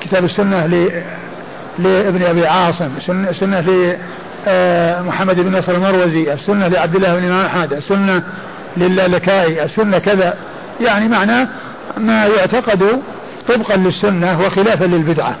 كتاب 0.00 0.24
السنة 0.24 0.66
لابن 1.78 2.22
أبي 2.22 2.46
عاصم 2.46 2.90
السنة 3.08 3.60
لمحمد 4.46 5.40
بن 5.40 5.58
نصر 5.58 5.72
المروزي 5.72 6.32
السنة 6.32 6.68
لعبد 6.68 6.96
الله 6.96 7.14
بن 7.14 7.24
إمام 7.24 7.46
أحمد 7.46 7.72
السنة 7.72 8.22
للالكائي 8.76 9.62
السنة 9.64 9.98
كذا. 9.98 10.34
يعني 10.80 11.08
معناه 11.08 11.48
ما 11.96 12.26
يعتقد 12.26 13.02
طبقا 13.48 13.76
للسنة 13.76 14.40
وخلافا 14.40 14.84
للبدعة. 14.84 15.34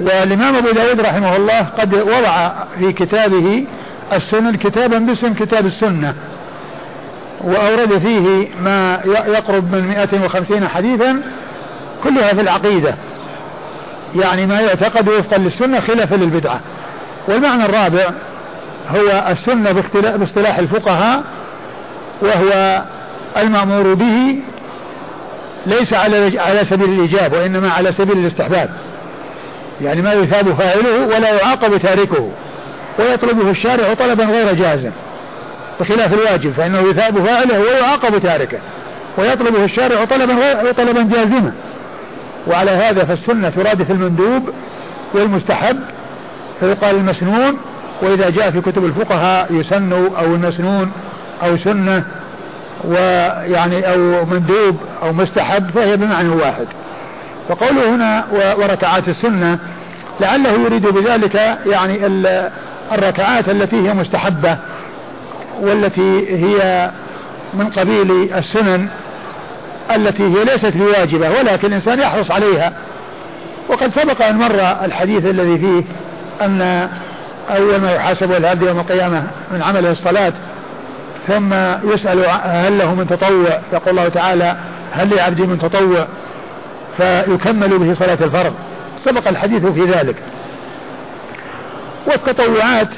والإمام 0.00 0.56
أبو 0.56 0.70
داود 0.70 1.00
رحمه 1.00 1.36
الله 1.36 1.60
قد 1.60 1.94
وضع 1.94 2.50
في 2.78 2.92
كتابه 2.92 3.64
السنن 4.12 4.56
كتابا 4.56 4.98
باسم 4.98 5.34
كتاب 5.34 5.66
السنة 5.66 6.14
وأورد 7.40 7.98
فيه 7.98 8.48
ما 8.62 9.00
يقرب 9.04 9.74
من 9.74 9.88
150 9.88 10.68
حديثا 10.68 11.22
كلها 12.04 12.34
في 12.34 12.40
العقيدة. 12.40 12.94
يعني 14.14 14.46
ما 14.46 14.60
يعتقد 14.60 15.08
وفقا 15.08 15.38
للسنة 15.38 15.80
خلافا 15.80 16.14
للبدعة. 16.14 16.60
والمعنى 17.28 17.64
الرابع 17.64 18.10
هو 18.88 19.24
السنة 19.30 19.72
باصطلاح 20.16 20.58
الفقهاء 20.58 21.22
وهو 22.22 22.82
المأمور 23.36 23.94
به 23.94 24.36
ليس 25.66 25.94
على 25.94 26.38
على 26.38 26.64
سبيل 26.64 26.90
الإيجاب 26.90 27.32
وإنما 27.32 27.70
على 27.70 27.92
سبيل 27.92 28.18
الاستحباب. 28.18 28.70
يعني 29.80 30.02
ما 30.02 30.12
يثاب 30.12 30.54
فاعله 30.54 31.06
ولا 31.06 31.30
يعاقب 31.30 31.78
تاركه 31.78 32.30
ويطلبه 32.98 33.50
الشارع 33.50 33.94
طلبا 33.94 34.24
غير 34.24 34.54
جازم 34.54 34.90
بخلاف 35.80 36.14
الواجب 36.14 36.52
فإنه 36.52 36.78
يثاب 36.78 37.24
فاعله 37.24 37.60
ويعاقب 37.60 38.18
تاركه 38.18 38.58
ويطلبه 39.18 39.64
الشارع 39.64 40.04
طلبا 40.04 40.34
غير 40.34 40.72
طلبا 40.72 41.02
جازما. 41.02 41.52
وعلى 42.46 42.70
هذا 42.70 43.04
فالسنة 43.04 43.50
ترادف 43.50 43.90
المندوب 43.90 44.50
والمستحب 45.14 45.80
فيقال 46.60 46.96
المسنون 46.96 47.58
وإذا 48.02 48.30
جاء 48.30 48.50
في 48.50 48.60
كتب 48.60 48.84
الفقهاء 48.84 49.52
يسن 49.54 49.92
أو 49.92 50.24
المسنون 50.24 50.92
أو 51.42 51.56
سنة 51.56 52.04
ويعني 52.84 53.92
أو 53.92 54.24
مندوب 54.24 54.76
أو 55.02 55.12
مستحب 55.12 55.70
فهي 55.70 55.96
بمعنى 55.96 56.28
واحد. 56.28 56.66
فقوله 57.48 57.94
هنا 57.94 58.24
وركعات 58.58 59.08
السنة 59.08 59.58
لعله 60.20 60.50
يريد 60.50 60.86
بذلك 60.86 61.34
يعني 61.66 62.06
الركعات 62.92 63.48
التي 63.48 63.88
هي 63.88 63.94
مستحبة 63.94 64.56
والتي 65.60 66.36
هي 66.36 66.90
من 67.54 67.68
قبيل 67.68 68.34
السنن 68.34 68.88
التي 69.96 70.22
هي 70.22 70.44
ليست 70.44 70.76
بواجبة 70.76 71.30
ولكن 71.30 71.68
الإنسان 71.68 72.00
يحرص 72.00 72.30
عليها. 72.30 72.72
وقد 73.68 73.90
سبق 73.90 74.22
أن 74.22 74.38
مر 74.38 74.60
الحديث 74.84 75.26
الذي 75.26 75.58
فيه 75.58 75.82
أن 76.44 76.88
أول 77.50 77.76
ما 77.76 77.92
يحاسب 77.92 78.32
العبد 78.32 78.62
يوم 78.62 78.80
القيامة 78.80 79.22
من 79.52 79.62
عمله 79.62 79.90
الصلاة 79.90 80.32
ثم 81.28 81.54
يسأل 81.92 82.26
هل 82.42 82.78
له 82.78 82.94
من 82.94 83.06
تطوع؟ 83.06 83.60
يقول 83.72 83.88
الله 83.98 84.08
تعالى 84.08 84.56
هل 84.92 85.16
لعبدي 85.16 85.42
من 85.42 85.58
تطوع؟ 85.58 86.06
فيكمل 86.96 87.78
به 87.78 87.94
صلاة 87.94 88.18
الفرض. 88.20 88.54
سبق 89.04 89.28
الحديث 89.28 89.66
في 89.66 89.84
ذلك. 89.84 90.16
والتطوعات 92.06 92.88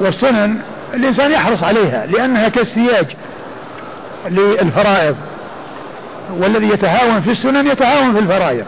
والسنن 0.00 0.58
الإنسان 0.94 1.30
يحرص 1.30 1.62
عليها 1.62 2.06
لأنها 2.06 2.48
كالسياج 2.48 3.06
للفرائض. 4.28 5.16
والذي 6.40 6.68
يتهاون 6.68 7.20
في 7.20 7.30
السنن 7.30 7.66
يتهاون 7.66 8.12
في 8.12 8.18
الفرائض. 8.18 8.64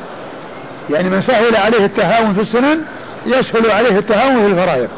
يعني 0.91 1.11
من 1.11 1.23
سهل 1.23 1.57
عليه 1.57 1.85
التهاون 1.85 2.35
في 2.35 2.41
السنن 2.41 2.79
يسهل 3.27 3.71
عليه 3.71 3.99
التهاون 3.99 4.41
في 4.41 4.47
الفرائض. 4.47 4.89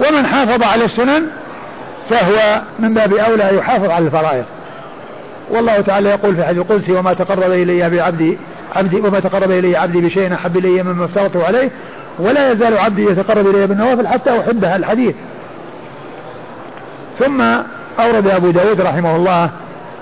ومن 0.00 0.26
حافظ 0.26 0.62
على 0.62 0.84
السنن 0.84 1.26
فهو 2.10 2.60
من 2.78 2.94
باب 2.94 3.14
أولى 3.14 3.56
يحافظ 3.56 3.90
على 3.90 4.06
الفرائض. 4.06 4.44
والله 5.50 5.80
تعالى 5.80 6.08
يقول 6.08 6.36
في 6.36 6.44
حديث 6.44 6.62
القدسي 6.62 6.92
وما 6.92 7.12
تقرب 7.14 7.52
إلي 7.52 7.90
بعبدي 7.90 8.38
عبدي 8.76 9.00
وما 9.00 9.20
تقرب 9.20 9.50
إلي 9.50 9.76
عبدي 9.76 10.00
بشيء 10.00 10.34
أحب 10.34 10.56
إلي 10.56 10.82
مما 10.82 11.04
افترضته 11.04 11.46
عليه 11.46 11.70
ولا 12.18 12.52
يزال 12.52 12.78
عبدي 12.78 13.04
يتقرب 13.04 13.46
إلي 13.46 13.66
بالنوافل 13.66 14.08
حتى 14.08 14.40
أحبها 14.40 14.76
الحديث. 14.76 15.14
ثم 17.18 17.42
أورد 18.00 18.26
أبو 18.28 18.50
داود 18.50 18.80
رحمه 18.80 19.16
الله 19.16 19.50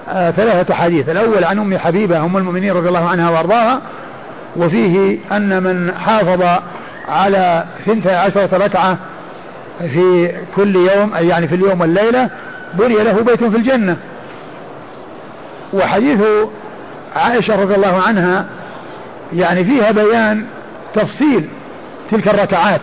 ثلاثة 0.06 0.74
حديث. 0.74 1.08
الأول 1.08 1.44
عن 1.44 1.58
أم 1.58 1.78
حبيبة 1.78 2.18
أم 2.24 2.36
المؤمنين 2.36 2.72
رضي 2.72 2.88
الله 2.88 3.08
عنها 3.08 3.30
وأرضاها 3.30 3.80
وفيه 4.56 5.18
أن 5.32 5.62
من 5.62 5.92
حافظ 5.94 6.42
على 7.08 7.64
ثنتي 7.86 8.10
عشرة 8.10 8.48
ركعة 8.52 8.98
في 9.78 10.32
كل 10.56 10.76
يوم 10.76 11.14
أي 11.14 11.28
يعني 11.28 11.48
في 11.48 11.54
اليوم 11.54 11.80
والليلة 11.80 12.30
بني 12.74 12.94
له 12.94 13.22
بيت 13.22 13.44
في 13.44 13.56
الجنة. 13.56 13.96
وحديث 15.72 16.20
عائشة 17.16 17.62
رضي 17.62 17.74
الله 17.74 18.02
عنها 18.02 18.44
يعني 19.32 19.64
فيها 19.64 19.90
بيان 19.90 20.44
تفصيل 20.94 21.48
تلك 22.10 22.28
الركعات 22.28 22.80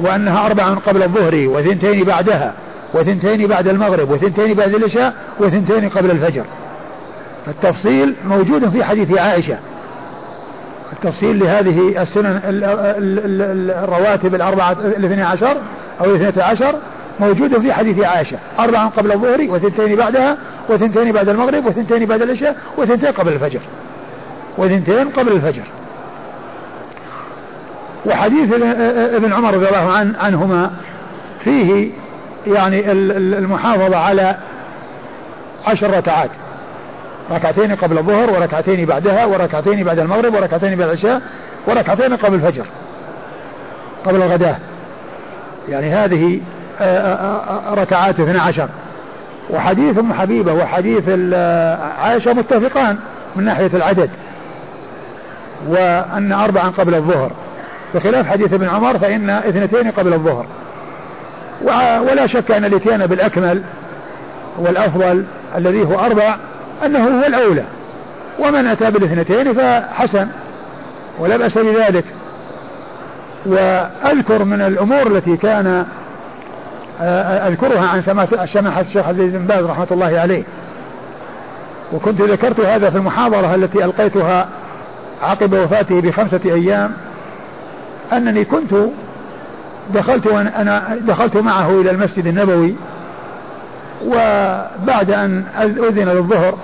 وأنها 0.00 0.46
أربع 0.46 0.74
قبل 0.74 1.02
الظهر 1.02 1.34
وثنتين 1.34 2.04
بعدها. 2.04 2.52
وثنتين 2.94 3.46
بعد 3.46 3.68
المغرب 3.68 4.10
وثنتين 4.10 4.54
بعد 4.54 4.74
العشاء 4.74 5.14
وثنتين 5.40 5.88
قبل 5.88 6.10
الفجر. 6.10 6.44
التفصيل 7.48 8.14
موجود 8.28 8.68
في 8.68 8.84
حديث 8.84 9.18
عائشة. 9.18 9.58
التفصيل 10.92 11.38
لهذه 11.38 12.02
السنن 12.02 12.40
الرواتب 13.84 14.34
الأربعة 14.34 14.72
الاثنى 14.72 15.22
عشر 15.22 15.56
أو 16.00 16.04
الاثنى 16.04 16.42
عشر 16.42 16.74
موجود 17.20 17.60
في 17.60 17.72
حديث 17.72 18.00
عائشة. 18.04 18.38
أربعا 18.58 18.88
قبل 18.88 19.12
الظهر 19.12 19.46
وثنتين 19.48 19.96
بعدها 19.96 20.36
وثنتين 20.68 21.12
بعد 21.12 21.28
المغرب 21.28 21.66
وثنتين 21.66 22.06
بعد 22.06 22.22
العشاء 22.22 22.56
وثنتين 22.78 23.12
قبل 23.12 23.32
الفجر. 23.32 23.60
وثنتين 24.58 25.08
قبل 25.08 25.32
الفجر. 25.32 25.64
وحديث 28.06 28.52
ابن 29.14 29.32
عمر 29.32 29.54
رضي 29.54 29.68
الله 29.68 29.92
عن 29.92 30.14
عنهما 30.20 30.70
فيه 31.44 31.90
يعني 32.46 32.92
المحافظة 33.38 33.96
على 33.96 34.36
عشر 35.66 35.90
ركعات. 35.90 36.30
ركعتين 37.30 37.74
قبل 37.74 37.98
الظهر 37.98 38.30
وركعتين 38.30 38.86
بعدها 38.86 39.24
وركعتين 39.24 39.84
بعد 39.84 39.98
المغرب 39.98 40.34
وركعتين 40.34 40.78
بعد 40.78 40.88
العشاء 40.88 41.22
وركعتين 41.66 42.16
قبل 42.16 42.34
الفجر. 42.34 42.66
قبل 44.06 44.22
الغداء. 44.22 44.60
يعني 45.68 45.90
هذه 45.90 46.40
آه، 46.80 46.84
آه، 46.84 47.70
آه، 47.70 47.74
ركعات 47.74 48.20
12 48.20 48.68
وحديث 49.50 49.98
أم 49.98 50.12
حبيبة 50.12 50.52
وحديث 50.52 51.08
عائشة 52.02 52.32
متفقان 52.32 52.98
من 53.36 53.44
ناحية 53.44 53.70
العدد. 53.74 54.10
وأن 55.68 56.32
أربعا 56.32 56.68
قبل 56.68 56.94
الظهر. 56.94 57.30
بخلاف 57.94 58.28
حديث 58.28 58.52
ابن 58.52 58.68
عمر 58.68 58.98
فإن 58.98 59.30
اثنتين 59.30 59.90
قبل 59.90 60.12
الظهر. 60.12 60.46
ولا 62.00 62.26
شك 62.26 62.50
أن 62.50 62.64
الإتيان 62.64 63.06
بالأكمل 63.06 63.62
والافضل 64.58 65.24
الذي 65.56 65.84
هو 65.84 65.94
أربع 65.98 66.36
أنه 66.86 67.04
هو 67.04 67.26
الأولى. 67.26 67.64
ومن 68.38 68.66
أتى 68.66 68.90
بالاثنتين 68.90 69.52
فحسن 69.52 70.28
ولا 71.18 71.36
بأس 71.36 71.58
بذلك. 71.58 72.04
وأذكر 73.46 74.44
من 74.44 74.62
الأمور 74.62 75.06
التي 75.06 75.36
كان 75.36 75.84
أذكرها 77.46 77.86
عن 77.88 78.02
سماحة 78.46 78.80
الشيخ 78.80 79.08
عزيز 79.08 79.32
بن 79.32 79.46
باز 79.46 79.64
رحمة 79.64 79.86
الله 79.90 80.20
عليه. 80.20 80.42
وكنت 81.92 82.22
ذكرت 82.22 82.60
هذا 82.60 82.90
في 82.90 82.96
المحاضرة 82.96 83.54
التي 83.54 83.84
ألقيتها 83.84 84.48
عقب 85.22 85.52
وفاته 85.52 86.00
بخمسة 86.00 86.40
أيام 86.44 86.92
أنني 88.12 88.44
كنت 88.44 88.74
دخلت 89.94 90.26
وأنا 90.26 90.96
دخلت 91.00 91.36
معه 91.36 91.80
إلى 91.80 91.90
المسجد 91.90 92.26
النبوي 92.26 92.74
وبعد 94.06 95.10
أن 95.10 95.44
أذن 95.60 96.08
للظهر 96.08 96.58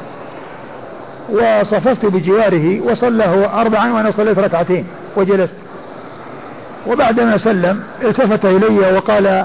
وصففت 1.30 2.06
بجواره 2.06 2.80
وصلى 2.80 3.48
اربعا 3.54 3.92
وأنا 3.92 4.10
صليت 4.10 4.38
ركعتين 4.38 4.86
وجلست. 5.16 5.54
وبعدما 6.86 7.36
سلم 7.36 7.82
التفت 8.04 8.44
إلي 8.44 8.96
وقال 8.96 9.44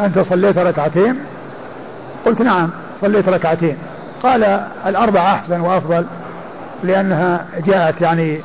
أنت 0.00 0.18
صليت 0.18 0.58
ركعتين؟ 0.58 1.18
قلت 2.26 2.42
نعم 2.42 2.70
صليت 3.00 3.28
ركعتين. 3.28 3.76
قال 4.22 4.44
الأربعة 4.86 5.34
أحسن 5.34 5.60
وأفضل 5.60 6.04
لأنها 6.84 7.46
جاءت 7.66 8.00
يعني 8.00 8.40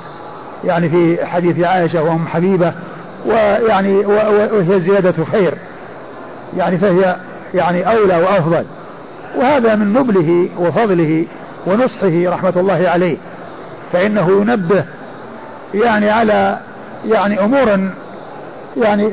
يعني 0.64 0.90
في 0.90 1.26
حديث 1.26 1.60
عائشة 1.60 2.04
وأم 2.04 2.28
حبيبة 2.28 2.74
ويعني 3.26 4.06
وهي 4.06 4.80
زيادة 4.80 5.26
خير. 5.32 5.54
يعني 6.58 6.78
فهي 6.78 7.16
يعني 7.54 7.88
أولى 7.90 8.16
وأفضل. 8.16 8.66
وهذا 9.36 9.76
من 9.76 9.94
نبله 9.94 10.50
وفضله 10.60 11.26
ونصحه 11.68 12.36
رحمة 12.36 12.54
الله 12.56 12.90
عليه. 12.90 13.18
فإنه 13.94 14.32
ينبه 14.42 14.86
يعني 15.74 16.10
على 16.10 16.60
يعني 17.06 17.40
أمور 17.40 17.90
يعني 18.78 19.10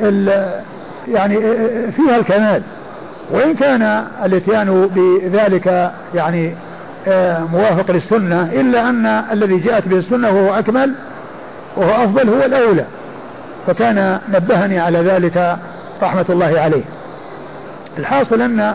يعني 1.08 1.40
فيها 1.92 2.16
الكمال. 2.16 2.62
وإن 3.30 3.54
كان 3.54 4.04
الاتيان 4.24 4.90
بذلك 4.96 5.92
يعني 6.14 6.54
آه، 7.08 7.44
موافق 7.52 7.90
للسنة 7.90 8.52
إلا 8.52 8.88
أن 8.88 9.06
الذي 9.06 9.56
جاءت 9.58 9.88
به 9.88 9.96
السنة 9.96 10.30
وهو 10.30 10.54
أكمل 10.54 10.94
وهو 11.76 12.04
أفضل 12.04 12.28
هو 12.28 12.44
الأولى. 12.44 12.84
فكان 13.66 14.18
نبهني 14.28 14.78
على 14.78 14.98
ذلك 14.98 15.56
رحمة 16.02 16.24
الله 16.28 16.60
عليه. 16.60 16.82
الحاصل 17.98 18.42
أن 18.42 18.74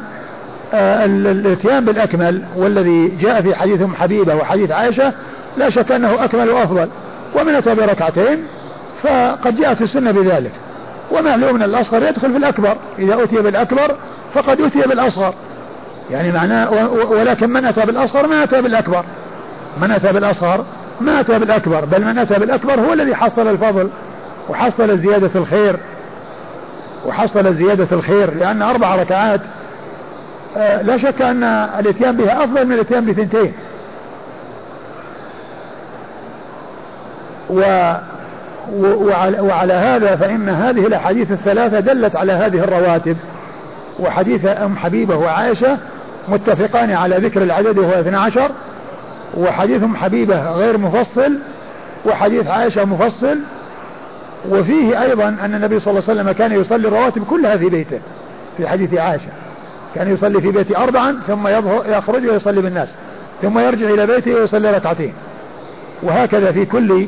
آه، 0.73 1.05
الاتيان 1.05 1.85
بالأكمل 1.85 2.41
والذي 2.55 3.07
جاء 3.07 3.41
في 3.41 3.55
حديث 3.55 3.81
ام 3.81 3.95
حبيبة 3.95 4.35
وحديث 4.35 4.71
عائشة 4.71 5.13
لا 5.57 5.69
شك 5.69 5.91
أنه 5.91 6.23
أكمل 6.23 6.49
وأفضل. 6.49 6.87
ومن 7.35 7.55
أتى 7.55 7.75
بركعتين 7.75 8.43
فقد 9.03 9.55
جاءت 9.55 9.81
السنة 9.81 10.11
بذلك. 10.11 10.51
ومعلوم 11.11 11.55
أن 11.55 11.63
الأصغر 11.63 12.03
يدخل 12.03 12.31
في 12.31 12.37
الأكبر. 12.37 12.77
إذا 12.99 13.23
أتي 13.23 13.41
بالأكبر 13.41 13.95
فقد 14.33 14.61
أتي 14.61 14.81
بالأصغر. 14.81 15.33
يعني 16.11 16.31
معناه 16.31 16.89
ولكن 17.09 17.49
من 17.49 17.65
أتى 17.65 17.85
بالأصغر 17.85 18.27
ما 18.27 18.43
أتى 18.43 18.61
بالأكبر. 18.61 19.03
من 19.81 19.91
أتى 19.91 20.13
بالأصغر 20.13 20.65
ما 21.01 21.19
أتى 21.19 21.39
بالأكبر. 21.39 21.85
بل 21.85 22.05
من 22.05 22.17
أتى 22.17 22.39
بالأكبر 22.39 22.79
هو 22.79 22.93
الذي 22.93 23.15
حصل 23.15 23.47
الفضل. 23.47 23.89
وحصل 24.49 24.97
زيادة 24.97 25.31
الخير 25.35 25.75
وحصل 27.05 27.53
زيادة 27.53 27.87
الخير 27.91 28.33
لأن 28.33 28.61
أربع 28.61 28.95
ركعات 28.95 29.41
آه، 30.57 30.81
لا 30.81 30.97
شك 30.97 31.21
أن 31.21 31.43
الإتيان 31.79 32.17
بها 32.17 32.43
أفضل 32.43 32.65
من 32.65 32.73
الإتيان 32.73 33.05
بثنتين. 33.05 33.53
و 37.49 37.93
وعلى 39.39 39.73
هذا 39.73 40.15
فإن 40.15 40.49
هذه 40.49 40.87
الأحاديث 40.87 41.31
الثلاثة 41.31 41.79
دلت 41.79 42.15
على 42.15 42.33
هذه 42.33 42.63
الرواتب. 42.63 43.17
وحديث 43.99 44.45
أم 44.45 44.77
حبيبة 44.77 45.15
وعائشة 45.15 45.77
متفقان 46.27 46.91
على 46.91 47.17
ذكر 47.17 47.43
العدد 47.43 47.77
وهو 47.77 47.93
12 47.93 48.51
وحديث 49.37 49.83
أم 49.83 49.95
حبيبة 49.95 50.51
غير 50.51 50.77
مفصل 50.77 51.39
وحديث 52.05 52.47
عائشة 52.47 52.85
مفصل 52.85 53.39
وفيه 54.49 55.03
أيضا 55.03 55.27
أن 55.27 55.55
النبي 55.55 55.79
صلى 55.79 55.91
الله 55.91 56.03
عليه 56.09 56.21
وسلم 56.21 56.31
كان 56.31 56.51
يصلي 56.51 56.87
الرواتب 56.87 57.23
كلها 57.29 57.57
في 57.57 57.69
بيته 57.69 57.99
في 58.57 58.67
حديث 58.67 58.93
عائشة. 58.93 59.29
كان 59.95 60.13
يصلي 60.13 60.41
في 60.41 60.51
بيته 60.51 60.83
أربعا 60.83 61.19
ثم 61.27 61.47
يخرج 61.87 62.27
ويصلي 62.27 62.61
بالناس 62.61 62.89
ثم 63.41 63.59
يرجع 63.59 63.89
إلى 63.89 64.07
بيته 64.07 64.35
ويصلي 64.35 64.71
ركعتين. 64.71 65.13
وهكذا 66.03 66.51
في 66.51 66.65
كل 66.65 67.07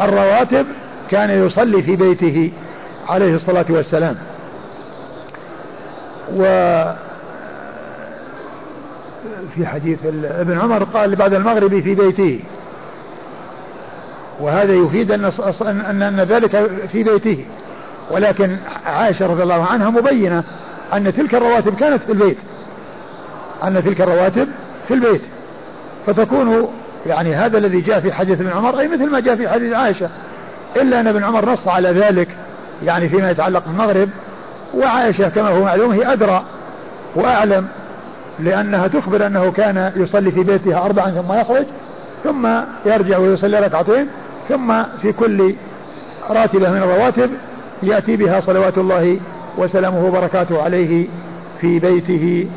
الرواتب 0.00 0.66
كان 1.10 1.46
يصلي 1.46 1.82
في 1.82 1.96
بيته 1.96 2.52
عليه 3.08 3.34
الصلاة 3.34 3.66
والسلام. 3.68 4.16
و 6.36 6.42
في 9.54 9.66
حديث 9.66 9.98
ابن 10.24 10.58
عمر 10.58 10.84
قال 10.84 11.16
بعد 11.16 11.34
المغرب 11.34 11.80
في 11.80 11.94
بيته 11.94 12.40
وهذا 14.40 14.72
يفيد 14.72 15.12
أن, 15.12 15.30
أن, 15.62 16.02
أن 16.02 16.20
ذلك 16.20 16.70
في 16.92 17.02
بيته. 17.02 17.44
ولكن 18.10 18.56
عائشة 18.86 19.26
رضي 19.26 19.42
الله 19.42 19.64
عنها 19.64 19.90
مبينة 19.90 20.44
أن 20.92 21.14
تلك 21.14 21.34
الرواتب 21.34 21.74
كانت 21.74 22.02
في 22.02 22.12
البيت. 22.12 22.36
أن 23.64 23.84
تلك 23.84 24.00
الرواتب 24.00 24.48
في 24.88 24.94
البيت. 24.94 25.22
فتكون 26.06 26.68
يعني 27.06 27.34
هذا 27.34 27.58
الذي 27.58 27.80
جاء 27.80 28.00
في 28.00 28.12
حديث 28.12 28.40
ابن 28.40 28.50
عمر 28.50 28.78
أي 28.78 28.88
مثل 28.88 29.10
ما 29.10 29.20
جاء 29.20 29.36
في 29.36 29.48
حديث 29.48 29.72
عائشة. 29.72 30.08
إلا 30.76 31.00
أن 31.00 31.06
ابن 31.06 31.24
عمر 31.24 31.52
نص 31.52 31.68
على 31.68 31.88
ذلك 31.88 32.28
يعني 32.84 33.08
فيما 33.08 33.30
يتعلق 33.30 33.62
بالمغرب. 33.66 34.08
وعائشة 34.74 35.28
كما 35.28 35.48
هو 35.48 35.60
معلوم 35.60 35.90
هي 35.90 36.12
أدرى 36.12 36.42
وأعلم 37.14 37.66
لأنها 38.38 38.86
تخبر 38.86 39.26
أنه 39.26 39.52
كان 39.52 39.92
يصلي 39.96 40.30
في 40.30 40.42
بيتها 40.42 40.84
أربعا 40.84 41.10
ثم 41.10 41.32
يخرج 41.32 41.66
ثم 42.24 42.48
يرجع 42.86 43.18
ويصلي 43.18 43.60
ركعتين. 43.60 44.08
ثم 44.48 44.82
في 45.02 45.12
كل 45.12 45.54
راتبة 46.30 46.70
من 46.70 46.76
الرواتب 46.76 47.30
يأتي 47.82 48.16
بها 48.16 48.40
صلوات 48.40 48.78
الله 48.78 49.20
وسلامه 49.58 50.06
وبركاته 50.06 50.62
عليه 50.62 51.06
في 51.60 51.78
بيته 51.78 52.48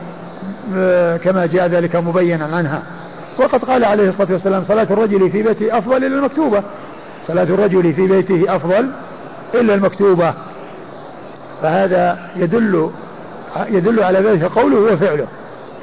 آه، 0.76 1.18
كما 1.18 1.46
جاء 1.46 1.68
ذلك 1.68 1.96
مبينا 1.96 2.46
عنها. 2.46 2.84
وقد 3.40 3.66
قال 3.66 3.86
عليه 3.86 4.10
الصلاة 4.10 4.32
والسلام 4.32 4.64
صلاة 4.68 4.88
الرجل 4.92 5.30
في 5.30 5.44
بيته 5.44 5.78
أفضل 5.78 5.98
إلا 5.98 6.08
المكتوبة. 6.08 6.64
صلاة 7.28 7.44
الرجل 7.44 7.94
في 7.94 8.08
بيته 8.08 8.56
أفضل 8.56 8.90
إلا 9.54 9.74
المكتوبة. 9.74 10.34
فهذا 11.62 12.20
يدل 12.36 12.90
يدل 13.70 14.04
على 14.04 14.20
ذلك 14.20 14.44
قوله 14.44 14.94
وفعله. 14.94 15.28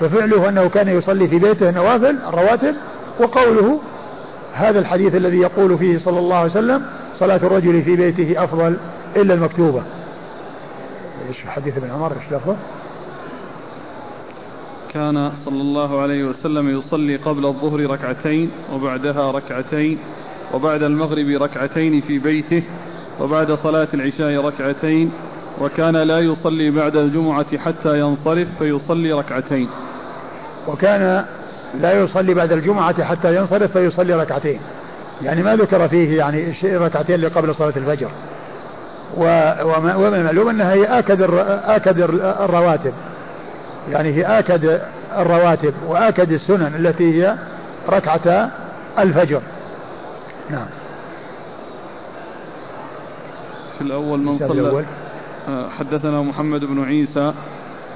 ففعله 0.00 0.48
أنه 0.48 0.68
كان 0.68 0.88
يصلي 0.88 1.28
في 1.28 1.38
بيته 1.38 1.70
نوافل 1.70 2.16
الرواتب 2.28 2.74
وقوله 3.20 3.80
هذا 4.56 4.78
الحديث 4.78 5.14
الذي 5.14 5.38
يقول 5.38 5.78
فيه 5.78 5.98
صلى 5.98 6.18
الله 6.18 6.36
عليه 6.36 6.50
وسلم 6.50 6.82
صلاة 7.18 7.36
الرجل 7.36 7.82
في 7.82 7.96
بيته 7.96 8.44
أفضل 8.44 8.76
إلا 9.16 9.34
المكتوبة. 9.34 9.82
إيش 11.28 11.40
حديث 11.46 11.76
ابن 11.76 11.90
عمر؟ 11.90 12.12
إيش 12.12 12.32
لفظه؟ 12.32 12.56
كان 14.94 15.30
صلى 15.34 15.60
الله 15.60 16.00
عليه 16.00 16.24
وسلم 16.24 16.78
يصلي 16.78 17.16
قبل 17.16 17.46
الظهر 17.46 17.90
ركعتين 17.90 18.50
وبعدها 18.72 19.30
ركعتين 19.30 19.98
وبعد 20.54 20.82
المغرب 20.82 21.42
ركعتين 21.42 22.00
في 22.00 22.18
بيته 22.18 22.62
وبعد 23.20 23.52
صلاة 23.52 23.88
العشاء 23.94 24.46
ركعتين 24.46 25.10
وكان 25.60 25.96
لا 25.96 26.18
يصلي 26.18 26.70
بعد 26.70 26.96
الجمعة 26.96 27.58
حتى 27.58 28.00
ينصرف 28.00 28.48
فيصلي 28.58 29.12
ركعتين. 29.12 29.68
وكان 30.68 31.24
لا 31.80 31.92
يصلي 31.92 32.34
بعد 32.34 32.52
الجمعة 32.52 33.04
حتى 33.04 33.36
ينصرف 33.36 33.72
فيصلي 33.72 34.14
ركعتين. 34.14 34.60
يعني 35.22 35.42
ما 35.42 35.56
ذكر 35.56 35.88
فيه 35.88 36.18
يعني 36.18 36.54
ركعتين 36.64 37.14
اللي 37.14 37.28
قبل 37.28 37.54
صلاة 37.54 37.72
الفجر. 37.76 38.10
ومن 39.16 40.14
المعلوم 40.14 40.48
إنها 40.48 40.72
هي 40.72 40.84
آكد 40.84 41.22
آكد 41.64 42.00
الرواتب. 42.40 42.92
يعني 43.90 44.12
هي 44.12 44.22
آكد 44.38 44.80
الرواتب 45.18 45.74
وآكد 45.86 46.32
السنن 46.32 46.74
التي 46.76 47.22
هي 47.22 47.34
ركعتا 47.88 48.50
الفجر. 48.98 49.40
نعم. 50.50 50.66
في 53.78 53.82
الأول 53.82 54.18
من 54.18 54.38
صلى 54.38 54.84
آه، 55.48 55.68
حدثنا 55.68 56.22
محمد 56.22 56.64
بن 56.64 56.84
عيسى. 56.84 57.32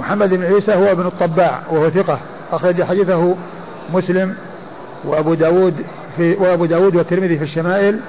محمد 0.00 0.34
بن 0.34 0.44
عيسى 0.44 0.74
هو 0.74 0.92
ابن 0.92 1.06
الطباع 1.06 1.60
وهو 1.70 1.90
ثقة. 1.90 2.18
أخرج 2.52 2.82
حديثه 2.82 3.36
مسلم 3.94 4.34
وأبو 5.04 5.34
داود 5.34 5.74
في 6.16 6.34
وأبو 6.34 6.64
داود 6.64 6.96
والترمذي 6.96 7.38
في 7.38 7.44
الشمائل 7.44 8.00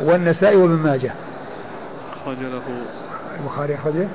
والنسائي 0.00 0.56
وابن 0.56 0.74
ماجه. 0.74 1.12
أخرج 2.12 2.36
له 2.38 2.62
البخاري 3.40 3.74
أخرجه 3.74 4.08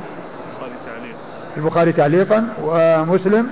البخاري 0.51 0.73
تعليقا. 0.85 1.17
البخاري 1.57 1.91
تعليقا 1.91 2.47
ومسلم؟ 2.63 3.47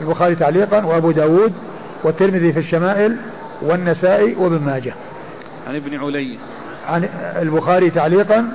البخاري 0.00 0.34
تعليقا 0.34 0.84
وأبو 0.84 1.10
داود 1.10 1.52
والترمذي 2.04 2.52
في 2.52 2.58
الشمائل 2.58 3.16
والنسائي 3.62 4.34
وابن 4.34 4.58
ماجه. 4.58 4.94
عن 5.68 5.76
ابن 5.76 6.00
علي. 6.00 6.38
عن 6.88 7.08
البخاري 7.42 7.90
تعليقا 7.90 8.48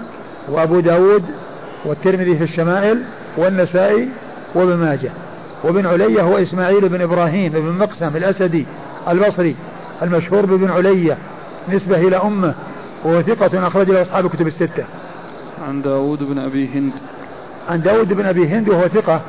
وأبو 0.50 0.80
داود 0.80 1.24
والترمذي 1.86 2.38
في 2.38 2.44
الشمائل 2.44 3.04
والنسائي 3.38 4.10
وابن 4.56 4.76
ماجه. 4.76 5.12
وابن 5.64 5.86
علية 5.86 6.22
هو 6.22 6.38
إسماعيل 6.38 6.90
بن 6.90 7.02
إبراهيم 7.02 7.52
بن 7.52 7.78
مقسم 7.78 8.18
الأسدي 8.18 8.66
البصري 9.08 9.56
المشهور 10.02 10.46
بابن 10.46 10.72
علية 10.72 11.18
نسبة 11.70 12.08
إلى 12.08 12.16
أمه 12.16 12.56
وهو 13.04 13.22
ثقة 13.22 13.68
أخرج 13.68 13.90
له 13.90 14.02
أصحاب 14.02 14.26
الكتب 14.26 14.48
الستة. 14.48 14.86
عن 15.68 15.82
داود 15.82 16.24
بن 16.24 16.40
أبي 16.40 16.70
هند. 16.74 16.92
عن 17.70 17.82
داود 17.82 18.14
بن 18.14 18.26
أبي 18.26 18.48
هند 18.48 18.70
وهو 18.70 18.88
ثقة 18.88 19.22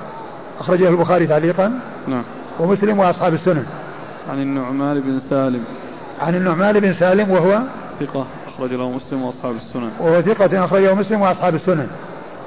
أخرجه 0.61 0.89
البخاري 0.89 1.27
تعليقا 1.27 1.81
نعم. 2.09 2.23
ومسلم 2.61 2.99
وأصحاب 2.99 3.35
السنن. 3.35 3.67
عن 4.31 4.43
النعمان 4.43 5.01
بن 5.01 5.19
سالم. 5.19 5.65
عن 6.21 6.35
النعمان 6.35 6.81
بن 6.81 6.93
سالم 6.93 7.31
وهو 7.31 7.61
ثقة 8.01 8.27
أخرج 8.49 8.73
له 8.73 8.91
مسلم 8.91 9.23
وأصحاب 9.23 9.57
السنن. 9.57 9.91
وهو 10.01 10.23
ثقة 10.23 10.65
أخرجه 10.65 10.95
مسلم 10.95 11.21
وأصحاب 11.21 11.55
السنن. 11.55 11.87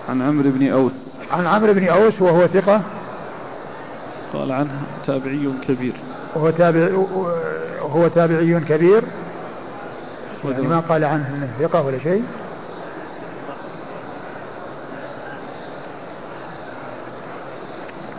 عن 0.10 0.22
عمرو 0.22 0.50
بن 0.50 0.68
أوس. 0.72 1.18
عن 1.32 1.48
عمرو 1.48 1.74
بن 1.74 1.88
أوس 1.88 2.22
وهو 2.22 2.48
ثقة 2.48 2.82
قال 4.34 4.52
عنه 4.52 4.82
تابعي 5.06 5.54
كبير. 5.68 5.94
وهو 6.36 6.50
تابع 6.50 6.90
وهو 7.82 8.08
تابعي 8.08 8.60
كبير. 8.60 9.04
يعني 10.46 10.68
ما 10.68 10.80
قال 10.80 11.04
عنه 11.04 11.30
إنه 11.30 11.68
ثقة 11.68 11.82
ولا 11.82 12.00
شيء. 12.00 12.24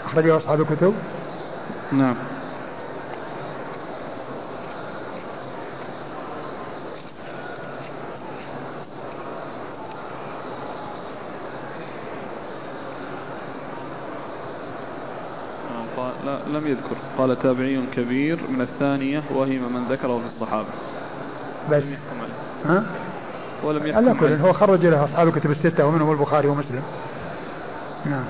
أخرجه 0.06 0.36
أصحاب 0.36 0.60
الكتب. 0.60 0.94
نعم 1.92 2.14
لا 16.24 16.38
لم 16.54 16.66
يذكر. 16.66 16.96
قال 17.18 17.38
تابعي 17.38 17.80
كبير. 17.96 18.38
من 18.48 18.60
الثانية 18.60 19.22
وهم 19.34 19.72
من 19.74 19.84
ذكره 19.90 20.18
في 20.18 20.26
الصحابة. 20.26 20.68
بس. 21.70 21.84
ها؟ 22.66 22.84
ولم 23.64 23.86
يحكم 23.86 24.08
على 24.08 24.18
كل 24.20 24.32
هو 24.32 24.52
خرج 24.52 24.86
له 24.86 25.04
أصحاب 25.04 25.28
الكتب 25.28 25.50
الستة 25.50 25.86
ومنهم 25.86 26.12
البخاري 26.12 26.48
ومسلم. 26.48 26.82
نعم. 28.06 28.24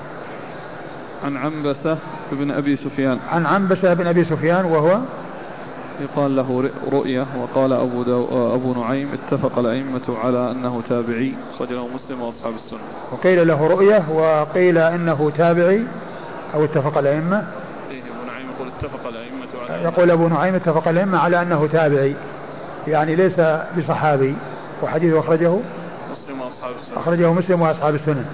عن 1.25 1.37
عنبسة 1.37 1.97
بن 2.31 2.51
أبي 2.51 2.75
سفيان. 2.75 3.19
عن 3.31 3.45
عنبسة 3.45 3.93
بن 3.93 4.07
أبي 4.07 4.23
سفيان 4.23 4.65
وهو؟ 4.65 4.99
يقال 6.01 6.35
له 6.35 6.69
رؤية. 6.91 7.25
وقال 7.37 7.73
أبو, 7.73 8.03
دو 8.03 8.53
أبو 8.55 8.73
نعيم. 8.73 9.09
اتفق 9.13 9.59
الأئمة 9.59 10.17
على 10.23 10.51
أنه 10.51 10.81
تابعي. 10.89 11.33
خرجه 11.59 11.87
مسلم 11.87 12.21
وأصحاب 12.21 12.53
السنة. 12.55 12.79
وقيل 13.11 13.47
له 13.47 13.67
رؤية 13.67 14.03
وقيل 14.09 14.77
أنه 14.77 15.31
تابعي 15.37 15.83
أو 16.53 16.63
اتفق 16.63 16.97
الأئمة. 16.97 17.43
اتفق 18.85 19.07
الأئمة 19.07 19.73
على 19.73 19.83
يقول 19.83 20.11
أبو 20.11 20.27
نعيم 20.27 20.55
اتفق 20.55 20.87
الأئمة 20.87 21.17
على 21.17 21.41
أنه 21.41 21.67
تابعي 21.67 22.15
يعني 22.87 23.15
ليس 23.15 23.41
بصحابي 23.77 24.35
وحديثه 24.83 25.19
أخرجه 25.19 25.57
مسلم 26.11 26.41
وأصحاب 26.41 26.71
السنن 26.75 26.97
أخرجه 26.97 27.33
مسلم 27.33 27.61
وأصحاب 27.61 27.95
السنن 27.95 28.25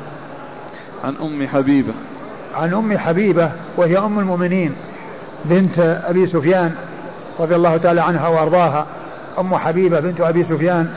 عن 1.04 1.16
أم 1.22 1.48
حبيبة. 1.48 1.94
عن 2.56 2.74
أم 2.74 2.98
حبيبة 2.98 3.52
وهي 3.78 3.98
أم 3.98 4.20
المؤمنين 4.20 4.76
بنت 5.46 5.80
أبي 5.80 6.28
سفيان 6.28 6.76
رضي 7.40 7.56
الله 7.56 7.78
تعالى 7.78 8.02
عنها 8.02 8.28
وأرضاها. 8.28 8.86
أم 9.40 9.56
حبيبة 9.56 10.00
بنت 10.00 10.22
أبي 10.22 10.44
سفيان 10.44 10.90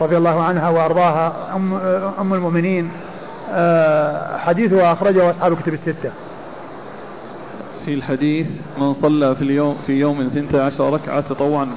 رضي 0.00 0.16
الله 0.16 0.42
عنها 0.42 0.68
وأرضاها. 0.68 1.32
أم, 1.56 1.74
أم 2.20 2.34
المؤمنين 2.34 2.90
آه، 3.52 4.38
حديثها 4.38 4.92
أخرجه 4.92 5.30
أصحاب 5.30 5.52
الكتب 5.52 5.72
الستة. 5.74 6.10
في 7.84 7.94
الحديث 7.94 8.46
من 8.78 8.94
صلى 8.94 9.34
في 9.34 9.42
اليوم 9.42 9.76
في 9.86 9.92
يوم 9.92 10.28
ثنتا 10.28 10.56
عشر 10.56 10.92
ركعة 10.92 11.20
تطوعا 11.20 11.68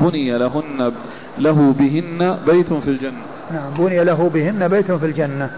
بني 0.00 0.38
لهن 0.38 0.92
له 1.38 1.74
بهن 1.78 2.38
بيت 2.46 2.72
في 2.72 2.88
الجنة. 2.88 3.22
نعم 3.50 3.74
بني 3.78 4.04
له 4.04 4.30
بهن 4.34 4.68
بيت 4.68 4.92
في 4.92 5.06
الجنة. 5.06 5.50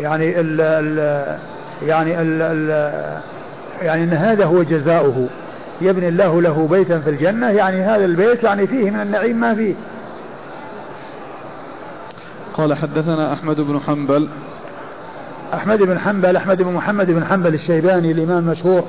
يعني 0.00 0.40
ال 0.40 0.60
ال 0.60 1.38
يعني 1.86 2.20
ال 2.20 2.42
ال 2.42 2.92
يعني 3.82 4.04
إن 4.04 4.12
هذا 4.12 4.44
هو 4.44 4.62
جزاؤه. 4.62 5.28
يبني 5.80 6.08
الله 6.08 6.42
له 6.42 6.68
بيتا 6.70 6.98
في 6.98 7.10
الجنة 7.10 7.50
يعني 7.50 7.82
هذا 7.82 8.04
البيت 8.04 8.42
يعني 8.44 8.66
فيه 8.66 8.90
من 8.90 9.00
النعيم 9.00 9.36
ما 9.36 9.54
فيه. 9.54 9.74
قال 12.54 12.74
حدثنا 12.74 13.32
أحمد 13.32 13.60
بن 13.60 13.80
حنبل. 13.80 14.28
أحمد 15.54 15.82
بن 15.82 15.98
حنبل 15.98 16.36
أحمد 16.36 16.62
بن 16.62 16.72
محمد 16.72 17.10
بن 17.10 17.24
حنبل 17.24 17.54
الشيباني 17.54 18.12
الإمام 18.12 18.38
المشهور. 18.38 18.84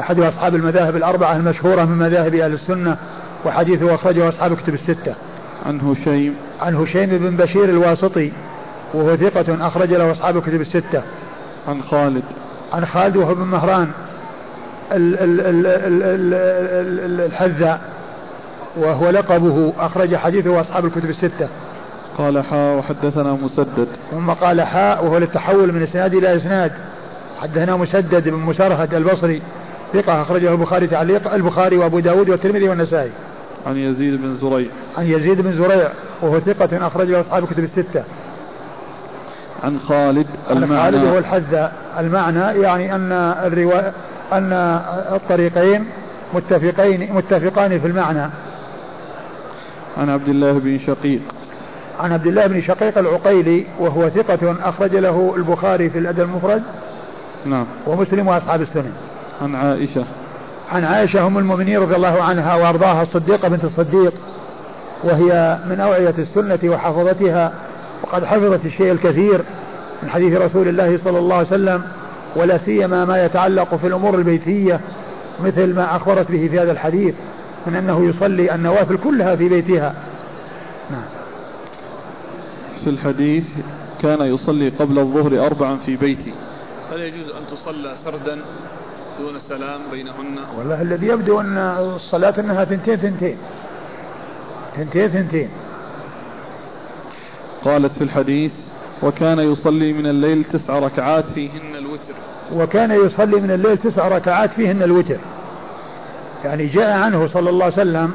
أحد 0.00 0.20
أصحاب 0.20 0.54
المذاهب 0.54 0.96
الأربعة 0.96 1.36
المشهورة 1.36 1.84
من 1.84 1.98
مذاهب 1.98 2.34
أهل 2.34 2.52
السنة 2.52 2.96
وحديثه 3.46 3.94
أخرجه 3.94 4.28
أصحاب 4.28 4.56
كتب 4.56 4.74
الستة. 4.74 5.14
عن 5.66 5.80
هشيم. 5.80 6.34
عن 6.60 6.76
هشيم 6.76 7.06
بن 7.06 7.36
بشير 7.36 7.64
الواسطي 7.64 8.32
وهو 8.94 9.16
ثقة 9.16 9.66
أخرج 9.66 9.94
له 9.94 10.12
أصحاب 10.12 10.42
كتب 10.42 10.60
الستة. 10.60 11.02
عن 11.68 11.82
خالد. 11.82 12.22
عن 12.72 12.86
خالد 12.86 13.16
وهو 13.16 13.34
بن 13.34 13.42
مهران 13.42 13.90
الحذاء 17.20 17.80
وهو 18.76 19.10
لقبه 19.10 19.72
أخرج 19.78 20.16
حديثه 20.16 20.60
أصحاب 20.60 20.84
الكتب 20.84 21.10
الستة. 21.10 21.48
قال 22.18 22.44
حاء 22.44 22.78
وحدثنا 22.78 23.32
مسدد. 23.32 23.88
ثم 24.10 24.30
قال 24.30 24.60
حاء 24.60 25.04
وهو 25.04 25.18
للتحول 25.18 25.72
من 25.72 25.82
إسناد 25.82 26.14
إلى 26.14 26.36
إسناد. 26.36 26.72
حدثنا 27.40 27.76
مسدد 27.76 28.28
بن 28.28 28.38
مسرهد 28.38 28.94
البصري 28.94 29.42
ثقة 29.94 30.22
أخرجه 30.22 30.52
البخاري 30.52 30.86
تعليق 30.86 31.32
البخاري 31.34 31.76
وأبو 31.76 31.98
داود 31.98 32.30
والترمذي 32.30 32.68
والنسائي. 32.68 33.10
عن 33.66 33.76
يزيد 33.76 34.22
بن 34.22 34.36
زريع. 34.36 34.68
عن 34.98 35.06
يزيد 35.06 35.40
بن 35.40 35.52
زريع 35.52 35.88
وهو 36.22 36.40
ثقة 36.40 36.86
أخرج 36.86 37.08
له 37.08 37.20
أصحاب 37.20 37.44
الكتب 37.44 37.64
الستة. 37.64 38.04
عن 39.64 39.78
خالد 39.78 40.26
المعنى 40.50 40.80
عن 40.80 40.92
خالد 40.92 41.04
وهو 41.04 41.18
الحذاء. 41.18 41.72
المعنى 41.98 42.60
يعني 42.60 42.94
أن 42.94 43.12
الرواية 43.46 43.92
أن 44.32 44.52
الطريقين 45.12 45.84
متفقين 46.34 47.12
متفقان 47.14 47.80
في 47.80 47.86
المعنى. 47.86 48.30
عن 49.98 50.10
عبد 50.10 50.28
الله 50.28 50.52
بن 50.52 50.78
شقيق. 50.78 51.20
عن 52.00 52.12
عبد 52.12 52.26
الله 52.26 52.46
بن 52.46 52.60
شقيق 52.60 52.98
العقيلي 52.98 53.64
وهو 53.80 54.08
ثقة 54.08 54.56
أخرج 54.64 54.96
له 54.96 55.34
البخاري 55.36 55.90
في 55.90 55.98
الأدب 55.98 56.20
المفرد. 56.20 56.62
نعم. 57.46 57.66
ومسلم 57.86 58.28
وأصحاب 58.28 58.62
السنن. 58.62 58.92
عن 59.42 59.54
عائشة. 59.54 60.04
عن 60.72 60.84
عائشة 60.84 61.26
أم 61.26 61.38
المؤمنين 61.38 61.78
رضي 61.78 61.96
الله 61.96 62.22
عنها 62.22 62.54
وأرضاها 62.54 63.02
الصديقة 63.02 63.48
بنت 63.48 63.64
الصديق 63.64 64.12
وهي 65.04 65.58
من 65.70 65.80
أوعية 65.80 66.14
السنة 66.18 66.58
وحفظتها 66.64 67.52
وقد 68.02 68.24
حفظت 68.24 68.66
الشيء 68.66 68.92
الكثير 68.92 69.40
من 70.02 70.10
حديث 70.10 70.36
رسول 70.36 70.68
الله 70.68 70.98
صلى 70.98 71.18
الله 71.18 71.36
عليه 71.36 71.46
وسلم 71.46 71.82
ولا 72.36 72.58
سيما 72.58 73.04
ما 73.04 73.24
يتعلق 73.24 73.74
في 73.74 73.86
الأمور 73.86 74.14
البيتية 74.14 74.80
مثل 75.40 75.74
ما 75.74 75.96
أخبرت 75.96 76.30
به 76.30 76.48
في 76.48 76.60
هذا 76.60 76.72
الحديث 76.72 77.14
من 77.66 77.74
أنه 77.74 78.08
يصلي 78.08 78.54
النوافل 78.54 78.98
كلها 78.98 79.36
في 79.36 79.48
بيتها. 79.48 79.94
نعم. 80.90 81.04
في 82.84 82.90
الحديث 82.90 83.48
كان 84.02 84.20
يصلي 84.20 84.68
قبل 84.68 84.98
الظهر 84.98 85.46
أربعا 85.46 85.76
في 85.76 85.96
بيتي. 85.96 86.32
هل 86.92 87.00
يجوز 87.00 87.28
أن 87.28 87.46
تصلى 87.50 87.94
سردا؟ 88.04 88.38
دون 89.18 89.38
سلام 89.38 89.80
بينهن. 89.90 90.38
والله 90.58 90.82
الذي 90.82 91.06
يبدو 91.06 91.40
أن 91.40 91.58
الصلاة 91.96 92.34
أنها 92.38 92.64
ثنتين 92.64 92.96
ثنتين. 92.96 93.36
ثنتين 94.76 95.08
ثنتين. 95.08 95.48
قالت 97.64 97.92
في 97.92 98.04
الحديث 98.04 98.54
وكان 99.02 99.38
يصلي 99.38 99.92
من 99.92 100.06
الليل 100.06 100.44
تسع 100.44 100.78
ركعات 100.78 101.28
فيهن 101.28 101.76
الوتر. 101.78 102.12
وكان 102.54 102.90
يصلي 102.90 103.40
من 103.40 103.50
الليل 103.50 103.78
تسع 103.78 104.08
ركعات 104.08 104.50
فيهن 104.50 104.82
الوتر. 104.82 105.18
يعني 106.44 106.66
جاء 106.66 106.98
عنه 106.98 107.26
صلى 107.26 107.50
الله 107.50 107.64
عليه 107.64 107.74
وسلم 107.74 108.14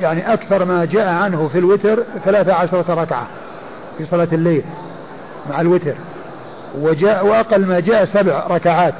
يعني 0.00 0.32
أكثر 0.32 0.64
ما 0.64 0.84
جاء 0.84 1.08
عنه 1.08 1.48
في 1.52 1.58
الوتر 1.58 2.02
ثلاثة 2.24 2.52
عشرة 2.52 2.94
ركعة 2.94 3.26
في 3.98 4.06
صلاة 4.06 4.28
الليل 4.32 4.62
مع 5.50 5.60
الوتر. 5.60 5.94
وجاء 6.80 7.26
وأقل 7.26 7.66
ما 7.66 7.80
جاء 7.80 8.04
سبع 8.04 8.46
ركعات. 8.46 8.94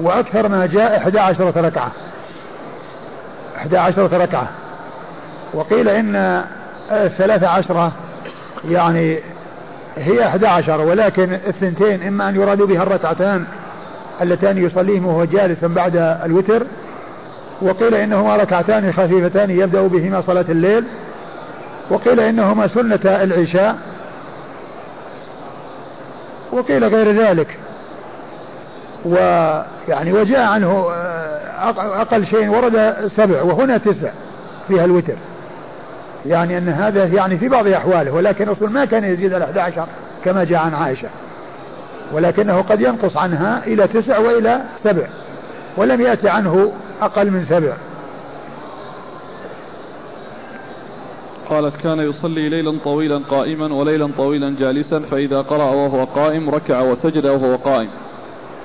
وأكثر 0.00 0.48
ما 0.48 0.66
جاء 0.66 0.96
إحدى 0.96 1.18
عشرة 1.18 1.60
ركعة. 1.60 1.90
إحدى 3.56 3.78
عشرة 3.78 4.18
ركعة. 4.18 4.48
وقيل 5.54 5.88
إن 5.88 6.44
الثلاثة 6.90 7.48
عشرة 7.48 7.92
يعني 8.68 9.18
هي 9.96 10.26
إحدى 10.26 10.46
عشر 10.46 10.80
ولكن 10.80 11.32
الثنتين 11.32 12.02
إما 12.02 12.28
أن 12.28 12.36
يراد 12.36 12.62
بها 12.62 12.82
الركعتان 12.82 13.44
اللتان 14.22 14.58
يصليهم 14.58 15.06
وهو 15.06 15.24
جالسا 15.24 15.66
بعد 15.66 15.96
الوتر 16.24 16.66
وقيل 17.62 17.94
إنهما 17.94 18.36
ركعتان 18.36 18.92
خفيفتان 18.92 19.50
يبدأ 19.50 19.86
بهما 19.86 20.20
صلاة 20.20 20.44
الليل 20.48 20.84
وقيل 21.90 22.20
إنهما 22.20 22.68
سنة 22.68 23.00
العشاء 23.04 23.76
وقيل 26.52 26.84
غير 26.84 27.12
ذلك. 27.12 27.58
ويعني 29.04 30.12
وجاء 30.12 30.40
عنه 30.40 30.86
آه، 30.90 32.00
أقل 32.00 32.26
شيء 32.26 32.48
ورد 32.48 32.94
سبع 33.16 33.42
وهنا 33.42 33.78
تسع 33.78 34.10
فيها 34.68 34.84
الوتر. 34.84 35.16
يعني 36.26 36.58
أن 36.58 36.68
هذا 36.68 37.04
يعني 37.04 37.38
في 37.38 37.48
بعض 37.48 37.66
أحواله 37.66 38.12
ولكن 38.12 38.44
الرسول 38.44 38.70
ما 38.70 38.84
كان 38.84 39.04
يزيد 39.04 39.34
على 39.34 39.44
11 39.44 39.86
كما 40.24 40.44
جاء 40.44 40.58
عن 40.58 40.74
عائشة. 40.74 41.08
ولكنه 42.12 42.62
قد 42.62 42.80
ينقص 42.80 43.16
عنها 43.16 43.62
إلى 43.66 43.88
تسع 43.88 44.18
وإلى 44.18 44.60
سبع 44.82 45.06
ولم 45.76 46.00
يأتي 46.00 46.28
عنه 46.28 46.72
أقل 47.02 47.30
من 47.30 47.44
سبع. 47.44 47.72
قالت 51.50 51.76
كان 51.76 51.98
يصلي 51.98 52.48
ليلا 52.48 52.78
طويلا 52.84 53.18
قائما 53.30 53.74
وليلا 53.74 54.10
طويلا 54.16 54.54
جالسا 54.58 54.98
فإذا 54.98 55.40
قرأ 55.40 55.70
وهو 55.70 56.04
قائم 56.04 56.50
ركع 56.50 56.80
وسجد 56.80 57.26
وهو 57.26 57.56
قائم. 57.56 57.90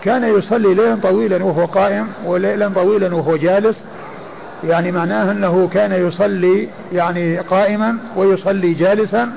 كان 0.03 0.23
يصلي 0.23 0.73
ليلا 0.73 0.97
طويلا 1.03 1.43
وهو 1.43 1.65
قائم 1.65 2.07
وليلا 2.25 2.69
طويلا 2.75 3.15
وهو 3.15 3.35
جالس. 3.35 3.77
يعني 4.63 4.91
معناه 4.91 5.31
أنه 5.31 5.69
كان 5.73 6.07
يصلي 6.07 6.67
يعني 6.93 7.37
قائما 7.37 7.97
ويصلي 8.15 8.73
جالسا. 8.73 9.29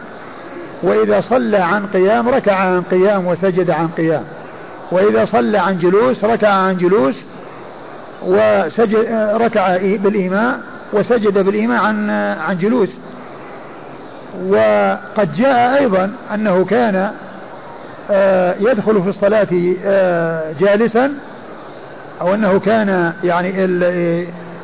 وإذا 0.82 1.20
صلى 1.20 1.58
عن 1.58 1.86
قيام 1.86 2.28
ركع 2.28 2.54
عن 2.54 2.82
قيام 2.82 3.26
وسجد 3.26 3.70
عن 3.70 3.88
قيام. 3.88 4.24
وإذا 4.92 5.24
صلى 5.24 5.58
عن 5.58 5.78
جلوس 5.78 6.24
ركع 6.24 6.48
عن 6.48 6.76
جلوس 6.76 7.22
وسجد 8.26 8.96
ركع 9.34 9.76
بالإيماء 9.76 10.60
وسجد 10.92 11.38
بالإيماء 11.38 11.84
عن 11.84 12.10
عن 12.40 12.58
جلوس. 12.58 12.88
وقد 14.48 15.34
جاء 15.36 15.78
أيضا 15.80 16.12
أنه 16.34 16.64
كان 16.64 17.10
يدخل 18.60 19.02
في 19.02 19.08
الصلاة 19.08 19.48
آه، 19.84 20.52
جالسا 20.60 21.14
أو 22.20 22.34
أنه 22.34 22.58
كان 22.58 23.12
يعني 23.24 23.48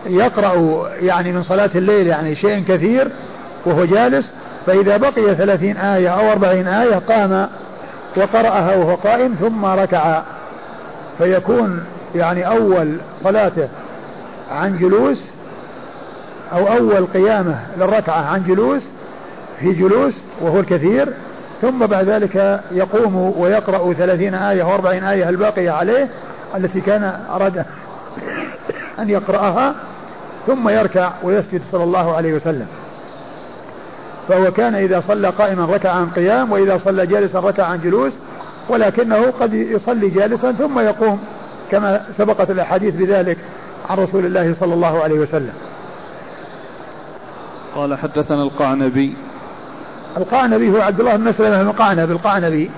يقرأ 0.07 0.89
يعني 1.01 1.33
من 1.33 1.43
صلاة 1.43 1.71
الليل 1.75 2.07
يعني 2.07 2.35
شيء 2.35 2.65
كثير 2.69 3.09
وهو 3.67 3.85
جالس 3.85 4.33
فإذا 4.67 4.97
بقي 4.97 5.35
ثلاثين 5.35 5.77
آية 5.77 6.09
أو 6.09 6.33
أربعين 6.33 6.69
آية 6.69 6.95
قام 6.95 7.49
وقرأها 8.17 8.77
وهو 8.77 8.95
قائم 8.95 9.35
ثم 9.35 9.65
ركع. 9.65 10.23
فيكون 11.19 11.85
يعني 12.15 12.47
أول 12.47 12.97
صلاته 13.19 13.69
عن 14.51 14.79
جلوس 14.79 15.31
أو 16.53 16.67
أول 16.67 17.07
قيامه 17.07 17.59
للركعة 17.79 18.23
عن 18.33 18.45
جلوس 18.45 18.89
في 19.61 19.73
جلوس 19.73 20.25
وهو 20.41 20.61
الكثير. 20.61 21.09
ثم 21.61 21.87
بعد 21.87 22.09
ذلك 22.09 22.61
يقوم 22.71 23.35
ويقرأ 23.39 23.93
ثلاثين 23.93 24.35
آية 24.35 24.65
وأربعين 24.65 25.05
آية 25.05 25.29
الباقية 25.29 25.71
عليه 25.71 26.09
التي 26.57 26.81
كان 26.81 27.21
أراد 27.31 27.57
أن 29.01 29.11
يقرأها 29.11 29.75
ثم 30.47 30.69
يركع 30.69 31.13
ويسجد 31.23 31.63
صلى 31.73 31.85
الله 31.85 32.17
عليه 32.17 32.35
وسلم. 32.35 32.67
فهو 34.29 34.53
كان 34.53 34.75
إذا 34.75 35.01
صلى 35.01 35.29
قائما 35.29 35.65
ركع 35.65 35.91
عن 35.91 36.11
قيام 36.11 36.53
وإذا 36.53 36.79
صلى 36.85 37.07
جالسا 37.07 37.41
ركع 37.41 37.65
عن 37.65 37.81
جلوس 37.81 38.13
ولكنه 38.69 39.31
قد 39.31 39.55
يصلي 39.55 40.09
جالسا 40.09 40.53
ثم 40.53 40.79
يقوم 40.79 41.19
كما 41.71 42.01
سبقت 42.17 42.51
الأحاديث 42.51 42.95
بذلك 42.95 43.39
عن 43.89 43.99
رسول 43.99 44.27
الله 44.27 44.55
صلى 44.55 44.75
الله 44.75 45.03
عليه 45.03 45.21
وسلم. 45.21 45.53
قال 47.75 47.99
حدثنا 47.99 48.43
القعنبي 48.43 49.17
القعنبي 50.19 50.71
هو 50.71 50.81
عبد 50.81 51.01
الله 51.01 51.17
بن 51.17 51.25
مسلمة 51.25 51.61
المقعنب 51.61 52.11
القعنبي 52.11 52.71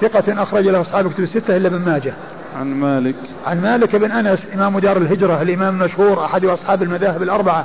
ثقة 0.00 0.42
أخرج 0.42 0.68
له 0.68 0.80
أصحاب 0.80 1.12
كتب 1.12 1.22
الستة 1.22 1.56
إلا 1.56 1.68
ابن 1.68 1.78
ماجه. 1.78 2.14
عن 2.58 2.74
مالك. 2.74 3.14
عن 3.46 3.60
مالك 3.60 3.96
بن 3.96 4.10
أنس 4.10 4.48
إمام 4.54 4.78
دار 4.78 4.96
الهجرة 4.96 5.42
الإمام 5.42 5.82
المشهور 5.82 6.24
أحد 6.24 6.44
أصحاب 6.44 6.82
المذاهب 6.82 7.22
الأربعة 7.22 7.64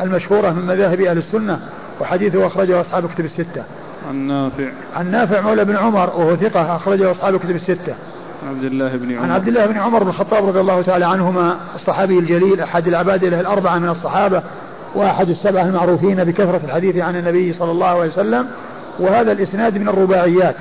المشهورة 0.00 0.50
من 0.50 0.66
مذاهب 0.66 1.00
أهل 1.00 1.18
السنة 1.18 1.60
وحديثه 2.00 2.46
أخرجه 2.46 2.80
أصحاب 2.80 3.08
كتب 3.14 3.24
الستة. 3.24 3.64
عن 4.08 4.16
نافع. 4.16 4.68
عن 4.96 5.10
نافع 5.10 5.40
مولى 5.40 5.64
بن 5.64 5.76
عمر 5.76 6.10
وهو 6.16 6.36
ثقة 6.36 6.76
أخرجه 6.76 7.10
أصحاب 7.10 7.36
كتب 7.36 7.56
الستة. 7.56 7.94
عبد 8.48 8.64
الله 8.64 8.96
بن 8.96 9.12
عمر. 9.12 9.22
عن 9.22 9.30
عبد 9.30 9.48
الله 9.48 9.66
بن 9.66 9.78
عمر 9.78 10.02
بن 10.02 10.08
الخطاب 10.08 10.46
رضي 10.48 10.60
الله 10.60 10.82
تعالى 10.82 11.06
عنهما 11.06 11.56
الصحابي 11.74 12.18
الجليل 12.18 12.60
أحد 12.60 12.88
العبادلة 12.88 13.40
الأربعة 13.40 13.78
من 13.78 13.88
الصحابة 13.88 14.42
وأحد 14.96 15.30
السبعة 15.30 15.62
المعروفين 15.62 16.24
بكثرة 16.24 16.60
الحديث 16.64 16.96
عن 16.96 17.16
النبي 17.16 17.52
صلى 17.52 17.70
الله 17.70 17.86
عليه 17.86 18.10
وسلم 18.10 18.46
وهذا 18.98 19.32
الإسناد 19.32 19.78
من 19.78 19.88
الرباعيات 19.88 20.54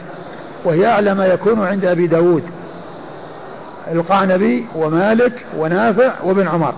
وهي 0.65 0.87
أعلى 0.87 1.13
ما 1.13 1.25
يكون 1.25 1.65
عند 1.65 1.85
أبي 1.85 2.07
داود. 2.07 2.43
القعنبي 3.91 4.65
ومالك 4.75 5.45
ونافع 5.57 6.13
وابن 6.23 6.47
عمر. 6.47 6.73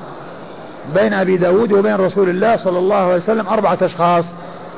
بين 0.95 1.14
أبي 1.14 1.38
داود 1.38 1.72
وبين 1.74 1.95
رسول 1.95 2.30
الله 2.30 2.58
صلى 2.58 2.80
الله 2.80 2.95
عليه 2.95 3.16
وسلم 3.24 3.47
أربعة 3.47 3.78
أشخاص 3.82 4.26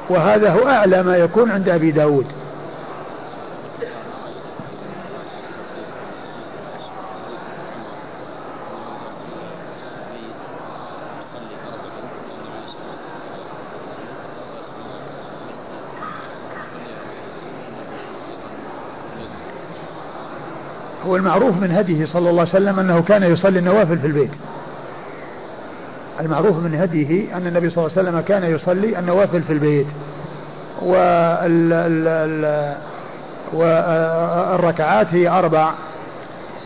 وهذا 0.09 0.51
هو 0.51 0.67
أعلى 0.67 1.03
ما 1.03 1.17
يكون 1.17 1.51
عند 1.51 1.69
أبي 1.69 1.91
داود. 1.91 2.25
هو 21.19 21.23
المعروف 21.25 21.57
من 21.57 21.71
هديه 21.71 22.05
صلى 22.05 22.29
الله 22.29 22.39
عليه 22.39 22.49
وسلم 22.49 22.79
أنه 22.79 23.01
كان 23.01 23.23
يصلي 23.23 23.59
النوافل 23.59 23.99
في 23.99 24.07
البيت. 24.07 24.31
المعروف 26.19 26.57
من 26.57 26.75
هديه 26.75 27.37
أن 27.37 27.47
النبي 27.47 27.69
صلى 27.69 27.85
الله 27.85 27.97
عليه 27.97 28.09
وسلم 28.09 28.21
كان 28.21 28.43
يصلي 28.43 28.99
النوافل 28.99 29.41
في 29.41 29.53
البيت. 29.53 29.87
والركعات 33.53 35.07
هي 35.11 35.29
أربع 35.29 35.71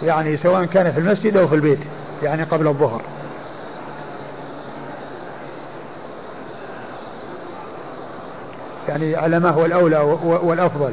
يعني 0.04 0.38
سواء 0.38 0.66
كان 0.66 0.92
في 0.92 1.00
المسجد 1.00 1.38
أو 1.38 1.48
في 1.48 1.56
البيت 1.56 1.80
يعني 2.24 2.44
قبل 2.44 2.68
الظهر. 2.68 3.02
يعني 8.90 9.16
على 9.16 9.40
ما 9.40 9.50
هو 9.50 9.66
الأولى 9.66 10.18
والأفضل. 10.24 10.92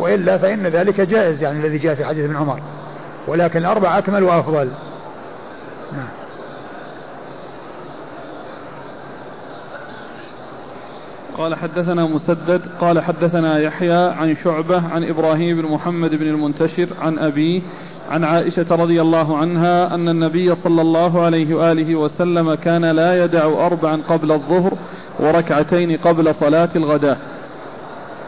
وإلا 0.00 0.38
فإن 0.38 0.66
ذلك 0.66 1.00
جائز 1.00 1.42
يعني 1.42 1.58
الذي 1.58 1.78
جاء 1.78 1.94
في 1.94 2.04
حديث 2.04 2.24
ابن 2.24 2.36
عمر. 2.36 2.60
ولكن 3.28 3.58
الأربع 3.58 3.98
أكمل 3.98 4.22
وأفضل. 4.22 4.68
نعم. 5.92 6.08
قال 11.38 11.54
حدثنا 11.54 12.06
مسدد 12.06 12.60
قال 12.80 13.00
حدثنا 13.00 13.58
يحيى 13.58 13.92
عن 13.92 14.36
شعبة 14.44 14.82
عن 14.88 15.04
إبراهيم 15.04 15.62
بن 15.62 15.68
محمد 15.68 16.14
بن 16.14 16.26
المنتشر 16.26 16.88
عن 17.00 17.18
أبيه 17.18 17.62
عن 18.10 18.24
عائشة 18.24 18.66
رضي 18.70 19.00
الله 19.00 19.36
عنها 19.36 19.94
أن 19.94 20.08
النبي 20.08 20.54
صلى 20.54 20.82
الله 20.82 21.22
عليه 21.24 21.54
وآله 21.54 21.94
وسلم 21.94 22.54
كان 22.54 22.84
لا 22.84 23.24
يدع 23.24 23.66
أربعا 23.66 24.02
قبل 24.08 24.32
الظهر 24.32 24.72
وركعتين 25.20 25.96
قبل 25.96 26.34
صلاة 26.34 26.68
الغداء. 26.76 27.33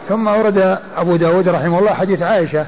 ثم 0.09 0.27
ورد 0.27 0.77
أبو 0.97 1.15
داود 1.15 1.49
رحمه 1.49 1.79
الله 1.79 1.93
حديث 1.93 2.21
عائشة 2.21 2.65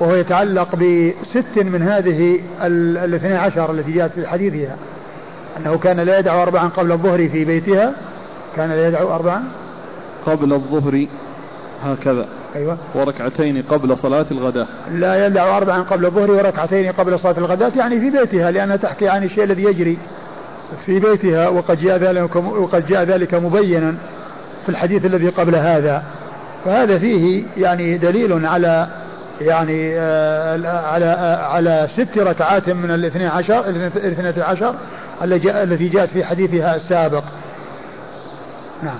وهو 0.00 0.14
يتعلق 0.14 0.68
بست 0.76 1.58
من 1.64 1.82
هذه 1.82 2.40
الاثني 2.62 3.36
عشر 3.36 3.70
التي 3.70 3.92
جاءت 3.92 4.12
في 4.12 4.26
حديثها. 4.26 4.76
أنه 5.58 5.78
كان 5.78 6.00
لا 6.00 6.18
يدع 6.18 6.42
أربعا 6.42 6.68
قبل 6.68 6.92
الظهر 6.92 7.28
في 7.28 7.44
بيتها. 7.44 7.92
كان 8.56 8.70
لا 8.70 8.88
يدع 8.88 9.02
أربعا؟ 9.02 9.42
قبل 10.26 10.52
الظهر 10.52 11.06
هكذا. 11.82 12.26
أيوة. 12.56 12.78
وركعتين 12.94 13.62
قبل 13.62 13.96
صلاة 13.96 14.26
الغداء. 14.30 14.66
لا 14.92 15.26
يدع 15.26 15.56
أربعا 15.56 15.82
قبل 15.82 16.06
الظهر 16.06 16.30
وركعتين 16.30 16.92
قبل 16.92 17.18
صلاة 17.18 17.38
الغداء 17.38 17.76
يعني 17.76 18.00
في 18.00 18.10
بيتها 18.10 18.50
لأنها 18.50 18.76
تحكي 18.76 19.08
عن 19.08 19.24
الشيء 19.24 19.44
الذي 19.44 19.62
يجري 19.62 19.98
في 20.86 21.00
بيتها 21.00 21.48
وقد 21.48 21.80
جاء 21.80 21.98
ذلك 21.98 22.36
وقد 22.36 22.86
جاء 22.86 23.02
ذلك 23.02 23.34
مبينا 23.34 23.94
في 24.62 24.68
الحديث 24.68 25.04
الذي 25.04 25.28
قبل 25.28 25.54
هذا. 25.54 26.02
فهذا 26.64 26.98
فيه 26.98 27.44
يعني 27.56 27.98
دليل 27.98 28.46
على 28.46 28.88
يعني 29.40 29.98
آه 29.98 30.86
على 30.86 31.06
آه 31.06 31.46
على 31.46 31.86
ست 31.90 32.18
ركعات 32.18 32.70
من 32.70 32.90
الاثني 32.90 33.26
عشر 33.26 33.68
الاثنى 33.68 34.42
عشر 34.42 34.74
التي 35.22 35.88
جاءت 35.88 36.08
في 36.08 36.24
حديثها 36.24 36.76
السابق. 36.76 37.22
نعم. 38.82 38.98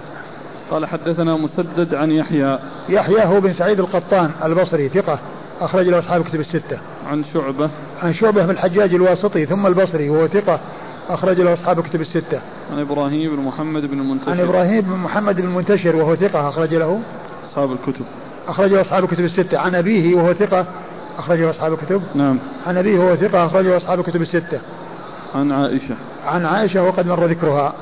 قال 0.71 0.87
حدثنا 0.87 1.37
مسدد 1.37 1.95
عن 1.95 2.11
يحيى. 2.11 2.59
يحيى 2.89 3.25
هو 3.25 3.41
بن 3.41 3.53
سعيد 3.53 3.81
القطان 3.81 4.31
البصري 4.45 4.89
ثقة 4.89 5.19
أخرج 5.61 5.89
له 5.89 5.99
أصحاب 5.99 6.25
كتب 6.25 6.41
الستة. 6.41 6.79
عن 7.11 7.25
شعبة. 7.35 7.71
عن 8.03 8.15
شعبة 8.15 8.45
بن 8.45 8.51
الحجاج 8.51 8.95
الواسطي 8.95 9.47
ثم 9.47 9.67
البصري 9.67 10.11
وهو 10.11 10.27
ثقة 10.27 10.61
أخرج 11.11 11.41
له 11.41 11.53
أصحاب 11.53 11.81
كتب 11.81 12.01
الستة. 12.01 12.41
عن 12.73 12.81
إبراهيم 12.81 13.37
بن 13.37 13.43
محمد 13.43 13.87
بن 13.87 14.01
المنتشر. 14.01 14.31
عن 14.31 14.41
إبراهيم 14.41 14.81
بن 14.81 14.97
محمد 14.97 15.37
بن 15.37 15.49
المنتشر 15.49 15.97
وهو 15.97 16.17
ثقة 16.17 16.49
أخرج 16.49 16.75
له. 16.75 17.01
أصحاب 17.55 17.73
الكتب. 17.73 18.05
أخرجه 18.49 18.81
أصحاب 18.81 19.05
الكتب 19.05 19.25
الستة. 19.25 19.59
عن 19.59 19.75
أبيه 19.75 20.15
وهو 20.15 20.33
ثقة. 20.33 20.67
أخرجه 21.19 21.51
أصحاب 21.51 21.73
الكتب. 21.73 22.03
نعم. 22.15 22.39
عن 22.67 22.77
أبيه 22.77 22.99
وهو 22.99 23.17
ثقة. 23.17 23.47
أخرجه 23.47 23.77
أصحاب 23.77 24.01
الكتب 24.01 24.23
الستة. 24.23 24.61
عن 25.35 25.53
عائشة. 25.53 25.95
عن 26.27 26.47
عائشة 26.47 26.83
وقد 26.83 27.07
مر 27.07 27.27
ذكرها. 27.27 27.73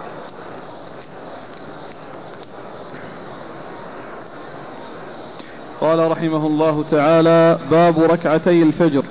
قال 5.81 6.11
رحمه 6.11 6.47
الله 6.47 6.85
تعالى 6.91 7.59
باب 7.71 7.99
ركعتي 7.99 8.63
الفجر. 8.63 9.05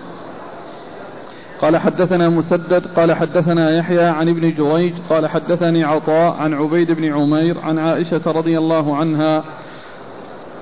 قال 1.62 1.78
حدثنا 1.78 2.30
مسدد. 2.30 2.88
قال 2.96 3.14
حدثنا 3.14 3.78
يحيى 3.78 4.04
عن 4.04 4.30
ابن 4.30 4.54
جريج. 4.54 4.94
قال 5.10 5.28
حدثني 5.28 5.84
عطاء 5.84 6.34
عن 6.34 6.54
عبيد 6.54 6.92
بن 6.92 7.14
عمير 7.14 7.58
عن 7.64 7.80
عائشة 7.80 8.22
رضي 8.26 8.58
الله 8.58 8.96
عنها 8.96 9.44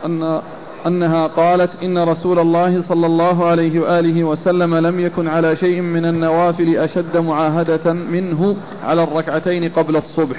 أن 0.05 0.41
أنها 0.87 1.27
قالت 1.27 1.83
إن 1.83 1.97
رسول 1.97 2.39
الله 2.39 2.81
صلى 2.81 3.05
الله 3.05 3.47
عليه 3.47 3.79
وآله 3.79 4.23
وسلم 4.23 4.75
لم 4.75 4.99
يكن 4.99 5.27
على 5.27 5.55
شيء 5.55 5.81
من 5.81 6.05
النوافل 6.05 6.77
أشد 6.77 7.17
معاهدة 7.17 7.93
منه 7.93 8.57
على 8.85 9.03
الركعتين 9.03 9.69
قبل 9.69 9.95
الصبح. 9.95 10.37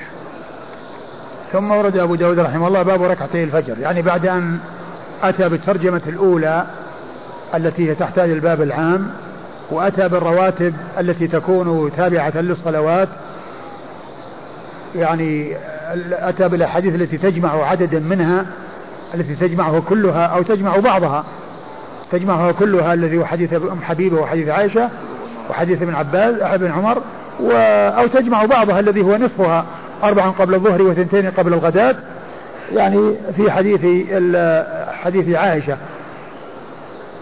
ثم 1.53 1.71
ورد 1.71 1.97
أبو 1.97 2.15
داود 2.15 2.39
رحمه 2.39 2.69
الله 2.69 2.83
باب 2.83 3.03
ركعتي 3.03 3.45
الفجر 3.45 3.79
يعني 3.79 4.03
بعد 4.03 4.27
أن 4.27 4.59
أتى 5.23 5.49
بالترجمة 5.49 6.03
الأولى 6.07 6.67
التي 7.55 7.91
هي 7.91 7.95
تحتاج 7.95 8.31
الباب 8.31 8.63
العام 8.63 9.11
وأتى 9.71 10.09
بالرواتب 10.09 10.75
التي 10.99 11.27
تكون 11.27 11.91
تابعة 11.97 12.33
للصلوات 12.37 13.09
يعني 14.97 15.57
أتى 16.13 16.49
بالأحاديث 16.49 16.95
التي 16.95 17.19
تجمع 17.19 17.65
عددا 17.65 17.99
منها 17.99 18.47
التي 19.15 19.35
تجمعه 19.35 19.83
كلها 19.89 20.27
أو 20.27 20.43
تجمع 20.43 20.77
بعضها. 20.77 21.25
تجمعها 22.13 22.53
كلها 22.53 22.95
الذي 22.95 23.19
هو 23.19 23.25
حديث 23.25 23.53
أم 23.53 23.83
حبيبة 23.83 24.21
وحديث 24.21 24.49
عائشة 24.49 24.89
وحديث 25.51 25.83
ابن 25.83 25.95
عباس 25.95 26.35
ابن 26.41 26.71
عمر 26.71 27.03
و 27.41 27.51
أو 27.99 28.07
تجمع 28.07 28.45
بعضها 28.45 28.81
الذي 28.81 29.03
هو 29.03 29.17
نصفها 29.17 29.65
أربعا 30.05 30.31
قبل 30.31 30.55
الظهر 30.55 30.83
وثنتين 30.83 31.31
قبل 31.31 31.55
الغداة. 31.55 31.97
يعني 32.73 33.17
في 33.37 33.51
حديث 33.51 33.81
حديث 35.03 35.37
عائشة. 35.37 35.77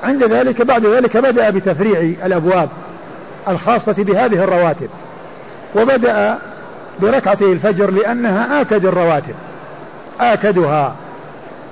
عند 0.04 0.24
ذلك 0.24 0.62
بعد 0.62 0.86
ذلك 0.86 1.16
بدأ 1.16 1.50
بتفريع 1.50 2.00
الأبواب 2.26 2.68
الخاصة 3.48 3.94
بهذه 3.98 4.44
الرواتب 4.44 4.88
وبدأ 5.76 6.38
بركعتي 7.00 7.52
الفجر 7.52 7.90
لأنها 7.90 8.60
آكد 8.60 8.86
الرواتب 8.86 9.34
آكدها. 10.20 10.94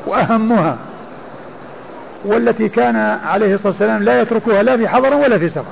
وأهمها 0.07 0.77
والتي 2.25 2.69
كان 2.69 2.97
عليه 3.27 3.55
الصلاة 3.55 3.73
والسلام 3.73 4.03
لا 4.03 4.21
يتركها 4.21 4.63
لا 4.63 4.77
في 4.77 4.89
حضر 4.89 5.15
ولا 5.15 5.39
في 5.39 5.49
سفر. 5.49 5.65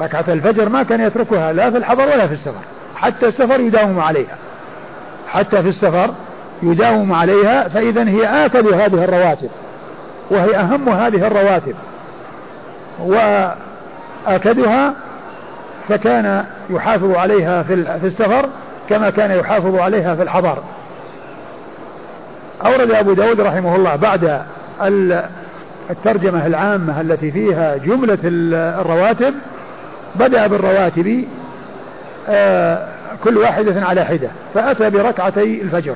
ركعة 0.00 0.24
الفجر 0.28 0.68
ما 0.68 0.82
كان 0.82 1.00
يتركها 1.00 1.52
لا 1.52 1.70
في 1.70 1.78
الحضر 1.78 2.02
ولا 2.02 2.26
في 2.26 2.34
السفر 2.34 2.60
حتى 2.96 3.26
السفر 3.26 3.60
يداوم 3.60 4.00
عليها. 4.00 4.36
حتى 5.28 5.62
في 5.62 5.68
السفر 5.68 6.10
يداوم 6.62 7.12
عليها 7.12 7.68
فإذا 7.68 8.08
هي 8.08 8.46
آكد 8.46 8.66
هذه 8.66 9.04
الرواتب 9.04 9.50
وهي 10.30 10.56
أهم 10.56 10.88
هذه 10.88 11.26
الرواتب. 11.26 11.74
وآكدها 14.26 14.94
فكان 15.88 16.44
يحافظ 16.70 17.14
عليها 17.14 17.62
في 17.62 18.06
السفر 18.06 18.48
كما 18.88 19.10
كان 19.10 19.30
يحافظ 19.30 19.76
عليها 19.76 20.14
في 20.14 20.22
الحضر. 20.22 20.58
أورد 22.66 22.90
أبو 22.90 23.12
داود 23.12 23.40
رحمه 23.40 23.76
الله 23.76 23.96
بعد 23.96 24.42
الترجمة 25.90 26.46
العامة 26.46 27.00
التي 27.00 27.32
فيها 27.32 27.76
جملة 27.76 28.18
الرواتب 28.24 29.34
بدأ 30.14 30.46
بالرواتب 30.46 31.24
آه، 32.28 32.88
كل 33.24 33.38
واحدة 33.38 33.86
على 33.86 34.04
حدة 34.04 34.30
فأتى 34.54 34.90
بركعتي 34.90 35.62
الفجر 35.62 35.94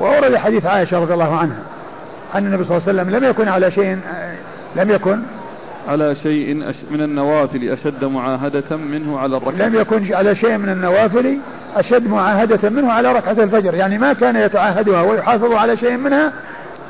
وأورد 0.00 0.36
حديث 0.36 0.66
عائشة 0.66 0.98
رضي 0.98 1.14
الله 1.14 1.36
عنها 1.36 1.62
أن 2.34 2.46
النبي 2.46 2.64
صلى 2.64 2.76
الله 2.76 2.88
عليه 2.88 3.00
وسلم 3.00 3.16
لم 3.16 3.30
يكن 3.30 3.48
على 3.48 3.70
شيء 3.70 3.98
آه، 4.14 4.34
لم 4.76 4.90
يكن 4.90 5.18
على 5.88 6.14
شيء 6.14 6.54
من 6.90 7.00
النوافل 7.00 7.68
أشد 7.68 8.04
معاهدة 8.04 8.76
منه 8.76 9.18
على 9.18 9.36
الركعة 9.36 9.68
لم 9.68 9.74
يكن 9.74 10.14
على 10.14 10.34
شيء 10.34 10.56
من 10.56 10.68
النوافل 10.68 11.38
أشد 11.76 12.08
معاهدة 12.08 12.70
منه 12.70 12.92
على 12.92 13.12
ركعة 13.12 13.32
الفجر. 13.32 13.74
يعني 13.74 13.98
ما 13.98 14.12
كان 14.12 14.36
يتعاهدها 14.36 15.02
ويحافظ 15.02 15.52
على 15.52 15.76
شيء 15.76 15.96
منها 15.96 16.32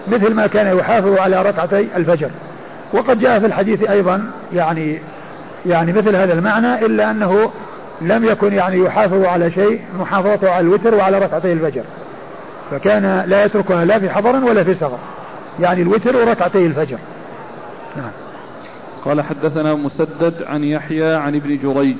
مثل 0.08 0.34
ما 0.34 0.46
كان 0.46 0.78
يحافظ 0.78 1.18
على 1.18 1.42
ركعتي 1.42 1.88
الفجر. 1.96 2.30
وقد 2.92 3.18
جاء 3.18 3.40
في 3.40 3.46
الحديث 3.46 3.90
أيضا 3.90 4.30
يعني 4.52 4.98
يعني 5.66 5.92
مثل 5.92 6.16
هذا 6.16 6.32
المعنى 6.32 6.86
إلا 6.86 7.10
أنه 7.10 7.50
لم 8.00 8.24
يكن 8.24 8.52
يعني 8.52 8.78
يحافظ 8.78 9.24
على 9.24 9.50
شيء 9.50 9.80
محافظته 10.00 10.50
على 10.50 10.66
الوتر 10.66 10.94
وعلى 10.94 11.18
ركعتي 11.18 11.52
الفجر. 11.52 11.82
فكان 12.70 13.24
لا 13.26 13.44
يتركها 13.44 13.84
لا 13.84 13.98
في 13.98 14.10
حضر 14.10 14.44
ولا 14.44 14.64
في 14.64 14.74
سفر. 14.74 14.98
يعني 15.60 15.82
الوتر 15.82 16.16
وركعتي 16.16 16.66
الفجر. 16.66 16.98
قال 19.08 19.22
حدثنا 19.22 19.74
مسدد 19.74 20.42
عن 20.42 20.64
يحيى 20.64 21.14
عن 21.14 21.34
ابن 21.34 21.58
جريج 21.58 21.96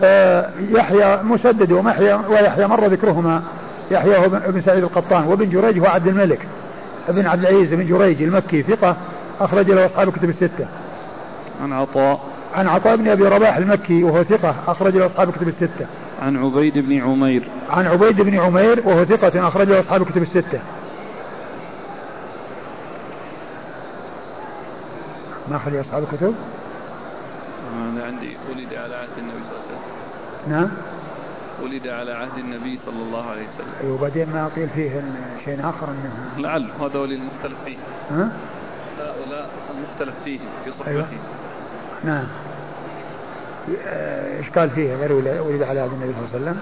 آه 0.00 0.50
يحيى 0.70 1.22
مسدد 1.22 1.72
ومحيى 1.72 2.14
ويحيى 2.14 2.66
مر 2.66 2.86
ذكرهما 2.86 3.42
يحيى 3.90 4.16
هو 4.16 4.24
ابن 4.24 4.60
سعيد 4.60 4.82
القطان 4.82 5.24
وابن 5.24 5.50
جريج 5.50 5.78
هو 5.78 5.86
عبد 5.86 6.06
الملك 6.06 6.40
ابن 7.08 7.26
عبد 7.26 7.46
العزيز 7.46 7.74
بن 7.74 7.86
جريج 7.86 8.22
المكي 8.22 8.62
ثقة 8.62 8.96
أخرج 9.40 9.70
له 9.70 9.86
أصحاب 9.86 10.08
الكتب 10.08 10.28
الستة. 10.28 10.66
عن 11.62 11.72
عطاء 11.72 12.20
عن 12.54 12.66
عطاء 12.66 12.96
بن 12.96 13.08
أبي 13.08 13.24
رباح 13.24 13.56
المكي 13.56 14.04
وهو 14.04 14.22
ثقة 14.22 14.54
أخرج 14.66 14.96
له 14.96 15.06
أصحاب 15.06 15.28
الكتب 15.28 15.48
الستة. 15.48 15.86
عن 16.22 16.36
عبيد 16.36 16.78
بن 16.78 17.00
عمير. 17.00 17.42
عن 17.70 17.86
عبيد 17.86 18.20
بن 18.20 18.38
عمير 18.38 18.82
وهو 18.84 19.04
ثقة 19.04 19.48
أخرج 19.48 19.68
له 19.68 19.80
أصحاب 19.80 20.02
الكتب 20.02 20.22
الستة. 20.22 20.60
ما 25.50 25.56
أخرج 25.56 25.76
أصحاب 25.76 26.02
الكتب؟ 26.02 26.34
أنا 27.92 28.04
عندي 28.04 28.36
ولد 28.50 28.74
على 28.74 28.94
عهد 28.94 29.18
النبي 29.18 29.44
صلى 29.44 29.52
الله 29.52 29.64
عليه 29.64 29.76
وسلم. 29.76 29.98
نعم. 30.48 30.70
ولد 31.62 31.88
على 31.88 32.12
عهد 32.12 32.38
النبي 32.38 32.78
صلى 32.86 33.02
الله 33.02 33.30
عليه 33.30 33.42
وسلم 33.48 33.66
أيوة 33.82 33.94
وبعدين 33.94 34.30
ما 34.30 34.48
قيل 34.56 34.68
فيه 34.68 35.02
شيء 35.44 35.68
آخر 35.68 35.88
أنه 35.88 36.42
لعل 36.42 36.70
هذا 36.80 36.98
ولي 36.98 37.14
المختلف 37.14 37.56
فيه 37.64 37.76
ها؟ 38.10 38.30
هؤلاء 38.98 39.50
المختلف 39.74 40.14
فيه 40.24 40.38
في 40.64 40.70
صحبته 40.70 40.90
أيوة. 40.90 41.06
نعم 42.04 42.24
إيش 44.38 44.50
قال 44.50 44.70
فيه 44.70 44.94
غير 44.94 45.12
ولد 45.42 45.62
على 45.62 45.80
عهد 45.80 45.92
النبي 45.92 46.12
صلى 46.12 46.24
الله 46.24 46.34
عليه 46.34 46.44
وسلم 46.44 46.60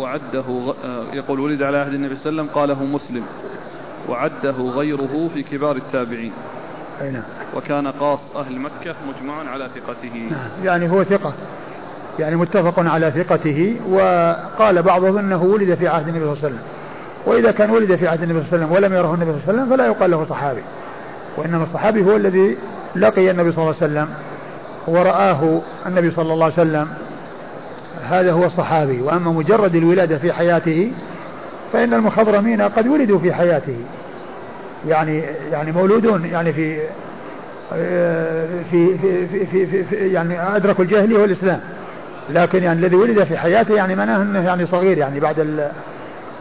وعده 0.00 0.74
آه، 0.84 1.04
يقول 1.12 1.40
ولد 1.40 1.62
على 1.62 1.78
عهد 1.78 1.92
النبي 1.92 2.16
صلى 2.16 2.30
الله 2.30 2.42
عليه 2.42 2.50
وسلم 2.52 2.60
قاله 2.60 2.84
مسلم. 2.84 3.22
وعده 4.08 4.50
غيره 4.50 5.30
في 5.34 5.42
كبار 5.42 5.76
التابعين. 5.76 6.32
نعم. 7.02 7.22
وكان 7.56 7.86
قاص 7.88 8.36
أهل 8.36 8.58
مكة 8.58 8.94
مجمع 9.08 9.50
على 9.50 9.68
ثقته. 9.74 10.28
نعم. 10.30 10.64
يعني 10.64 10.90
هو 10.90 11.04
ثقة. 11.04 11.34
يعني 12.18 12.36
متفق 12.36 12.80
على 12.80 13.10
ثقته 13.10 13.76
وقال 13.90 14.82
بعضهم 14.82 15.18
إنه 15.18 15.42
ولد 15.42 15.74
في 15.74 15.88
عهد 15.88 16.08
النبي 16.08 16.24
صلى 16.24 16.32
الله 16.32 16.44
عليه 16.44 16.54
وسلم. 16.54 16.62
وإذا 17.26 17.50
كان 17.50 17.70
ولد 17.70 17.96
في 17.96 18.08
عهد 18.08 18.22
النبي 18.22 18.40
صلى 18.40 18.46
الله 18.48 18.66
عليه 18.66 18.76
وسلم 18.76 18.84
ولم 18.84 18.94
يره 18.94 19.14
النبي 19.14 19.30
صلى 19.30 19.40
الله 19.40 19.48
عليه 19.48 19.62
وسلم 19.62 19.76
فلا 19.76 19.86
يقال 19.86 20.10
له 20.10 20.24
صحابي. 20.24 20.62
وإنما 21.36 21.64
الصحابي 21.64 22.04
هو 22.04 22.16
الذي 22.16 22.56
لقي 22.96 23.30
النبي 23.30 23.52
صلى 23.52 23.62
الله 23.62 23.74
عليه 23.82 23.92
وسلم 23.92 24.08
ورآه 24.86 25.60
النبي 25.86 26.10
صلى 26.10 26.32
الله 26.32 26.44
عليه 26.44 26.54
وسلم 26.54 26.88
هذا 28.10 28.32
هو 28.32 28.44
الصحابي. 28.44 29.00
وأما 29.02 29.32
مجرد 29.32 29.74
الولادة 29.74 30.18
في 30.18 30.32
حياته 30.32 30.92
فإن 31.72 31.94
المخضرمين 31.94 32.62
قد 32.62 32.86
ولدوا 32.86 33.18
في 33.18 33.32
حياته. 33.32 33.76
يعني 34.88 35.22
يعني 35.52 35.72
مولودون 35.72 36.24
يعني 36.24 36.52
في 36.52 36.80
في 38.70 38.98
في 38.98 39.26
في, 39.28 39.46
في, 39.46 39.66
في, 39.66 39.84
في 39.84 39.96
يعني 39.96 40.56
أدركوا 40.56 40.84
الجاهلية 40.84 41.18
والإسلام. 41.18 41.60
لكن 42.30 42.62
يعني 42.62 42.78
الذي 42.78 42.96
ولد 42.96 43.24
في 43.24 43.38
حياته 43.38 43.74
يعني 43.74 43.94
معناه 43.94 44.22
أنه 44.22 44.44
يعني 44.44 44.66
صغير 44.66 44.98
يعني 44.98 45.20
بعد 45.20 45.38
ال 45.38 45.70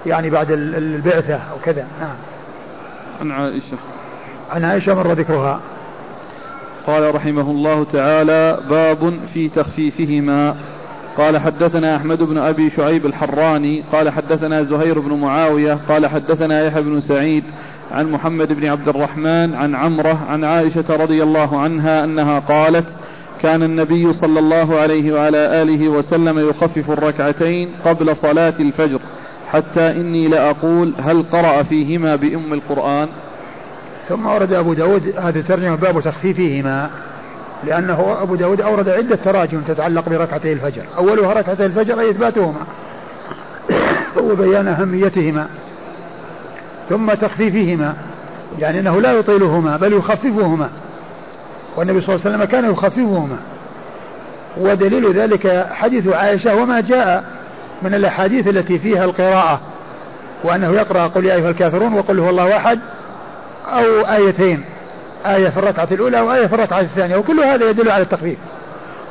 يعني 0.06 0.30
بعد 0.30 0.48
البعثة 0.52 1.34
أو 1.34 1.58
كذا. 1.66 1.88
نعم. 2.02 2.16
عن 3.22 3.32
عائشة. 3.32 3.78
عن 4.52 4.66
عائشة 4.66 4.94
مر 4.94 5.12
ذكرها. 5.12 5.60
قال 6.88 7.16
رحمه 7.16 7.52
الله 7.52 7.84
تعالى 7.84 8.60
باب 8.70 9.20
في 9.34 9.50
تخفيفهما. 9.50 10.56
قال 11.20 11.38
حدثنا 11.38 11.96
أحمد 11.96 12.24
بن 12.24 12.38
أبي 12.38 12.70
شعيب 12.70 13.06
الحراني 13.06 13.84
قال 13.92 14.10
حدثنا 14.10 14.64
زهير 14.64 15.00
بن 15.00 15.14
معاوية 15.14 15.80
قال 15.90 16.08
حدثنا 16.08 16.66
يحيى 16.66 16.82
بن 16.82 17.00
سعيد 17.00 17.44
عن 17.92 18.12
محمد 18.12 18.54
بن 18.54 18.66
عبد 18.66 18.88
الرحمن 18.88 19.56
عن 19.56 19.76
عمرة 19.76 20.26
عن 20.30 20.44
عائشة 20.44 20.86
رضي 20.90 21.24
الله 21.24 21.60
عنها 21.60 22.04
أنها 22.04 22.40
قالت 22.40 22.86
كان 23.42 23.64
النبي 23.64 24.14
صلى 24.14 24.40
الله 24.40 24.80
عليه 24.80 25.14
وعلى 25.14 25.62
آله 25.62 25.90
وسلم 25.90 26.50
يخفف 26.50 26.92
الركعتين 26.92 27.70
قبل 27.86 28.16
صلاة 28.16 28.54
الفجر 28.60 29.00
حتى 29.52 29.92
إني 29.92 30.28
لأقول 30.28 30.94
هل 31.00 31.24
قرأ 31.32 31.64
فيهما 31.64 32.16
بأم 32.16 32.54
القرآن. 32.54 33.08
ثم 34.10 34.26
ورد 34.26 34.54
أبو 34.54 34.74
داود 34.74 35.14
هذه 35.18 35.40
الترجمة 35.40 35.76
باب 35.76 36.02
تخفيفهما. 36.02 36.90
لأنه 37.64 38.18
أبو 38.22 38.36
داود 38.36 38.62
أورد 38.62 38.90
عدة 38.90 39.16
تراجم 39.16 39.62
تتعلق 39.62 40.10
بركعتي 40.10 40.54
الفجر. 40.54 40.84
أولها 40.98 41.34
ركعتي 41.34 41.66
الفجر 41.66 42.00
أي 42.00 42.10
إثباتهما. 42.10 42.62
وبيان 44.32 44.68
أهميتهما. 44.68 45.48
ثم 46.90 47.14
تخفيفهما. 47.14 47.96
يعني 48.60 48.80
أنه 48.80 49.02
لا 49.02 49.12
يطيلهما 49.12 49.78
بل 49.78 49.94
يخففهما. 49.94 50.70
والنبي 51.78 52.02
صلى 52.02 52.16
الله 52.16 52.26
عليه 52.26 52.36
وسلم 52.36 52.44
كان 52.52 52.72
يخففهما. 52.72 53.38
ودليل 54.58 55.14
ذلك 55.14 55.68
حديث 55.72 56.08
عائشة 56.08 56.56
وما 56.56 56.82
جاء 56.82 57.24
من 57.82 57.94
الأحاديث 57.94 58.48
التي 58.48 58.80
فيها 58.80 59.06
القراءة. 59.06 59.60
وأنه 60.44 60.72
يقرأ 60.72 61.08
قل 61.08 61.26
يا 61.26 61.36
أيها 61.36 61.50
الكافرون 61.50 61.94
وقل 61.94 62.20
هو 62.20 62.30
الله 62.30 62.58
أحد 62.58 62.80
أو 63.66 64.02
آيتين. 64.02 64.64
آية 65.26 65.50
في 65.50 65.58
الركعة 65.58 65.88
الأولى 65.92 66.22
وآية 66.22 66.48
في 66.48 66.56
الركعة 66.56 66.80
الثانية 66.80 67.16
وكل 67.16 67.40
هذا 67.40 67.70
يدل 67.70 67.92
على 67.92 68.04
التخفيف. 68.04 68.38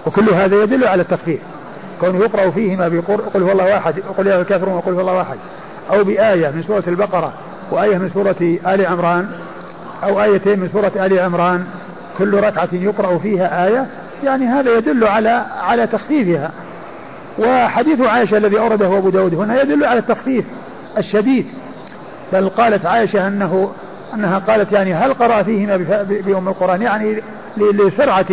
وكل 0.07 0.31
هذا 0.31 0.63
يدل 0.63 0.85
على 0.85 1.03
التخفيف. 1.03 1.41
كونه 2.01 2.19
يقرأ 2.19 2.51
فيهما 2.51 2.89
بقل 2.89 3.43
هو 3.43 3.53
الله 3.53 3.65
واحد 3.65 3.95
وقل 4.09 4.27
يا 4.27 4.41
الكافرون 4.41 4.75
وقل 4.75 4.93
هو 4.93 5.01
الله 5.01 5.13
واحد. 5.13 5.39
أو 5.93 6.05
بآية 6.05 6.51
من 6.51 6.63
سورة 6.63 6.85
البقرة 6.89 7.33
وآية 7.71 7.99
من 7.99 8.11
سورة 8.11 8.75
آل 8.75 8.87
عمران 8.87 9.29
أو 10.05 10.23
آيتين 10.23 10.61
من 10.61 10.69
سورة 10.73 10.93
آل 10.97 11.19
عمران 11.19 11.65
كل 12.19 12.35
ركعة 12.35 12.69
يقرأ 12.73 13.19
فيها 13.19 13.67
آية 13.67 13.87
يعني 14.25 14.47
هذا 14.47 14.77
يدل 14.77 15.05
على 15.05 15.47
على 15.61 15.87
تخفيفها. 15.87 16.51
وحديث 17.39 18.01
عائشة 18.01 18.37
الذي 18.37 18.59
أورده 18.59 18.99
أبو 18.99 19.11
داود 19.11 19.35
هنا 19.35 19.63
يدل 19.63 19.85
على 19.85 19.99
التخفيف 19.99 20.45
الشديد. 20.99 21.47
بل 22.33 22.49
قالت 22.49 22.87
عائشة 22.87 23.27
أنه 23.29 23.71
أنها 24.15 24.39
قالت 24.39 24.73
يعني 24.73 24.95
هل 24.95 25.15
قرأ 25.15 25.43
فيهما 25.43 25.77
بأم 26.27 26.49
القرآن؟ 26.49 26.83
يعني 26.83 27.23
لسرعة 27.57 28.27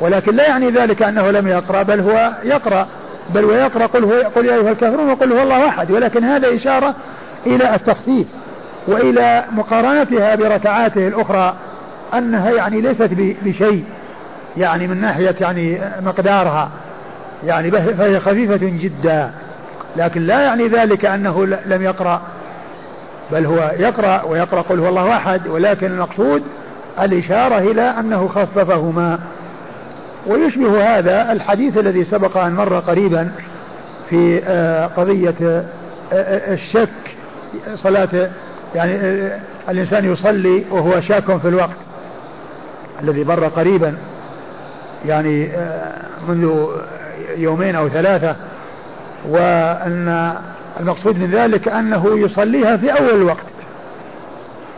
ولكن 0.00 0.34
لا 0.34 0.48
يعني 0.48 0.70
ذلك 0.70 1.02
أنه 1.02 1.30
لم 1.30 1.48
يقرأ 1.48 1.82
بل 1.82 2.00
هو 2.00 2.32
يقرأ 2.44 2.86
بل 3.34 3.44
ويقرأ 3.44 3.86
قل, 3.86 4.04
هو 4.04 4.12
قل 4.36 4.46
يا 4.46 4.54
أيها 4.54 4.70
الكافرون 4.70 5.10
وقل 5.10 5.32
هو 5.32 5.42
الله 5.42 5.68
أحد. 5.68 5.90
ولكن 5.90 6.24
هذا 6.24 6.54
إشارة 6.54 6.94
إلى 7.46 7.74
التخفيف 7.74 8.26
وإلى 8.86 9.44
مقارنتها 9.52 10.34
بركعاته 10.34 11.08
الأخرى 11.08 11.54
أنها 12.14 12.50
يعني 12.50 12.80
ليست 12.80 13.10
بشيء 13.44 13.84
يعني 14.56 14.86
من 14.86 15.00
ناحية 15.00 15.34
يعني 15.40 15.80
مقدارها. 16.00 16.70
يعني 17.46 17.70
فهي 17.70 18.20
خفيفة 18.20 18.56
جدا 18.62 19.30
لكن 19.96 20.20
لا 20.20 20.40
يعني 20.40 20.68
ذلك 20.68 21.04
أنه 21.04 21.46
لم 21.46 21.82
يقرأ. 21.82 22.22
بل 23.32 23.46
هو 23.46 23.72
يقرأ 23.78 24.22
ويقرأ 24.22 24.60
قل 24.60 24.80
هو 24.80 24.88
الله 24.88 25.16
أحد 25.16 25.46
ولكن 25.46 25.86
المقصود 25.86 26.42
الإشارة 27.00 27.58
إلى 27.58 27.82
أنه 27.82 28.28
خففهما. 28.28 29.18
ويشبه 30.26 30.98
هذا 30.98 31.32
الحديث 31.32 31.78
الذي 31.78 32.04
سبق 32.04 32.36
أن 32.36 32.52
مر 32.52 32.78
قريبا 32.78 33.30
في 34.10 34.42
آه، 34.44 34.86
قضية 34.86 35.34
آه، 35.42 35.64
آه، 36.12 36.54
الشك 36.54 36.88
صلاة 37.74 38.30
يعني 38.74 38.92
الإنسان 39.68 40.12
يصلي 40.12 40.64
وهو 40.70 41.00
شاك 41.00 41.36
في 41.36 41.48
الوقت. 41.48 41.76
الذي 43.02 43.24
مر 43.24 43.44
قريبا 43.44 43.96
يعني 45.06 45.50
منذ 46.28 46.66
يومين 47.36 47.74
أو 47.74 47.88
ثلاثة 47.88 48.36
وأن 49.28 50.34
المقصود 50.80 51.18
من 51.18 51.30
ذلك 51.30 51.68
أنه 51.68 52.18
يصليها 52.18 52.76
في 52.76 52.90
أول 52.90 53.10
الوقت 53.10 53.46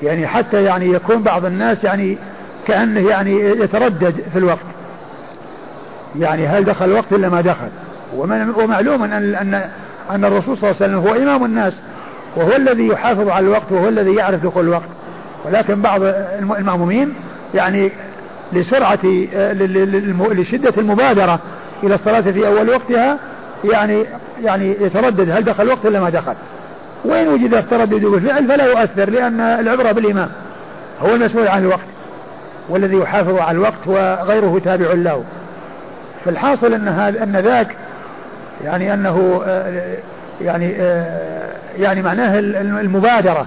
يعني 0.02 0.26
حتى 0.26 0.64
يعني 0.64 0.92
يكون 0.92 1.22
بعض 1.22 1.44
الناس 1.44 1.84
يعني 1.84 2.18
كأنه 2.66 3.08
يعني 3.08 3.40
يتردد 3.40 4.14
في 4.32 4.38
الوقت. 4.38 4.64
يعني 6.18 6.46
هل 6.46 6.64
دخل 6.64 6.84
الوقت 6.84 7.12
إلا 7.12 7.28
ما 7.28 7.40
دخل. 7.40 7.68
ومعلوم 8.56 9.02
أن 9.02 9.34
أن 9.34 9.70
أن 10.10 10.24
الرسول 10.24 10.58
صلى 10.58 10.70
الله 10.70 10.82
عليه 10.82 10.96
وسلم 10.96 11.08
هو 11.08 11.22
إمام 11.22 11.44
الناس. 11.44 11.72
وهو 12.36 12.56
الذي 12.56 12.86
يحافظ 12.86 13.28
على 13.28 13.46
الوقت 13.46 13.72
وهو 13.72 13.88
الذي 13.88 14.14
يعرف 14.14 14.42
دخول 14.44 14.64
الوقت 14.64 14.88
ولكن 15.44 15.82
بعض 15.82 16.00
المأمومين 16.58 17.14
يعني 17.54 17.90
لسرعة 18.52 18.98
لشدة 20.32 20.72
المبادرة 20.78 21.38
إلى 21.82 21.94
الصلاة 21.94 22.20
في 22.20 22.46
أول 22.46 22.68
وقتها 22.70 23.18
يعني 23.64 24.04
يعني 24.44 24.76
يتردد 24.80 25.30
هل 25.30 25.44
دخل 25.44 25.62
الوقت 25.62 25.86
إلا 25.86 26.00
ما 26.00 26.10
دخل. 26.10 26.34
وإن 27.04 27.28
وجد 27.28 27.54
التردد 27.54 28.04
بالفعل 28.04 28.48
فلا 28.48 28.64
يؤثر 28.64 29.10
لأن 29.10 29.40
العبرة 29.40 29.92
بالإمام. 29.92 30.28
هو 31.00 31.14
المسؤول 31.14 31.48
عن 31.48 31.62
الوقت 31.62 31.86
والذي 32.68 32.96
يحافظ 32.96 33.38
على 33.38 33.58
الوقت 33.58 33.86
وغيره 33.86 34.60
تابع 34.64 34.92
له. 34.92 35.24
فالحاصل 36.24 36.74
أن 36.74 36.88
هذا 36.88 37.22
أن 37.22 37.36
ذاك 37.36 37.76
يعني 38.64 38.94
أنه 38.94 39.42
آه، 39.46 39.96
يعني 40.40 40.76
آه، 40.80 41.50
يعني 41.78 42.02
معناه 42.02 42.38
المبادرة 42.80 43.46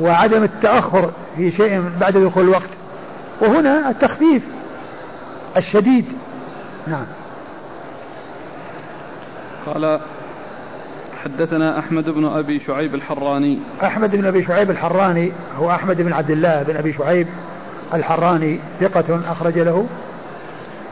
وعدم 0.00 0.42
التأخر 0.42 1.10
في 1.36 1.50
شيء 1.50 1.82
بعد 2.00 2.16
دخول 2.16 2.44
الوقت. 2.44 2.70
وهنا 3.40 3.90
التخفيف 3.90 4.42
الشديد. 5.56 6.04
نعم. 6.86 7.06
قال 9.66 10.00
حدثنا 11.24 11.78
أحمد 11.78 12.10
بن 12.10 12.24
أبي 12.24 12.60
شعيب 12.60 12.94
الحراني. 12.94 13.58
أحمد 13.84 14.16
بن 14.16 14.24
أبي 14.24 14.44
شعيب 14.44 14.70
الحراني 14.70 15.32
هو 15.58 15.70
أحمد 15.70 16.02
بن 16.02 16.12
عبد 16.12 16.30
الله 16.30 16.62
بن 16.62 16.76
أبي 16.76 16.92
شعيب 16.92 17.26
الحراني 17.94 18.58
ثقة 18.80 19.32
أخرج 19.32 19.58
له. 19.58 19.86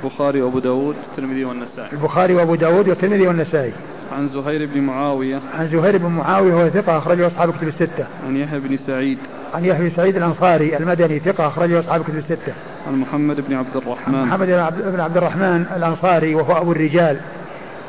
البخاري 0.05 0.43
وأبو 0.43 0.59
داود 0.59 0.97
والترمذي 0.97 1.45
والنسائي. 1.45 1.93
البخاري 1.93 2.35
وأبو 2.35 2.55
داود 2.55 2.89
والترمذي 2.89 3.27
والنسائي. 3.27 3.73
عن 4.13 4.29
زهير 4.29 4.69
بن 4.75 4.81
معاوية. 4.81 5.41
عن 5.59 5.69
زهير 5.69 5.99
بن 5.99 6.07
معاوية 6.07 6.55
وهو 6.55 6.69
ثقة 6.69 6.99
أخرجه 6.99 7.27
أصحاب 7.27 7.53
كتب 7.53 7.69
الستة. 7.69 8.07
عن 8.27 8.37
يحيى 8.37 8.61
بن 8.61 8.77
سعيد. 8.77 9.19
عن 9.55 9.65
يحيى 9.65 9.89
بن 9.89 9.97
سعيد 9.97 10.17
الأنصاري 10.17 10.77
المدني 10.77 11.19
ثقة 11.19 11.47
أخرجه 11.47 11.81
أصحاب 11.81 12.03
كتب 12.03 12.17
الستة. 12.17 12.53
عن 12.87 12.97
محمد 12.97 13.41
بن 13.49 13.55
عبد 13.55 13.77
الرحمن. 13.77 14.25
محمد 14.25 14.47
بن 14.93 15.01
عبد 15.01 15.17
الرحمن 15.17 15.67
الأنصاري 15.77 16.35
وهو 16.35 16.61
أبو 16.61 16.73
الرجال. 16.73 17.17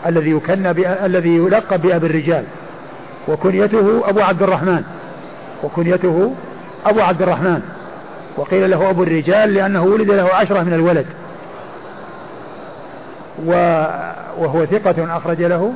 الذي 0.06 0.32
يكنى 0.32 0.72
الذي 1.06 1.36
يلقب 1.36 1.82
بأبي 1.82 2.08
الرجال 2.08 2.44
وكنيته 3.28 4.10
أبو 4.10 4.20
عبد 4.20 4.44
الرحمن 4.44 4.84
وكنيته 5.64 6.36
أبو 6.86 7.02
عبد 7.02 7.22
الرحمن. 7.22 7.62
وقيل 8.38 8.72
له 8.72 8.90
أبو 8.90 9.04
الرجال 9.04 9.54
لأنه 9.54 9.84
ولد 9.84 10.12
له 10.12 10.34
عشرة 10.34 10.64
من 10.64 10.74
الولد. 10.74 11.06
وهو 14.38 14.66
ثقة 14.66 15.18
أخرج 15.18 15.42
له. 15.42 15.74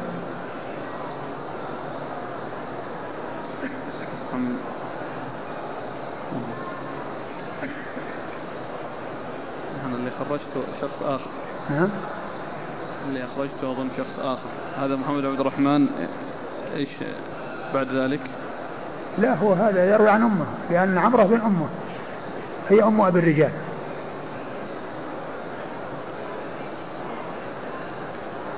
أنا 9.85 9.95
اللي 9.95 10.11
خرجته 10.19 10.61
شخص 10.81 11.03
آخر. 11.03 11.30
نعم. 11.69 11.89
اللي 13.07 13.23
أخرجته 13.23 13.71
أظن 13.71 13.88
شخص 13.97 14.19
آخر. 14.19 14.49
هذا 14.77 14.95
محمد 14.95 15.26
عبد 15.26 15.39
الرحمن 15.39 15.88
إيش 16.76 16.89
بعد 17.73 17.88
ذلك؟ 17.88 18.21
لا 19.17 19.35
هو 19.35 19.53
هذا 19.53 19.93
يروي 19.93 20.09
عن 20.09 20.21
أمه 20.21 20.45
لأن 20.69 20.97
عمرة 20.97 21.23
بن 21.23 21.41
أمه 21.41 21.67
هي 22.69 22.84
أم 22.84 23.01
أبي 23.01 23.19
الرجال. 23.19 23.51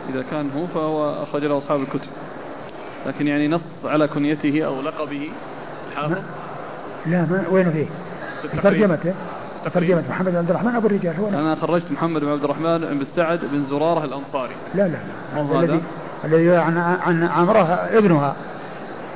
إذا 0.10 0.24
كان 0.32 0.52
هو 0.56 0.68
فهو 0.68 1.24
أخرج 1.24 1.46
له 1.46 1.58
أصحاب 1.58 1.82
الكتب. 1.82 2.10
لكن 3.06 3.28
يعني 3.28 3.48
نص 3.48 3.86
على 3.86 4.08
كنيته 4.08 4.66
أو 4.66 4.82
لقبه. 4.82 5.30
الحافظ 5.92 6.22
لا 7.06 7.22
ما 7.22 7.44
وين 7.50 7.72
فيه؟ 7.72 7.86
ترجمته. 8.62 9.14
ترجمة 9.70 10.04
محمد 10.10 10.32
بن 10.32 10.38
عبد 10.38 10.50
الرحمن 10.50 10.76
أبو 10.76 10.88
الرجال 10.88 11.16
هو 11.16 11.28
أنا 11.28 11.56
خرجت 11.56 11.92
محمد 11.92 12.22
بن 12.22 12.32
عبد 12.32 12.44
الرحمن 12.44 12.78
بن 12.78 13.06
سعد 13.16 13.40
بن 13.52 13.64
زرارة 13.64 14.06
الأنصاري. 14.06 14.56
لا 14.76 14.88
لا, 14.88 14.98
لا. 15.36 15.60
الذي 15.60 15.82
الذي 16.26 16.56
عن 16.56 16.78
عن 16.78 17.24
عمره 17.24 17.66
ابنها. 17.74 18.36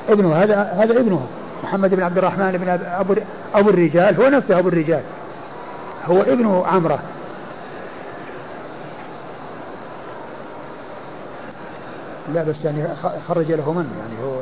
ابنها 0.10 0.44
هذا 0.44 0.62
هذا 0.62 1.00
ابنها. 1.00 1.28
محمد 1.64 1.96
بن 1.96 2.04
عبد 2.04 2.18
الرحمن 2.18 2.52
بن 2.52 2.70
أبو 2.86 3.16
أبو 3.56 3.70
الرجال 3.70 4.22
هو 4.22 4.30
نفسه 4.30 4.60
أبو 4.60 4.70
الرجال. 4.70 5.02
هو 6.06 6.22
ابن 6.22 6.64
عمره. 6.66 7.00
لا 12.34 12.44
بس 12.44 12.66
يعني 12.66 12.88
خرج 13.28 13.52
له 13.52 13.74
من؟ 13.74 13.90
يعني 14.00 14.24
هو 14.24 14.40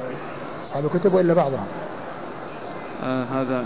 أصحاب 0.65 0.85
الكتب 0.85 1.13
وإلا 1.13 1.33
بعضهم؟ 1.33 1.65
آه 3.03 3.23
هذا 3.23 3.63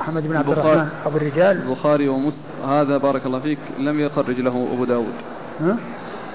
محمد 0.00 0.26
بن 0.26 0.36
عبد 0.36 0.48
الرحمن 0.48 0.88
أبو 1.06 1.16
الرجال. 1.16 1.62
البخاري 1.62 2.08
ومسلم 2.08 2.44
هذا 2.68 2.96
بارك 2.96 3.26
الله 3.26 3.40
فيك 3.40 3.58
لم 3.78 4.00
يخرج 4.00 4.40
له 4.40 4.68
أبو 4.72 4.84
داود. 4.84 5.14
ها؟ 5.60 5.76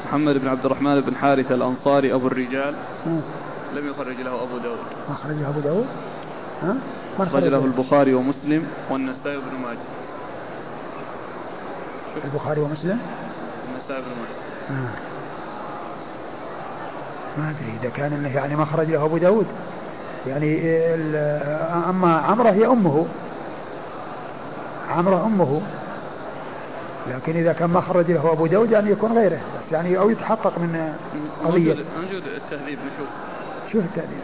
محمد 0.06 0.38
بن 0.38 0.48
عبد 0.48 0.66
الرحمن 0.66 1.02
بن 1.02 1.16
حارثة 1.16 1.56
الأنصاري 1.56 2.14
أبو 2.14 2.28
الرجال. 2.28 2.74
ها؟ 3.06 3.22
لم 3.76 3.88
يخرج 3.88 4.22
له 4.22 4.44
أبو 4.44 4.58
داود. 4.58 4.78
ما 5.10 5.16
خرج 5.16 5.36
له 5.36 5.50
أبو 5.50 5.60
داود؟ 5.60 5.86
ها؟ 6.64 6.76
خرج؟ 7.18 7.44
له 7.44 7.66
البخاري 7.66 8.14
ومسلم 8.14 8.68
والنسائي 8.90 9.38
بن 9.38 9.62
ماجه. 9.64 9.78
البخاري 12.26 12.62
ومسلم؟ 12.62 13.00
النسائي 13.70 14.02
بن 14.02 14.08
ماجه. 14.22 14.44
ما 17.38 17.50
أدري 17.50 17.74
إذا 17.82 17.90
كان 17.90 18.32
يعني 18.36 18.56
ما 18.56 18.66
خرج 18.66 18.90
له 18.92 19.06
أبو 19.06 19.18
داود. 19.18 19.46
يعني 20.28 20.78
أما 21.90 22.18
عمرة 22.18 22.50
هي 22.50 22.68
أمه. 22.68 23.06
عمرة 24.94 25.26
أمه. 25.26 25.62
لكن 27.12 27.36
إذا 27.36 27.54
كان 27.54 27.70
ما 27.70 27.82
خرج 27.82 28.12
له 28.12 28.32
أبو 28.32 28.48
داود 28.48 28.72
يعني 28.72 28.92
يكون 28.92 29.14
غيره. 29.14 29.36
بس 29.36 29.72
يعني 29.72 29.98
أو 29.98 30.10
يتحقق 30.10 30.58
من 30.58 30.94
قضية. 31.44 31.74
موجود 31.74 32.24
التهذيب 32.36 32.78
نشوف 32.94 33.08
شوف 33.72 33.84
التهذيب؟ 33.86 34.20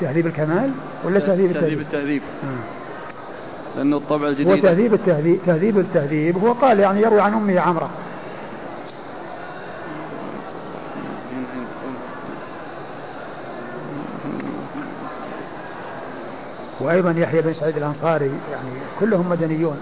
تهذيب 0.00 0.26
الكمال 0.26 0.70
ولا 1.04 1.20
تهذيب 1.20 1.50
التهذيب؟ 1.50 1.60
تهذيب 1.60 1.80
التهذيب؟ 1.80 2.22
آه. 2.44 3.76
لأنه 3.76 3.96
الطبع 3.96 4.28
الجديد 4.28 4.48
هو 4.48 4.56
تهذيب 4.56 4.94
التهذيب 4.94 5.40
تهذيب 5.46 5.78
التهذيب. 5.78 6.38
هو 6.38 6.52
قال 6.52 6.80
يعني 6.80 7.02
يروي 7.02 7.20
عن 7.20 7.34
أمه 7.34 7.60
عمرة 7.60 7.90
وأيضا 16.80 17.10
يحيى 17.10 17.42
بن 17.42 17.52
سعيد 17.52 17.76
الأنصاري 17.76 18.30
يعني 18.52 18.70
كلهم 19.00 19.28
مدنيون. 19.30 19.76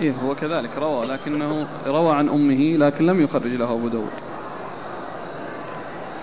إيه 0.00 0.12
هو 0.12 0.34
كذلك 0.34 0.70
روى 0.78 1.06
لكنه 1.06 1.66
روى 1.86 2.14
عن 2.14 2.28
أمه 2.28 2.86
لكن 2.86 3.06
لم 3.06 3.20
يخرج 3.20 3.46
له 3.46 3.72
أبو 3.72 3.88
داود. 3.88 4.10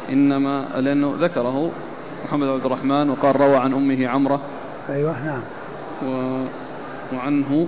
إنما 0.10 0.65
لأنه 0.76 1.15
ذكره 1.19 1.72
محمد 2.26 2.48
عبد 2.48 2.65
الرحمن 2.65 3.10
وقال 3.10 3.41
روى 3.41 3.57
عن 3.57 3.73
أمه 3.73 4.07
عمرة. 4.07 4.41
أيوه 4.89 5.26
نعم. 5.26 5.41
و... 6.06 6.43
وعنه 7.14 7.68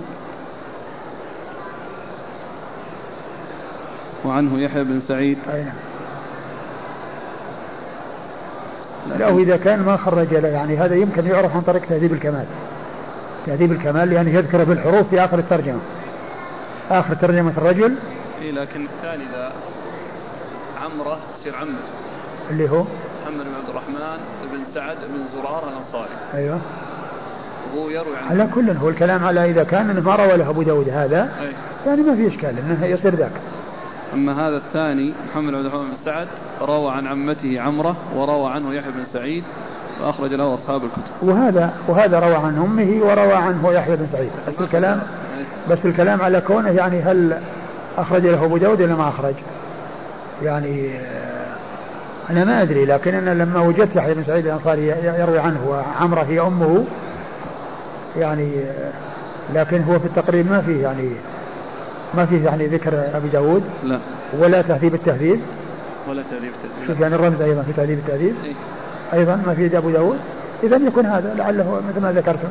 وعنه 4.24 4.60
يحيى 4.60 4.84
بن 4.84 5.00
سعيد. 5.00 5.38
أي 5.48 5.64
لا 9.18 9.38
إذا 9.38 9.56
كان 9.56 9.82
ما 9.82 9.96
خرج 9.96 10.34
له 10.34 10.48
يعني 10.48 10.76
هذا 10.76 10.94
يمكن 10.94 11.26
يعرف 11.26 11.56
عن 11.56 11.62
طريق 11.62 11.82
تهذيب 11.86 12.12
الكمال. 12.12 12.44
تهذيب 13.46 13.72
الكمال 13.72 14.12
يعني 14.12 14.34
يذكر 14.34 14.64
بالحروف 14.64 15.08
في 15.08 15.24
آخر 15.24 15.38
الترجمة. 15.38 15.80
آخر 16.90 17.14
ترجمة 17.14 17.52
الرجل. 17.58 17.94
إيه 18.42 18.52
لكن 18.52 18.84
الثاني 18.84 19.24
ذا 19.32 19.52
عمرة 20.82 21.18
تصير 21.40 21.56
عمته 21.56 21.92
اللي 22.50 22.70
هو؟ 22.70 22.84
محمد 23.22 23.44
بن 23.44 23.54
عبد 23.54 23.68
الرحمن 23.68 24.18
بن 24.52 24.64
سعد 24.74 24.96
بن 24.96 25.26
زرارة 25.34 25.68
الأنصاري. 25.68 26.14
أيوه. 26.34 26.60
وهو 27.74 27.90
يروي 27.90 28.16
عن 28.16 28.28
على 28.40 28.48
كل 28.54 28.70
هو 28.70 28.88
الكلام 28.88 29.24
على 29.24 29.50
إذا 29.50 29.64
كان 29.64 30.00
ما 30.00 30.16
روى 30.16 30.36
له 30.36 30.50
أبو 30.50 30.62
داود 30.62 30.88
هذا 30.88 31.30
أي. 31.40 31.52
يعني 31.86 32.02
ما 32.02 32.16
في 32.16 32.28
إشكال 32.28 32.58
إنه 32.58 32.86
يصير 32.86 33.14
ذاك. 33.14 33.32
أما 34.14 34.48
هذا 34.48 34.56
الثاني 34.56 35.14
محمد 35.28 35.52
بن 35.52 35.54
عبد 35.54 35.66
الرحمن 35.66 35.88
بن 35.88 35.94
سعد 35.94 36.28
روى 36.62 36.90
عن 36.90 37.06
عمته 37.06 37.60
عمرة 37.60 37.96
وروى 38.16 38.50
عنه 38.50 38.74
يحيى 38.74 38.92
بن 38.92 39.04
سعيد 39.04 39.44
وأخرج 40.02 40.34
له 40.34 40.54
أصحاب 40.54 40.84
الكتب. 40.84 41.02
وهذا 41.22 41.72
وهذا 41.88 42.18
روى 42.18 42.34
عن 42.34 42.58
أمه 42.58 43.06
وروى 43.06 43.32
عنه 43.32 43.72
يحيى 43.72 43.96
بن 43.96 44.06
سعيد. 44.12 44.30
بس 44.48 44.54
الكلام 44.60 45.00
بس 45.70 45.78
الكلام 45.84 46.22
على 46.22 46.40
كونه 46.40 46.70
يعني 46.70 47.00
هل 47.00 47.38
أخرج 47.98 48.26
له 48.26 48.44
أبو 48.44 48.56
داود 48.56 48.82
ولا 48.82 48.94
ما 48.94 49.08
أخرج؟ 49.08 49.34
يعني 50.42 50.98
آه، 50.98 51.56
أنا 52.30 52.44
ما 52.44 52.62
أدري 52.62 52.84
لكن 52.84 53.14
أنا 53.14 53.44
لما 53.44 53.60
وجدت 53.60 53.96
يحيى 53.96 54.14
بن 54.14 54.22
سعيد 54.22 54.46
الأنصاري 54.46 54.86
يروي 55.18 55.38
عنه 55.38 55.60
وعمرة 55.68 56.22
هي 56.22 56.40
أمه 56.40 56.84
يعني 58.16 58.58
آه، 58.58 58.92
لكن 59.54 59.82
هو 59.82 59.98
في 59.98 60.06
التقريب 60.06 60.50
ما 60.50 60.60
فيه 60.60 60.82
يعني 60.82 61.10
ما 62.14 62.26
فيه 62.26 62.44
يعني 62.44 62.66
ذكر 62.66 63.10
أبي 63.14 63.28
داود؟ 63.28 63.62
لا. 63.84 63.98
ولا 64.38 64.62
تهذيب 64.62 64.94
التهذيب 64.94 65.40
ولا 66.08 66.22
تهذيب 66.30 66.52
التهذيب 66.54 66.86
شوف 66.86 67.00
يعني 67.00 67.14
الرمز 67.14 67.42
أيضا 67.42 67.62
في 67.62 67.72
تهذيب 67.72 67.98
التهذيب 67.98 68.34
إيه. 68.44 68.54
أيضا 69.12 69.42
ما 69.46 69.54
في 69.54 69.78
أبو 69.78 69.90
داود؟ 69.90 70.18
إذا 70.62 70.76
يكون 70.76 71.06
هذا 71.06 71.34
لعله 71.34 71.82
مثل 71.88 72.00
ما 72.00 72.12
ذكرتم. 72.12 72.48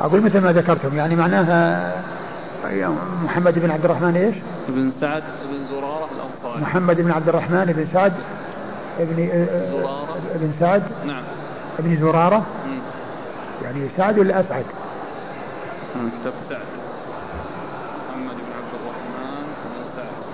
أقول 0.00 0.20
مثل 0.20 0.40
ما 0.40 0.52
ذكرتم 0.52 0.96
يعني 0.96 1.16
معناها 1.16 1.92
محمد 3.24 3.58
بن 3.58 3.70
عبد 3.70 3.84
الرحمن 3.84 4.16
إيش؟ 4.16 4.36
بن 4.68 4.92
سعد 5.00 5.22
بن 5.50 5.64
زرارة 5.64 6.08
الأنصاري. 6.16 6.62
محمد 6.62 7.00
بن 7.00 7.10
عبد 7.10 7.28
الرحمن 7.28 7.64
بن 7.64 7.86
سعد 7.92 8.12
بن 9.00 9.46
زرارة. 9.72 10.06
بن 10.34 10.52
سعد 10.60 10.82
نعم. 11.06 11.22
بن 11.78 11.96
زرارة. 11.96 12.46
مم. 12.66 12.78
يعني 13.64 13.88
سعد 13.96 14.18
ولا 14.18 14.40
أسعد؟ 14.40 14.64
آه، 15.96 16.20
كتاب 16.20 16.32
سعد 16.48 16.66
محمد 18.08 18.34
بن 18.34 18.52
عبد 18.58 18.74
الرحمن 18.74 19.44
بن 19.64 19.96
سعد 19.96 20.32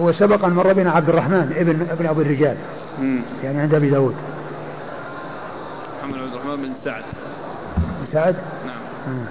هو 0.00 0.12
سبق 0.12 0.44
أن 0.44 0.52
مر 0.52 0.72
بنا 0.72 0.90
عبد 0.90 1.08
الرحمن 1.08 1.54
ابن 1.56 1.86
ابن 1.90 2.06
أبو 2.06 2.20
الرجال. 2.20 2.56
مم. 2.98 3.20
يعني 3.44 3.60
عند 3.60 3.74
أبي 3.74 3.90
داود. 3.90 4.14
محمد 5.98 6.14
بن 6.14 6.22
عبد 6.22 6.32
الرحمن 6.32 6.56
بن 6.56 6.72
سعد. 6.84 7.02
بن 8.00 8.06
سعد؟ 8.06 8.36
نعم. 8.66 8.76
آه. 9.08 9.26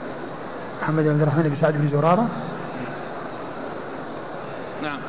محمد 0.82 1.04
بن 1.04 1.10
عبد 1.10 1.22
الرحمن 1.22 1.44
بن 1.44 1.56
سعد 1.62 1.74
بن 1.74 1.90
زرارة؟ 1.90 2.28
نعم. 4.84 5.00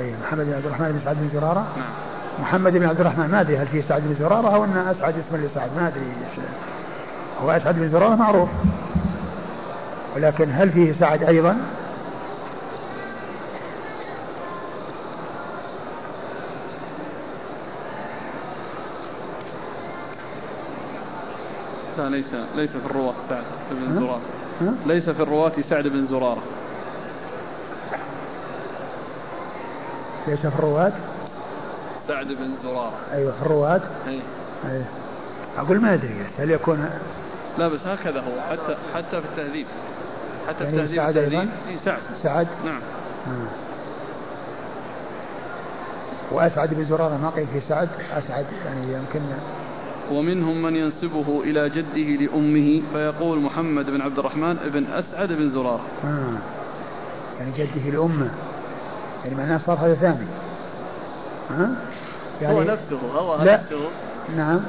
أي 0.00 0.14
محمد 0.22 0.44
بن 0.46 0.52
عبد 0.52 0.66
الرحمن 0.66 0.92
بن 0.92 1.00
سعد 1.04 1.16
بن 1.16 1.28
زرارة؟ 1.28 1.66
نعم. 1.76 1.90
محمد 2.40 2.72
بن 2.72 2.86
عبد 2.86 3.00
الرحمن 3.00 3.28
ما 3.30 3.40
أدري 3.40 3.58
هل 3.58 3.66
فيه 3.66 3.82
سعد 3.82 4.02
بن 4.02 4.14
زرارة 4.14 4.54
أو 4.54 4.64
أن 4.64 4.76
أسعد 4.76 5.14
اسم 5.18 5.44
لسعد 5.44 5.70
ما 5.76 5.88
أدري 5.88 6.00
إيش. 6.00 6.44
هو 7.42 7.50
أسعد 7.50 7.78
بن 7.78 7.88
زرارة 7.88 8.14
معروف. 8.14 8.48
ولكن 10.16 10.48
هل 10.52 10.70
فيه 10.70 10.92
سعد 11.00 11.22
أيضا؟ 11.22 11.56
لا 21.98 22.08
ليس 22.08 22.34
ليس 22.56 22.70
في 22.70 22.86
الرواة 22.86 23.14
سعد 23.28 23.44
بن؟ 23.70 23.94
زرارة؟ 23.94 24.20
ليس 24.86 25.10
في 25.10 25.22
الرواة 25.22 25.52
سعد 25.70 25.88
بن 25.88 26.06
زرارة 26.06 26.42
ليس 30.28 30.46
في 30.46 30.58
الرواة 30.58 30.92
سعد 32.08 32.26
بن 32.26 32.56
زرارة 32.62 32.92
أيوه 33.12 33.32
في 33.32 33.42
الرواة 33.42 33.80
أي. 34.06 34.20
أيوة. 34.70 34.84
أقول 35.58 35.80
ما 35.80 35.94
أدري 35.94 36.14
بس 36.24 36.40
هل 36.40 36.50
يكون 36.50 36.90
لا 37.58 37.68
بس 37.68 37.86
هكذا 37.86 38.20
هو 38.20 38.40
حتى 38.50 38.76
حتى 38.94 39.20
في 39.20 39.26
التهذيب 39.28 39.66
حتى 40.48 40.64
يعني 40.64 40.76
التهذيب 40.76 40.96
سعد 40.96 41.16
التهذيب 41.16 41.48
أيضا؟ 41.68 41.80
سعد 41.84 42.00
سعد 42.22 42.46
نعم 42.64 42.80
آه. 43.26 43.64
وأسعد 46.34 46.74
بن 46.74 46.84
زرارة 46.84 47.16
ما 47.16 47.30
قيل 47.30 47.46
فيه 47.46 47.60
سعد 47.60 47.88
أسعد 48.12 48.46
يعني 48.66 48.92
يمكن 48.92 49.20
ومنهم 50.12 50.62
من 50.62 50.76
ينسبه 50.76 51.42
إلى 51.44 51.68
جده 51.68 52.24
لأمه 52.24 52.82
فيقول 52.92 53.40
محمد 53.40 53.90
بن 53.90 54.00
عبد 54.00 54.18
الرحمن 54.18 54.54
بن 54.54 54.84
أسعد 54.92 55.28
بن 55.32 55.50
زرارة. 55.50 55.80
آه. 56.04 56.38
يعني 57.38 57.52
جده 57.58 57.88
الامه 57.88 58.30
يعني 59.24 59.36
معناه 59.36 59.58
صار 59.58 59.78
هذا 59.80 59.94
ثاني. 59.94 60.26
ها؟ 61.50 61.70
يعني 62.42 62.56
هو 62.56 62.62
نفسه 62.62 62.98
هو 63.18 63.42
لا. 63.42 63.54
نفسه. 63.54 63.80
نعم. 64.36 64.60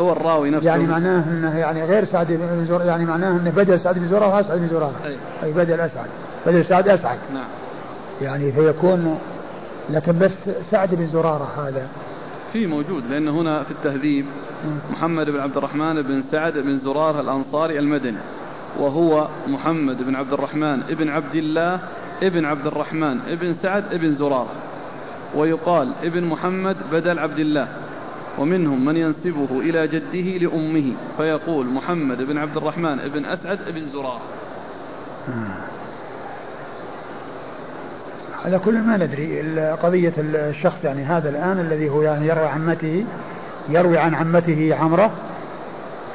هو 0.00 0.12
الراوي 0.12 0.50
نفسه. 0.50 0.66
يعني 0.66 0.86
معناه 0.86 1.24
إنه 1.30 1.58
يعني 1.58 1.84
غير 1.84 2.04
سعد 2.04 2.26
بن 2.32 2.64
زرارة 2.64 2.84
يعني 2.84 3.04
معناه 3.04 3.30
إنه 3.30 3.50
بدل 3.50 3.80
سعد 3.80 3.98
بن 3.98 4.08
زرارة 4.08 4.34
واسعد 4.34 4.58
بن 4.58 4.68
زرارة. 4.68 4.94
أي. 5.04 5.16
أي 5.42 5.52
بدل 5.52 5.80
أسعد. 5.80 6.08
بدل 6.46 6.64
سعد 6.64 6.88
أسعد. 6.88 7.18
نعم. 7.34 7.48
يعني 8.20 8.52
فيكون 8.52 9.18
لكن 9.90 10.18
بس 10.18 10.50
سعد 10.70 10.94
بن 10.94 11.06
زرارة 11.06 11.48
هذا. 11.56 11.88
في 12.52 12.66
موجود 12.66 13.02
لأن 13.10 13.28
هنا 13.28 13.62
في 13.62 13.70
التهذيب. 13.70 14.26
محمد 14.90 15.30
بن 15.30 15.40
عبد 15.40 15.56
الرحمن 15.56 16.02
بن 16.02 16.22
سعد 16.30 16.58
بن 16.58 16.78
زرارة 16.78 17.20
الأنصاري 17.20 17.78
المدني 17.78 18.18
وهو 18.78 19.28
محمد 19.46 20.02
بن 20.02 20.14
عبد 20.16 20.32
الرحمن 20.32 20.82
ابن 20.88 21.08
عبد 21.08 21.34
الله 21.34 21.80
ابن 22.22 22.44
عبد 22.44 22.66
الرحمن 22.66 23.20
ابن 23.28 23.54
سعد 23.54 23.84
ابن 23.92 24.14
زرارة 24.14 24.52
ويقال 25.34 25.92
ابن 26.02 26.24
محمد 26.24 26.76
بدل 26.92 27.18
عبد 27.18 27.38
الله 27.38 27.68
ومنهم 28.38 28.84
من 28.84 28.96
ينسبه 28.96 29.48
إلى 29.60 29.86
جده 29.88 30.46
لأمه 30.46 30.92
فيقول 31.16 31.66
محمد 31.66 32.22
بن 32.22 32.38
عبد 32.38 32.56
الرحمن 32.56 33.00
ابن 33.00 33.24
أسعد 33.24 33.58
ابن 33.68 33.80
زرارة 33.80 34.20
على 38.44 38.58
كل 38.58 38.78
ما 38.78 38.96
ندري. 38.96 39.40
قضية 39.82 40.12
الشخص 40.18 40.84
يعني 40.84 41.04
هذا 41.04 41.28
الآن 41.28 41.58
الذي 41.58 41.90
هو 41.90 42.02
يعني 42.02 42.26
يروي 42.26 42.46
عن 42.46 42.60
عمته 42.60 43.04
يروي 43.68 43.98
عن 43.98 44.14
عمته 44.14 44.76
عمرة 44.80 45.10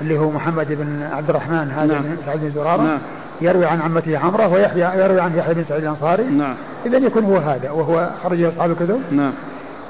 اللي 0.02 0.20
هو 0.20 0.30
محمد 0.32 0.68
بن 0.70 1.04
عبد 1.12 1.30
الرحمن 1.30 1.72
هذا 1.72 1.94
نعم. 1.94 2.02
بن 2.02 2.18
سعد 2.26 2.40
بن 2.40 2.52
زرارة. 2.52 2.82
نعم. 2.82 3.00
يروي 3.42 3.66
عن 3.66 3.82
عمته 3.82 4.18
عمرة 4.18 4.48
ويحيى 4.48 5.04
يروي 5.04 5.22
عن 5.22 5.38
يحيى 5.38 5.54
بن 5.54 5.64
سعيد 5.70 5.84
الأنصاري. 5.84 6.24
نعم. 6.24 6.56
إذا 6.86 6.98
يكون 6.98 7.24
هو 7.26 7.38
هذا 7.38 7.72
وهو 7.72 8.10
خرج 8.24 8.44
أصحاب 8.44 8.72
الكتب. 8.72 9.02
نعم. 9.12 9.34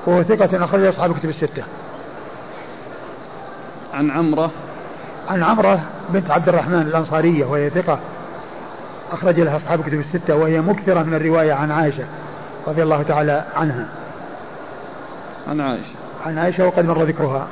وهو 0.07 0.23
ثقة 0.23 0.63
أخرج 0.63 0.85
أصحاب 0.85 1.11
الكتب 1.11 1.29
الستة. 1.29 1.63
عن 3.93 4.11
عمرة. 4.11 4.51
عن 5.29 5.43
عمرة 5.43 5.79
بنت 6.09 6.31
عبد 6.31 6.49
الرحمن 6.49 6.81
الأنصارية 6.81 7.45
وهي 7.45 7.69
ثقة. 7.69 7.99
أخرج 9.13 9.39
لها 9.39 9.57
أصحاب 9.57 9.79
الكتب 9.79 9.99
الستة 9.99 10.35
وهي 10.35 10.61
مكثرة 10.61 11.03
من 11.03 11.13
الرواية 11.13 11.53
عن 11.53 11.71
عائشة 11.71 12.05
رضي 12.67 12.83
الله 12.83 13.03
تعالى 13.03 13.45
عنها 13.55 13.87
عن 15.47 15.61
عائشة 15.61 15.95
عن 16.25 16.37
عائشة 16.37 16.67
وقد 16.67 16.85
مر 16.85 17.03
ذكرها 17.03 17.47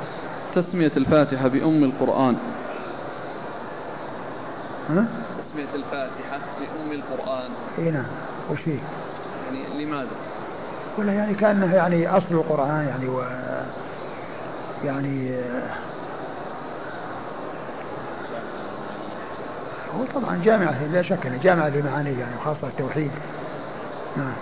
تسمية 0.54 0.92
الفاتحة 0.96 1.48
بأم 1.48 1.84
القرآن 1.84 2.36
ها؟ 4.90 5.04
تسمية 5.48 5.74
الفاتحة 5.74 6.38
بأم 6.60 6.92
القرآن 6.92 7.50
إي 7.78 7.90
نعم 7.90 8.04
وش 8.50 8.60
فيه؟ 8.60 8.78
يعني 9.46 9.84
لماذا؟ 9.84 10.16
ولا 10.98 11.12
يعني 11.12 11.34
كأنه 11.34 11.74
يعني 11.74 12.08
أصل 12.08 12.34
القرآن 12.34 12.86
يعني 12.86 13.08
و 13.08 13.22
يعني 14.84 15.30
هو 19.98 20.20
طبعا 20.20 20.40
جامعة 20.44 20.74
لا 20.92 21.02
شك 21.02 21.26
أنه 21.26 21.38
جامعة 21.42 21.68
للمعاني 21.68 22.10
يعني 22.10 22.36
وخاصة 22.40 22.68
التوحيد. 22.68 23.10
نعم. 24.16 24.32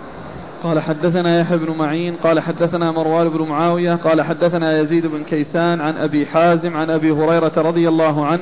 قال 0.63 0.79
حدثنا 0.79 1.39
يحيى 1.39 1.57
بن 1.57 1.77
معين 1.77 2.15
قال 2.15 2.39
حدثنا 2.39 2.91
مروان 2.91 3.29
بن 3.29 3.47
معاوية 3.49 3.95
قال 3.95 4.21
حدثنا 4.21 4.79
يزيد 4.79 5.07
بن 5.07 5.23
كيسان 5.23 5.81
عن 5.81 5.97
أبي 5.97 6.25
حازم 6.25 6.77
عن 6.77 6.89
أبي 6.89 7.11
هريرة 7.11 7.51
رضي 7.57 7.89
الله 7.89 8.25
عنه 8.25 8.41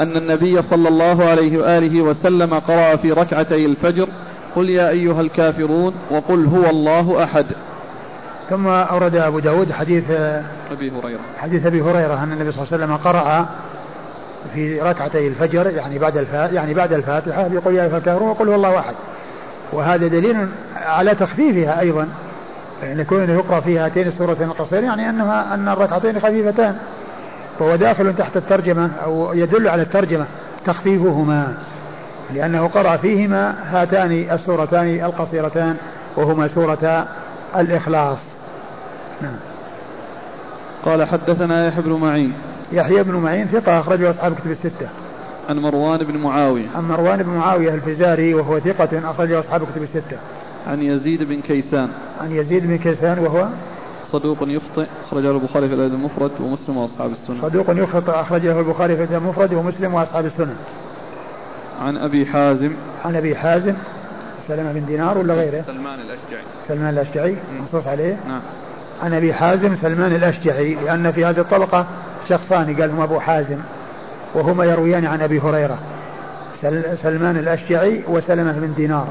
أن 0.00 0.16
النبي 0.16 0.62
صلى 0.62 0.88
الله 0.88 1.24
عليه 1.24 1.58
وآله 1.58 2.02
وسلم 2.02 2.54
قرأ 2.54 2.96
في 2.96 3.12
ركعتي 3.12 3.66
الفجر 3.66 4.08
قل 4.56 4.70
يا 4.70 4.88
أيها 4.88 5.20
الكافرون 5.20 5.94
وقل 6.10 6.46
هو 6.46 6.70
الله 6.70 7.24
أحد. 7.24 7.46
ثم 8.50 8.66
أورد 8.66 9.16
أبو 9.16 9.38
داود 9.38 9.72
حديث 9.72 10.10
أبي 10.70 10.90
هريرة. 10.90 11.20
حديث 11.38 11.66
أبي 11.66 11.82
هريرة 11.82 12.22
أن 12.22 12.32
النبي 12.32 12.52
صلى 12.52 12.62
الله 12.62 12.72
عليه 12.72 12.84
وسلم 12.84 12.96
قرأ 12.96 13.48
في 14.54 14.80
ركعتي 14.80 15.28
الفجر 15.28 15.70
يعني 15.70 15.98
بعد 15.98 16.16
الفا 16.16 16.46
يعني 16.46 16.74
بعد 16.74 16.92
الفاتحة 16.92 17.46
يقول 17.46 17.74
يا 17.74 17.84
أيها 17.84 17.98
الكافرون 17.98 18.28
وقل 18.28 18.48
هو 18.48 18.54
الله 18.54 18.78
أحد. 18.78 18.94
وهذا 19.72 20.06
دليل 20.06 20.48
على 20.76 21.14
تخفيفها 21.14 21.80
أيضا. 21.80 22.08
يعني 22.82 23.04
كون 23.04 23.30
يقرأ 23.30 23.60
في 23.60 23.78
هاتين 23.78 24.08
السورتين 24.08 24.48
القصيرين 24.48 24.84
يعني 24.84 25.10
أنها 25.10 25.54
أن 25.54 25.68
الركعتين 25.68 26.20
خفيفتان. 26.20 26.76
فهو 27.58 27.76
داخل 27.76 28.16
تحت 28.16 28.36
الترجمة 28.36 28.90
أو 29.04 29.32
يدل 29.34 29.68
على 29.68 29.82
الترجمة 29.82 30.26
تخفيفهما 30.66 31.54
لأنه 32.34 32.68
قرأ 32.68 32.96
فيهما 32.96 33.54
هاتان 33.70 34.26
السورتان 34.30 35.04
القصيرتان 35.04 35.76
وهما 36.16 36.48
سورة 36.48 37.06
الإخلاص. 37.56 38.18
نعم. 39.22 39.36
قال 40.84 41.08
حدثنا 41.08 41.66
يحيى 41.66 41.82
بن 41.82 41.92
معين. 41.92 42.32
يحيى 42.72 43.02
بن 43.02 43.14
معين 43.14 43.46
ثقة 43.46 43.80
أخرجه 43.80 44.10
أصحاب 44.10 44.34
كتب 44.34 44.50
الستة. 44.50 44.88
عن 45.48 45.58
مروان 45.58 46.04
بن 46.04 46.16
معاوية. 46.16 46.66
عن 46.76 46.88
مروان 46.88 47.22
بن 47.22 47.30
معاوية 47.30 47.74
الفزاري 47.74 48.34
وهو 48.34 48.60
ثقة 48.60 49.10
أخرجه 49.10 49.40
أصحاب 49.40 49.62
كتب 49.64 49.82
الستة. 49.82 50.16
عن 50.66 50.82
يزيد 50.82 51.22
بن 51.22 51.40
كيسان. 51.40 51.88
عن 52.20 52.32
يزيد 52.32 52.66
بن 52.66 52.78
كيسان 52.78 53.18
وهو 53.18 53.48
صدوق 54.02 54.38
يخطئ 54.42 54.86
أخرجه 55.04 55.30
البخاري 55.30 55.68
في 55.68 55.74
الأدب 55.74 55.94
المفرد 55.94 56.30
ومسلم 56.40 56.76
وأصحاب 56.76 57.10
السنة. 57.10 57.42
صدوق 57.42 57.70
يخطئ 57.70 58.20
أخرجه 58.20 58.60
البخاري 58.60 58.96
في 58.96 59.02
الأدب 59.02 59.22
المفرد 59.24 59.54
ومسلم 59.54 59.94
وأصحاب 59.94 60.26
السنة. 60.26 60.56
عن 61.80 61.96
أبي 61.96 62.26
حازم. 62.26 62.72
عن 63.04 63.16
أبي 63.16 63.36
حازم. 63.36 63.74
سلمة 64.48 64.72
بن 64.72 64.86
دينار 64.86 65.18
ولا 65.18 65.34
غيره؟ 65.34 65.62
سلمان 65.62 66.00
الأشجعي. 66.00 66.42
سلمان 66.68 66.94
الأشجعي 66.94 67.36
منصوص 67.60 67.86
عليه. 67.86 68.16
نعم. 68.28 68.40
عن 69.02 69.14
أبي 69.14 69.34
حازم 69.34 69.76
سلمان 69.82 70.14
الأشجعي 70.14 70.74
لأن 70.74 71.12
في 71.12 71.24
هذه 71.24 71.40
الطبقة 71.40 71.86
شخصان 72.28 72.80
قال 72.80 72.90
هما 72.90 73.04
أبو 73.04 73.20
حازم 73.20 73.58
وهما 74.34 74.64
يرويان 74.64 75.06
عن 75.06 75.20
أبي 75.20 75.40
هريرة 75.40 75.78
سلمان 77.02 77.36
الأشجعي 77.36 78.02
وسلمة 78.08 78.52
بن 78.52 78.74
دينار. 78.74 79.08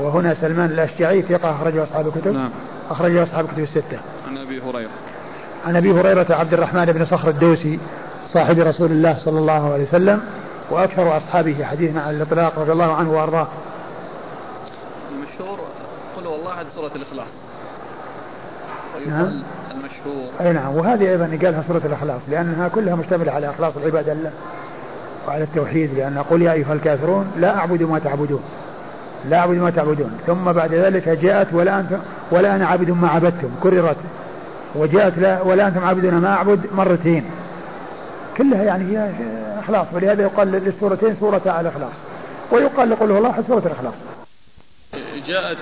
وهنا 0.00 0.36
سلمان 0.40 0.70
الأشجعي 0.70 1.22
ثقة 1.22 1.50
أخرجه 1.50 1.82
أصحاب 1.82 2.06
الكتب 2.06 2.34
نعم. 2.34 2.50
أخرجه 2.90 3.22
أصحاب 3.22 3.44
الكتب 3.44 3.62
الستة. 3.62 3.98
عن 4.28 4.38
أبي 4.38 4.60
هريرة. 4.60 4.90
عن 5.66 5.76
أبي 5.76 5.90
هريرة 5.90 6.26
عبد 6.30 6.52
الرحمن 6.54 6.84
بن 6.84 7.04
صخر 7.04 7.28
الدوسي 7.28 7.78
صاحب 8.26 8.58
رسول 8.58 8.90
الله 8.90 9.18
صلى 9.18 9.38
الله 9.38 9.72
عليه 9.72 9.82
وسلم 9.82 10.20
وأكثر 10.70 11.16
أصحابه 11.16 11.64
حديثا 11.64 11.98
عن 11.98 12.14
الإطلاق 12.14 12.58
رضي 12.58 12.72
الله 12.72 12.94
عنه 12.94 13.12
وأرضاه. 13.12 13.48
المشهور 15.12 15.58
قل 16.16 16.26
والله 16.26 16.52
عن 16.52 16.64
سورة 16.74 16.90
الإخلاص. 16.96 17.28
نعم. 19.08 19.42
المشهور. 19.70 20.30
أي 20.40 20.52
نعم. 20.52 20.76
وهذه 20.76 21.10
أيضا 21.10 21.24
قالها 21.24 21.62
سورة 21.62 21.82
الإخلاص 21.84 22.20
لأنها 22.28 22.68
كلها 22.68 22.94
مشتملة 22.94 23.32
على 23.32 23.50
إخلاص 23.50 23.76
العبادة 23.76 24.14
لله 24.14 24.30
وعلى 25.28 25.44
التوحيد 25.44 25.94
لأن 25.94 26.18
قل 26.18 26.42
يا 26.42 26.52
أيها 26.52 26.72
الكافرون 26.72 27.32
لا 27.38 27.56
أعبد 27.56 27.82
ما 27.82 27.98
تعبدون 27.98 28.42
لا 29.24 29.38
أعبد 29.38 29.56
ما 29.56 29.70
تعبدون. 29.70 30.18
ثم 30.26 30.52
بعد 30.52 30.74
ذلك 30.74 31.08
جاءت 31.08 31.52
ولا 31.52 31.80
أنتم 31.80 31.98
ولا 32.30 32.56
أنا 32.56 32.66
عابد 32.66 32.90
ما 32.90 33.08
عبدتم 33.08 33.50
كررت. 33.62 33.96
وجاءت 34.74 35.18
لا 35.18 35.42
ولا 35.42 35.68
أنتم 35.68 35.84
عابدون 35.84 36.14
ما 36.14 36.28
أعبد 36.28 36.60
مرتين. 36.72 37.24
كلها 38.38 38.62
يعني 38.62 38.84
هي 38.84 39.10
إخلاص 39.58 39.86
ولهذا 39.92 40.22
يقال 40.22 40.52
للسورتين 40.52 41.14
سورة 41.14 41.42
على 41.46 41.68
الإخلاص 41.68 41.92
ويقال 42.52 42.90
لقل 42.90 43.10
هو 43.10 43.18
الله 43.18 43.42
سورة 43.42 43.62
الإخلاص. 43.66 43.94
جاءت 45.26 45.58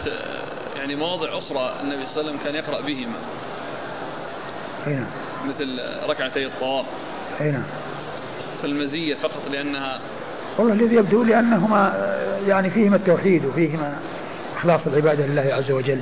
يعني 0.88 1.00
مواضع 1.00 1.38
أخرى 1.38 1.74
النبي 1.82 2.06
صلى 2.06 2.20
الله 2.20 2.32
عليه 2.32 2.40
وسلم 2.40 2.44
كان 2.44 2.54
يقرأ 2.54 2.80
بهما. 2.80 3.18
نعم. 4.86 5.06
مثل 5.48 5.80
ركعتي 6.08 6.46
الطواف. 6.46 6.86
أي 7.40 7.50
نعم. 7.50 7.62
فالمزية 8.62 9.14
فقط 9.14 9.42
لأنها 9.50 10.00
والله 10.58 10.72
الذي 10.72 10.96
يبدو 10.96 11.24
لأنهما 11.24 11.92
يعني 12.46 12.70
فيهما 12.70 12.96
التوحيد 12.96 13.44
وفيهما 13.44 13.98
إخلاص 14.56 14.80
العبادة 14.86 15.26
لله 15.26 15.54
عز 15.54 15.70
وجل. 15.70 16.00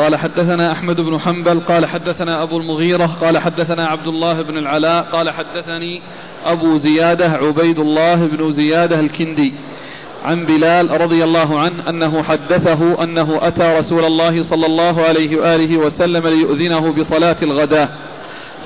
قال 0.00 0.16
حدثنا 0.16 0.72
أحمد 0.72 1.00
بن 1.00 1.20
حنبل 1.20 1.60
قال 1.60 1.86
حدثنا 1.86 2.42
أبو 2.42 2.58
المغيرة 2.58 3.16
قال 3.20 3.38
حدثنا 3.38 3.86
عبد 3.86 4.06
الله 4.06 4.42
بن 4.42 4.58
العلاء 4.58 5.02
قال 5.12 5.30
حدثني 5.30 6.02
أبو 6.46 6.78
زيادة 6.78 7.30
عبيد 7.30 7.78
الله 7.78 8.14
بن 8.14 8.52
زيادة 8.52 9.00
الكندي 9.00 9.54
عن 10.24 10.46
بلال 10.46 11.00
رضي 11.00 11.24
الله 11.24 11.58
عنه 11.58 11.88
أنه 11.88 12.22
حدثه 12.22 13.04
أنه 13.04 13.38
أتى 13.42 13.76
رسول 13.78 14.04
الله 14.04 14.42
صلى 14.42 14.66
الله 14.66 15.02
عليه 15.02 15.36
وآله 15.36 15.76
وسلم 15.76 16.26
ليؤذنه 16.26 16.92
بصلاة 16.92 17.36
الغداة 17.42 17.88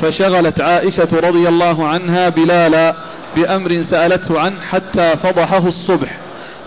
فشغلت 0.00 0.60
عائشة 0.60 1.08
رضي 1.12 1.48
الله 1.48 1.86
عنها 1.88 2.28
بلالا 2.28 2.94
بأمر 3.36 3.84
سألته 3.90 4.40
عنه 4.40 4.60
حتى 4.70 5.16
فضحه 5.22 5.68
الصبح 5.68 6.18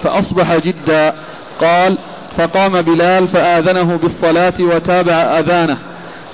فأصبح 0.04 0.56
جدا 0.56 1.14
قال 1.62 1.98
فقام 2.38 2.82
بلال 2.82 3.28
فآذنه 3.28 3.96
بالصلاة 3.96 4.54
وتابع 4.60 5.14
أذانه. 5.14 5.78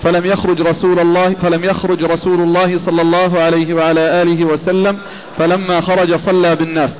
فلم 0.03 0.25
يخرج 0.25 0.61
رسول 0.61 0.99
الله 0.99 1.35
فلم 1.41 1.63
يخرج 1.63 2.03
رسول 2.03 2.41
الله 2.41 2.79
صلى 2.85 3.01
الله 3.01 3.39
عليه 3.39 3.73
وعلى 3.73 4.21
آله 4.21 4.45
وسلم 4.45 4.97
فلما 5.37 5.81
خرج 5.81 6.15
صلى 6.15 6.55
بالناس. 6.55 6.91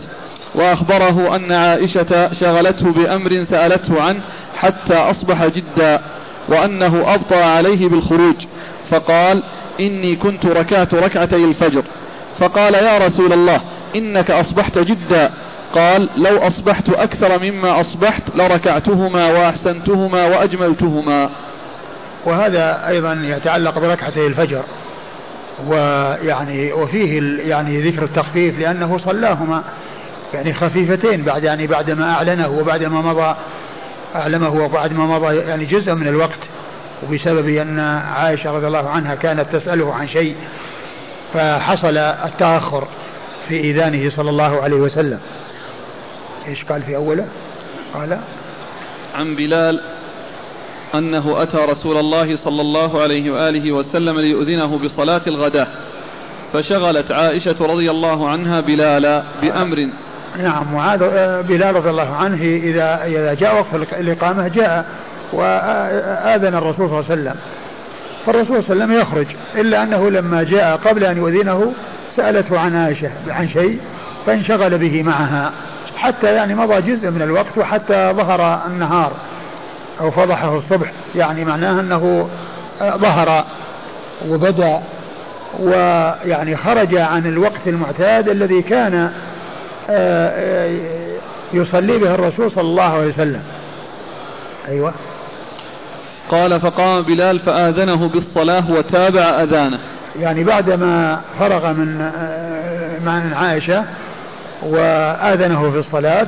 وأخبره 0.56 1.36
أن 1.36 1.52
عائشة 1.52 2.34
شغلته 2.34 2.92
بأمر 2.92 3.46
سألته 3.50 4.02
عنه 4.02 4.20
حتى 4.58 4.94
أصبح 4.94 5.46
جدا 5.46 6.02
وأنه 6.50 7.14
أبطأ 7.14 7.44
عليه 7.46 7.88
بالخروج. 7.88 8.36
فقال 8.90 9.44
إني 9.80 10.16
كنت 10.16 10.46
ركعت 10.46 10.94
ركعتي 10.94 11.36
الفجر. 11.36 11.84
فقال 12.40 12.74
يا 12.74 12.98
رسول 12.98 13.34
الله 13.34 13.62
إنك 13.96 14.32
أصبحت 14.32 14.80
جدا 14.80 15.32
قال 15.74 16.10
لو 16.18 16.38
أصبحت 16.38 16.90
أكثر 16.90 17.40
مما 17.40 17.80
أصبحت 17.80 18.24
لركعتهما 18.36 19.32
وأحسنتهما 19.32 20.26
وأجملتهما. 20.26 21.30
وهذا 22.26 22.88
أيضا 22.88 23.14
يتعلق 23.14 23.80
بركعتي 23.80 24.28
الفجر. 24.28 24.64
ويعني 25.68 26.74
وفيه 26.74 27.40
يعني 27.50 27.82
ذكر 27.82 28.04
التخفيف 28.04 28.60
لأنه 28.60 28.98
صلاهما 28.98 29.64
يعني 30.34 30.54
خفيفتين 30.54 31.24
بعد 31.24 31.44
يعني 31.44 31.68
بعد 31.68 31.92
ما 31.92 32.12
أعلنه 32.12 32.50
وبعد 32.50 32.84
ما 32.84 33.02
مضى 33.02 33.36
أعلمه 34.16 34.54
وبعد 34.54 34.94
ما 34.94 35.06
مضى 35.06 35.36
يعني 35.36 35.66
جزء 35.66 35.94
من 35.94 36.08
الوقت. 36.08 36.40
وبسبب 37.04 37.50
أن 37.50 37.80
عائشة 38.16 38.52
رضي 38.52 38.68
الله 38.68 38.90
عنها 38.90 39.16
كانت 39.16 39.56
تسأله 39.56 39.94
عن 39.94 40.08
شيء 40.08 40.36
فحصل 41.34 41.98
التأخر 41.98 42.88
في 43.48 43.56
إيذانه 43.56 44.10
صلى 44.10 44.30
الله 44.30 44.62
عليه 44.62 44.76
وسلم. 44.78 45.20
إيش 46.48 46.64
قال 46.64 46.82
في 46.82 46.96
أوله؟ 46.96 47.26
قال 47.94 48.18
عن 49.16 49.36
بلال 49.36 49.80
أنه 50.96 51.44
أتى 51.44 51.58
رسول 51.58 51.98
الله 51.98 52.36
صلى 52.36 52.62
الله 52.62 53.02
عليه 53.02 53.32
وآله 53.32 53.72
وسلم 53.72 54.20
ليؤذنه 54.20 54.78
بصلاة 54.78 55.22
الغداه 55.28 55.68
فشغلت 56.54 57.12
عائشة 57.12 57.56
رضي 57.62 57.92
الله 57.92 58.30
عنها 58.30 58.62
بلالا 58.62 59.24
بأمر. 59.42 59.90
نعم 60.38 60.74
وعاد 60.74 61.00
بلال 61.48 61.76
رضي 61.76 61.90
الله 61.90 62.16
عنه 62.16 62.44
إذا 62.44 63.06
إذا 63.06 63.34
جاء 63.34 63.56
وقت 63.56 63.94
الإقامة 63.94 64.48
جاء 64.48 64.86
وآذن 65.34 66.56
الرسول 66.56 66.90
صلى 66.90 67.00
الله 67.00 67.06
عليه 67.10 67.22
وسلم. 67.22 67.36
فالرسول 68.26 68.64
صلى 68.64 68.74
الله 68.74 68.84
عليه 68.84 68.94
وسلم 68.94 69.02
يخرج 69.02 69.28
إلا 69.56 69.84
أنه 69.84 70.10
لما 70.10 70.44
جاء 70.44 70.78
قبل 70.78 71.04
أن 71.04 71.18
يؤذنه 71.18 71.74
سألته 72.16 72.60
عن 72.60 72.76
عائشة 72.76 73.12
عن 73.28 73.48
شيء 73.48 73.80
فانشغل 74.26 74.78
به 74.78 75.04
معها. 75.04 75.52
حتى 75.98 76.36
يعني 76.36 76.56
مضى 76.56 76.82
جزء 76.82 77.12
من 77.12 77.22
الوقت 77.22 77.58
وحتى 77.58 78.12
ظهر 78.12 78.62
النهار 78.68 79.12
أو 80.02 80.12
فضحه 80.12 80.58
الصبح. 80.58 80.92
يعني 81.16 81.46
معناه 81.46 81.80
أنه 81.80 82.30
ظهر 82.82 83.46
وبدأ 84.30 84.82
ويعني 85.60 86.58
خرج 86.58 86.96
عن 86.96 87.28
الوقت 87.28 87.68
المعتاد 87.68 88.30
الذي 88.30 88.62
كان 88.62 89.12
آه، 89.90 90.30
آه، 90.70 91.18
يصلي 91.54 91.98
به 91.98 92.16
الرسول 92.16 92.52
صلى 92.52 92.62
الله 92.62 92.84
عليه 92.84 93.08
وسلم. 93.08 93.42
أيوة. 94.68 94.94
قال 96.32 96.60
فقام 96.60 97.02
بلال 97.02 97.40
فآذنه 97.40 98.08
بالصلاة 98.08 98.72
وتابع 98.72 99.22
أذانه. 99.22 99.80
يعني 100.20 100.44
بعدما 100.44 101.22
فرغ 101.40 101.74
من 101.74 102.02
آه، 102.02 103.00
من 103.00 103.34
عائشة 103.34 103.84
وآذنه 104.66 105.72
في 105.72 105.78
الصلاة 105.78 106.28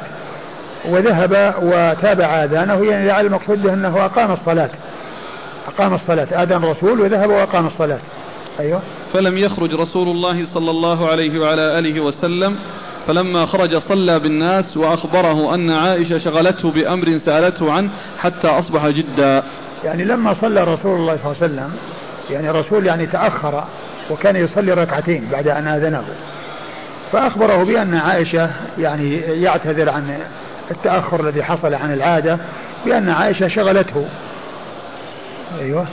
وذهب 0.90 1.54
وتابع 1.62 2.44
آذانه 2.44 2.86
يعني 2.86 3.08
لعل 3.08 3.26
المقصود 3.26 3.64
به 3.64 3.74
أنه 3.74 4.06
أقام 4.06 4.32
الصلاة. 4.32 4.70
أقام 5.68 5.94
الصلاة 5.94 6.44
آذن 6.44 6.64
الرسول 6.64 7.02
وذهب 7.02 7.30
وأقام 7.30 7.68
الصلاة. 7.68 8.00
أيوة. 8.60 8.82
فلم 9.14 9.38
يخرج 9.38 9.74
رسول 9.74 10.08
الله 10.08 10.46
صلى 10.54 10.72
الله 10.72 11.10
عليه 11.10 11.40
وعلى 11.40 11.80
آله 11.80 12.00
وسلم 12.00 12.56
فلما 13.08 13.46
خرج 13.46 13.78
صلى 13.78 14.20
بالناس 14.20 14.78
وأخبره 14.78 15.56
أن 15.56 15.72
عائشة 15.72 16.18
شغلته 16.18 16.72
بأمر 16.72 17.20
سألته 17.26 17.72
عنه 17.72 17.90
حتى 18.20 18.48
أصبح 18.48 18.88
جدا. 18.88 19.44
يعني 19.84 20.04
لما 20.04 20.34
صلى 20.34 20.64
رسول 20.64 21.00
الله 21.00 21.18
صلى 21.18 21.26
الله 21.26 21.36
عليه 21.42 21.54
وسلم 21.54 21.72
يعني 22.30 22.50
الرسول 22.50 22.86
يعني 22.86 23.06
تأخر 23.06 23.64
وكان 24.12 24.36
يصلي 24.36 24.74
ركعتين 24.74 25.28
بعد 25.32 25.48
أن 25.48 25.68
آذنه. 25.68 26.04
فأخبره 27.16 27.64
بأن 27.64 27.96
عائشة 27.96 28.50
يعني 28.78 29.16
يعتذر 29.20 29.90
عن 29.90 30.20
التأخر 30.72 31.20
الذي 31.20 31.44
حصل 31.44 31.74
عن 31.74 31.94
العادة 31.94 32.38
بأن 32.86 33.10
عائشة 33.10 33.48
شغلته. 33.48 34.06
أيوه. 35.62 35.86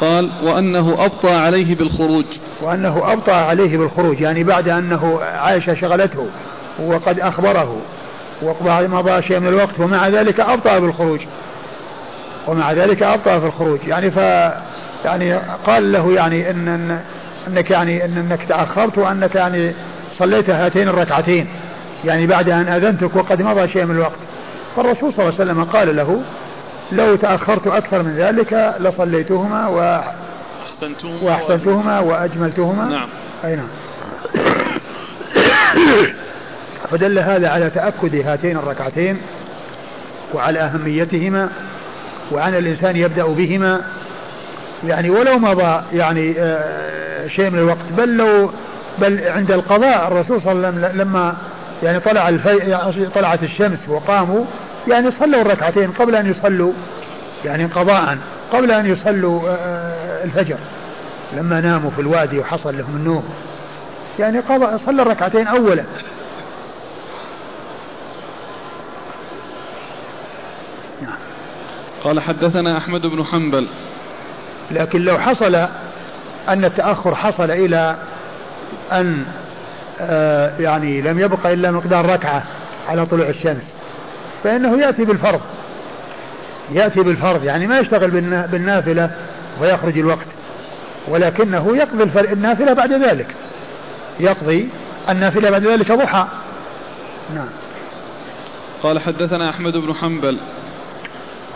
قال 0.00 0.30
وأنه 0.42 1.04
أبطأ 1.04 1.34
عليه 1.34 1.74
بالخروج. 1.74 2.24
وأنه 2.62 3.12
أبطأ 3.12 3.32
عليه 3.32 3.78
بالخروج 3.78 4.20
يعني 4.20 4.44
بعد 4.44 4.68
أنه 4.68 5.20
عائشة 5.22 5.74
شغلته 5.74 6.26
وقد 6.86 7.20
أخبره. 7.20 7.76
وبعد 8.42 8.90
مضى 8.90 9.22
شيء 9.22 9.40
من 9.40 9.48
الوقت 9.48 9.80
ومع 9.80 10.08
ذلك 10.08 10.40
أبطأ 10.40 10.78
بالخروج. 10.78 11.20
ومع 12.46 12.72
ذلك 12.72 13.02
أبطأ 13.02 13.38
في 13.38 13.46
الخروج. 13.46 13.78
يعني 13.86 14.10
ف 14.10 14.16
يعني 15.04 15.34
قال 15.66 15.92
له 15.92 16.12
يعني 16.12 16.50
إن, 16.50 16.68
إن 16.68 17.00
أنك 17.48 17.70
يعني 17.70 18.04
إن 18.04 18.18
أنك 18.18 18.44
تأخرت 18.48 18.98
وأنك 18.98 19.34
يعني 19.34 19.72
صليت 20.18 20.50
هاتين 20.50 20.88
الركعتين 20.88 21.46
يعني 22.04 22.26
بعد 22.26 22.48
أن 22.48 22.68
أذنتك 22.68 23.16
وقد 23.16 23.42
مضى 23.42 23.68
شيء 23.68 23.84
من 23.84 23.94
الوقت. 23.94 24.18
فالرسول 24.76 25.12
صلى 25.12 25.28
الله 25.28 25.40
عليه 25.40 25.50
وسلم 25.50 25.64
قال 25.64 25.96
له 25.96 26.22
لو 26.92 27.16
تأخرت 27.16 27.66
أكثر 27.66 28.02
من 28.02 28.16
ذلك 28.16 28.74
لصليتهما 28.80 29.68
و 29.68 30.00
وأحسنتهما 31.22 32.00
وأجملتهما. 32.00 32.84
نعم. 32.84 33.08
أي 33.44 33.56
نعم. 33.56 33.68
فدل 36.90 37.18
هذا 37.18 37.48
على 37.48 37.70
تأكد 37.70 38.14
هاتين 38.14 38.56
الركعتين 38.56 39.18
وعلى 40.34 40.58
أهميتهما 40.58 41.48
وعن 42.32 42.54
الإنسان 42.54 42.96
يبدأ 42.96 43.26
بهما. 43.26 43.80
يعني 44.86 45.10
ولو 45.10 45.38
مضى 45.38 45.82
يعني 45.92 46.34
آه، 46.38 47.26
شيء 47.26 47.50
من 47.50 47.58
الوقت 47.58 47.86
بل 47.96 48.16
لو 48.16 48.50
بل 48.98 49.28
عند 49.28 49.50
القضاء 49.50 50.08
الرسول 50.08 50.42
صلى 50.42 50.52
الله 50.52 50.66
عليه 50.66 50.78
وسلم 50.78 51.00
لما 51.00 51.34
يعني 51.82 52.00
طلع 52.00 52.28
الفي 52.28 52.56
يعني 52.56 53.06
طلعت 53.06 53.42
الشمس 53.42 53.88
وقاموا 53.88 54.44
يعني 54.88 55.10
صلوا 55.10 55.40
الركعتين 55.40 55.90
قبل 55.90 56.14
أن 56.14 56.30
يصلوا 56.30 56.72
يعني 57.44 57.64
قضاء 57.64 58.18
قبل 58.52 58.70
أن 58.70 58.86
يصلوا 58.86 59.48
آه، 59.48 59.54
آه، 59.54 60.24
الفجر. 60.24 60.56
لما 61.36 61.60
ناموا 61.60 61.90
في 61.90 62.00
الوادي 62.00 62.38
وحصل 62.38 62.78
لهم 62.78 62.96
النوم. 62.96 63.24
يعني 64.18 64.38
قضى 64.38 64.78
صلى 64.86 65.02
الركعتين 65.02 65.46
أولا. 65.46 65.84
نعم. 71.02 71.18
قال 72.04 72.20
حدثنا 72.20 72.78
أحمد 72.78 73.06
بن 73.06 73.24
حنبل. 73.24 73.66
لكن 74.70 75.00
لو 75.00 75.18
حصل 75.18 75.54
أن 76.48 76.64
التأخر 76.64 77.14
حصل 77.14 77.50
إلى 77.50 77.96
أن 78.92 79.24
آه، 80.00 80.52
يعني 80.60 81.00
لم 81.00 81.20
يبقى 81.20 81.52
إلا 81.52 81.70
مقدار 81.70 82.06
ركعة 82.06 82.42
على 82.88 83.06
طلوع 83.06 83.28
الشمس. 83.28 83.62
فإنه 84.44 84.78
يأتي 84.80 85.04
بالفرض. 85.04 85.40
يأتي 86.72 87.00
بالفرض 87.00 87.44
يعني 87.44 87.66
ما 87.66 87.78
يشتغل 87.78 88.10
بالنافلة 88.50 89.10
ويخرج 89.60 89.98
الوقت. 89.98 90.26
ولكنه 91.08 91.76
يقضي 91.76 92.20
النافلة 92.32 92.72
بعد 92.72 92.92
ذلك. 92.92 93.26
يقضي 94.20 94.68
النافلة 95.08 95.50
بعد 95.50 95.66
ذلك 95.66 95.92
ضحى. 95.92 96.26
نعم. 97.34 97.48
قال 98.82 98.98
حدثنا 98.98 99.50
أحمد 99.50 99.76
بن 99.76 99.94
حنبل. 99.94 100.38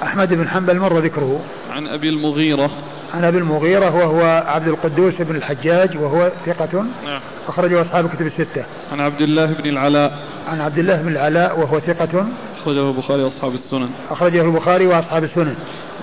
أحمد 0.02 0.34
بن 0.34 0.48
حنبل 0.48 0.78
مر 0.78 0.98
ذكره. 0.98 1.40
عن 1.70 1.86
أبي 1.86 2.08
المغيرة. 2.08 2.70
عن 3.14 3.24
أبي 3.24 3.38
المغيرة 3.38 3.94
وهو 3.94 4.44
عبد 4.46 4.68
القدوس 4.68 5.14
بن 5.22 5.36
الحجاج 5.36 5.96
وهو 5.98 6.30
ثقة 6.46 6.84
نعم 7.04 7.20
أخرجه 7.48 7.82
أصحاب 7.82 8.06
الكتب 8.06 8.26
الستة. 8.26 8.64
عن 8.92 9.00
عبد 9.00 9.20
الله 9.20 9.46
بن 9.46 9.66
العلاء 9.66 10.18
عن 10.48 10.60
عبد 10.60 10.78
الله 10.78 11.02
بن 11.02 11.08
العلاء 11.08 11.60
وهو 11.60 11.80
ثقة 11.80 12.26
أخرجه 12.60 12.90
البخاري 12.90 13.22
وأصحاب 13.22 13.54
السنن. 13.54 13.90
أخرجه 14.10 14.42
البخاري 14.42 14.86
وأصحاب 14.86 15.24
السنن. 15.24 15.54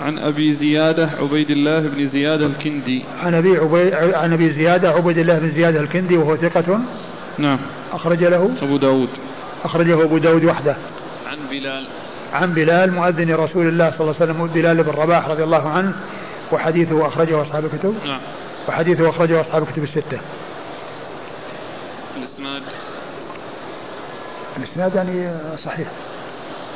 عن 0.02 0.18
أبي 0.20 0.54
زيادة 0.54 1.10
عبيد 1.20 1.52
الله 1.52 1.80
بن 1.80 2.10
زياد 2.10 2.42
الكندي. 2.42 3.04
عن 3.24 3.34
أبي 3.34 3.58
عبيد 3.58 3.94
عن 3.94 4.34
أبي 4.34 4.50
زيادة 4.50 4.90
عبيد 4.90 5.18
الله 5.18 5.40
بن 5.40 5.52
زياد 5.52 5.76
الكندي 5.76 6.18
وهو 6.18 6.36
ثقة. 6.36 6.80
نعم. 7.38 7.60
أخرج 7.94 8.24
له 8.24 8.52
أبو 8.62 8.78
داود 8.78 9.10
أخرجه 9.64 10.04
أبو 10.04 10.18
داود 10.18 10.46
وحده. 10.46 10.76
عن 11.28 11.38
بلال. 11.52 11.88
عن 12.34 12.54
بلال 12.54 12.94
مؤذن 12.94 13.36
رسول 13.36 13.68
الله 13.68 13.92
صلى 13.92 14.02
الله 14.02 14.16
عليه 14.22 14.32
وسلم 14.32 14.48
بلال 14.48 14.84
بن 14.84 14.92
رباح 14.92 15.28
رضي 15.28 15.44
الله 15.44 15.70
عنه 15.70 15.94
وحديثه 16.52 17.08
أخرجه 17.08 17.42
أصحاب 17.42 17.66
الكتب. 17.66 17.96
نعم. 18.06 18.20
وحديثه 18.70 19.10
أخرجه 19.10 19.42
أصحاب 19.42 19.64
الكتب 19.64 19.84
الستة. 19.84 20.20
الإسناد؟ 22.18 22.64
الإسناد 24.58 24.96
يعني 24.96 25.32
صحيح. 25.58 25.88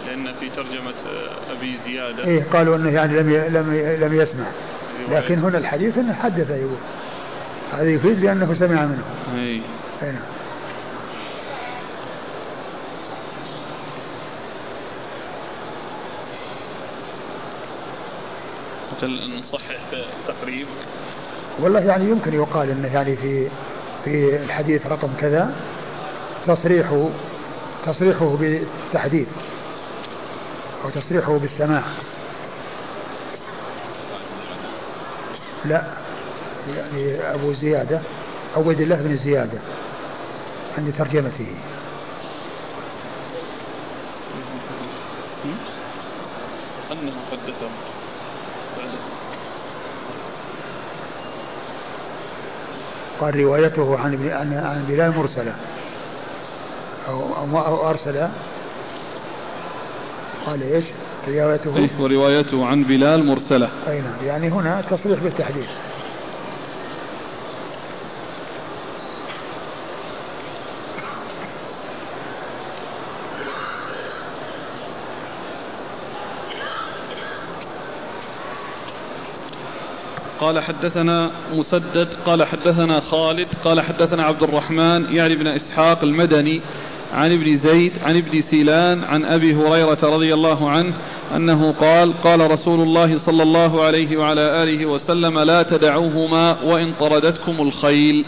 لأن 0.07 0.33
في 0.39 0.49
ترجمة 0.49 0.93
أبي 1.57 1.77
زيادة. 1.85 2.23
إيه 2.23 2.43
قالوا 2.53 2.75
أنه 2.75 2.89
يعني 2.89 3.19
لم 3.19 3.29
لم 3.29 3.97
لم 4.01 4.21
يسمع. 4.21 4.45
لكن 5.09 5.39
هنا 5.39 5.57
الحديث 5.57 5.97
أنه 5.97 6.13
حدث 6.13 6.49
يقول. 6.49 6.77
هذا 7.73 7.89
يفيد 7.89 8.25
لأنه 8.25 8.53
سمع 8.53 8.85
منه. 8.85 9.03
أي 9.35 9.61
أي 10.03 10.15
نعم 19.03 19.39
نصحح 19.39 19.77
التقريب؟ 19.93 20.67
والله 21.59 21.80
يعني 21.80 22.09
يمكن 22.09 22.34
يقال 22.34 22.69
إنه 22.69 22.93
يعني 22.93 23.15
في 23.15 23.47
في 24.05 24.35
الحديث 24.43 24.88
رقم 24.88 25.09
كذا 25.19 25.55
تصريح 26.47 27.09
تصريحه 27.85 28.35
بالتحديد 28.35 29.27
أو 30.85 30.89
تصريحه 30.89 31.38
بالسماع. 31.38 31.84
لا 35.65 35.84
يعني 36.77 37.15
أبو 37.34 37.53
زيادة 37.53 37.99
عبيد 38.57 38.81
الله 38.81 38.95
بن 38.95 39.17
زيادة 39.17 39.59
عند 40.77 40.93
ترجمته. 40.97 41.55
أنه 46.91 47.11
حدثه 47.31 47.48
قال 53.19 53.39
روايته 53.39 53.97
عن 53.97 54.29
عن 54.31 54.53
عن 54.53 54.85
بلال 54.89 55.17
مرسلة. 55.17 55.53
أو 57.07 57.19
أو, 57.19 57.57
أو 57.57 57.89
أرسل 57.89 58.27
قال 60.45 60.73
إيش؟ 60.73 60.85
روايته. 61.27 61.89
وروايته 61.99 62.65
عن 62.65 62.83
بلال 62.83 63.25
مرسلة. 63.25 63.69
أي 63.87 64.01
نعم 64.01 64.27
يعني 64.27 64.49
هنا 64.49 64.81
تصريح 64.89 65.19
بالتحديث. 65.23 65.67
قال 80.39 80.59
حدثنا 80.59 81.31
مسدد 81.53 82.07
قال 82.25 82.43
حدثنا 82.43 82.99
خالد 82.99 83.47
قال 83.63 83.81
حدثنا 83.81 84.23
عبد 84.23 84.43
الرحمن 84.43 85.05
يعني 85.15 85.35
بن 85.35 85.47
إسحاق 85.47 86.03
المدني 86.03 86.61
عن 87.13 87.31
ابن 87.31 87.57
زيد 87.57 87.91
عن 88.03 88.17
ابن 88.17 88.41
سيلان 88.41 89.03
عن 89.03 89.25
أبي 89.25 89.55
هريرة 89.55 89.97
رضي 90.03 90.33
الله 90.33 90.69
عنه 90.69 90.93
أنه 91.35 91.71
قال 91.71 92.13
قال 92.23 92.51
رسول 92.51 92.79
الله 92.79 93.17
صلى 93.17 93.43
الله 93.43 93.83
عليه 93.83 94.17
وعلى 94.17 94.63
آله 94.63 94.85
وسلم 94.85 95.39
لا 95.39 95.63
تدعوهما 95.63 96.61
وإن 96.63 96.93
طردتكم 96.99 97.55
الخيل. 97.59 98.25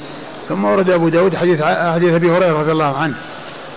ثم 0.50 0.66
ورد 0.66 0.90
أبو 0.90 1.10
داود 1.10 1.36
حديث, 1.36 1.62
حديث 1.64 2.14
أبي 2.14 2.32
هريرة 2.32 2.60
رضي 2.60 2.72
الله 2.72 2.98
عنه 2.98 3.16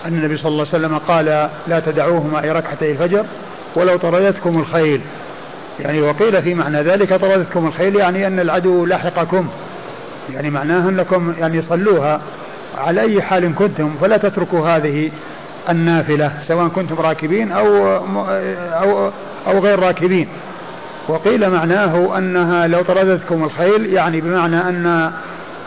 أن 0.05 0.17
النبي 0.17 0.37
صلى 0.37 0.47
الله 0.47 0.67
عليه 0.73 0.85
وسلم 0.85 0.97
قال 0.97 1.49
لا 1.67 1.79
تدعوهما 1.79 2.43
أي 2.43 2.51
ركعتي 2.51 2.91
الفجر 2.91 3.25
ولو 3.75 3.97
طردتكم 3.97 4.59
الخيل. 4.59 5.01
يعني 5.79 6.01
وقيل 6.01 6.41
في 6.41 6.53
معنى 6.53 6.81
ذلك 6.81 7.13
طردتكم 7.13 7.67
الخيل 7.67 7.95
يعني 7.95 8.27
أن 8.27 8.39
العدو 8.39 8.85
لاحقكم 8.85 9.47
يعني 10.33 10.49
معناه 10.49 10.89
أنكم 10.89 11.33
يعني 11.39 11.61
صلوها 11.61 12.21
على 12.77 13.01
أي 13.01 13.21
حال 13.21 13.55
كنتم 13.55 13.95
فلا 14.01 14.17
تتركوا 14.17 14.67
هذه 14.67 15.11
النافلة 15.69 16.31
سواء 16.47 16.67
كنتم 16.67 16.95
راكبين 16.95 17.51
أو 17.51 17.95
أو 18.73 19.11
أو 19.47 19.59
غير 19.59 19.79
راكبين 19.79 20.27
وقيل 21.07 21.49
معناه 21.49 22.17
أنها 22.17 22.67
لو 22.67 22.81
طردتكم 22.81 23.43
الخيل 23.43 23.93
يعني 23.93 24.21
بمعنى 24.21 24.57
أن 24.57 25.11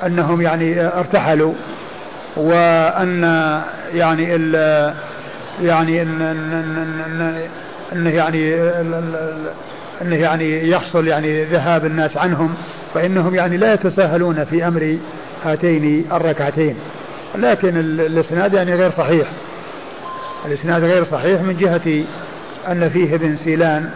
أنهم 0.06 0.43
يعني 0.43 0.80
ارتحلوا 0.86 1.52
وأن 2.36 3.22
يعني 3.94 4.35
ال 4.35 4.55
يعني 5.62 6.02
أن, 6.02 6.22
أن, 6.22 6.52
أن, 7.06 7.48
أن, 7.93 8.06
يعني 8.06 8.55
أنه 10.02 10.16
يعني 10.16 10.70
يحصل 10.70 11.06
يعني 11.06 11.44
ذهاب 11.44 11.84
الناس 11.84 12.16
عنهم 12.16 12.54
فإنهم 12.94 13.34
يعني 13.34 13.56
لا 13.56 13.74
يتساهلون 13.74 14.44
في 14.44 14.68
أمر 14.68 14.98
هاتين 15.44 16.06
الركعتين. 16.12 16.74
لكن 17.34 17.76
الإسناد 17.76 18.54
يعني 18.54 18.74
غير 18.74 18.90
صحيح. 18.90 19.28
الإسناد 20.46 20.84
غير 20.84 21.04
صحيح 21.04 21.40
من 21.40 21.56
جهة 21.56 22.04
أن 22.72 22.88
فيه 22.88 23.14
ابن 23.14 23.36
سيلان 23.36 23.90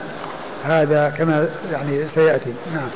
هذا 0.65 1.15
كما 1.19 1.49
يعني 1.73 2.09
سيأتي. 2.09 2.55
نعم. 2.75 2.89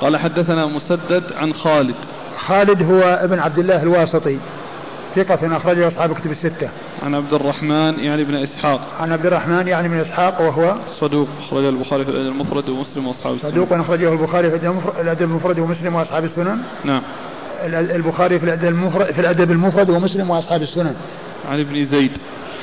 قال 0.00 0.16
حدثنا 0.16 0.66
مسدد 0.66 1.24
عن 1.36 1.54
خالد. 1.54 1.94
خالد 2.46 2.82
هو 2.82 3.02
ابن 3.02 3.38
عبد 3.38 3.58
الله 3.58 3.82
الواسطي. 3.82 4.38
ثقة 5.16 5.56
أخرجه 5.56 5.88
أصحاب 5.88 6.14
كتب 6.14 6.30
الستة. 6.30 6.68
عن 7.02 7.14
عبد 7.14 7.34
الرحمن 7.34 7.98
يعني 7.98 8.24
بن 8.24 8.34
إسحاق. 8.34 8.80
عن 9.00 9.12
عبد 9.12 9.26
الرحمن 9.26 9.68
يعني 9.68 9.88
بن 9.88 10.00
إسحاق 10.00 10.40
وهو 10.40 10.76
صدوق 11.00 11.28
أخرجه 11.46 11.68
البخاري 11.68 12.04
في 12.04 12.10
الأدب 12.10 12.32
المفرد 12.32 12.68
ومسلم 12.68 13.06
وأصحاب 13.06 13.34
السنن. 13.34 13.50
صدوق 13.50 13.72
أخرجه 13.72 14.12
البخاري 14.12 14.50
في 14.50 14.56
الأدب 15.00 15.22
المفرد 15.22 15.58
ومسلم 15.58 15.94
وأصحاب 15.94 16.24
السنن. 16.24 16.58
نعم. 16.84 17.02
البخاري 17.66 18.38
في 18.38 18.44
الأدب 18.44 18.68
المفرد 18.68 19.12
في 19.12 19.20
الأدب 19.20 19.50
المفرد 19.50 19.90
ومسلم 19.90 20.30
وأصحاب 20.30 20.62
السنن. 20.62 20.94
عن 21.50 21.60
ابن 21.60 21.86
زيد. 21.86 22.12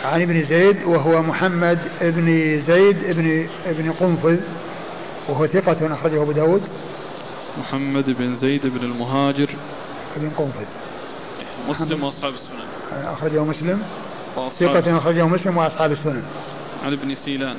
عن 0.05 0.21
ابن 0.21 0.45
زيد 0.45 0.77
وهو 0.85 1.21
محمد 1.21 1.79
ابن 2.01 2.61
زيد 2.67 2.97
ابن 3.09 3.47
ابن 3.65 3.91
قنفذ 3.91 4.39
وهو 5.29 5.47
ثقة 5.47 5.93
أخرجه 5.93 6.21
أبو 6.21 6.31
داود 6.31 6.61
محمد 7.59 8.05
بن 8.19 8.37
زيد 8.41 8.61
بن 8.63 8.85
المهاجر 8.85 9.49
بن 10.17 10.29
قنفذ 10.37 10.65
مسلم 11.69 12.03
وأصحاب 12.03 12.33
السنن. 12.33 13.05
أخرجه 13.13 13.43
مسلم. 13.43 13.81
ثقة 14.59 14.97
أخرجه 14.97 15.27
مسلم 15.27 15.57
وأصحاب 15.57 15.91
السنن. 15.91 16.23
عن 16.85 16.93
ابن 16.93 17.15
سيلان. 17.15 17.57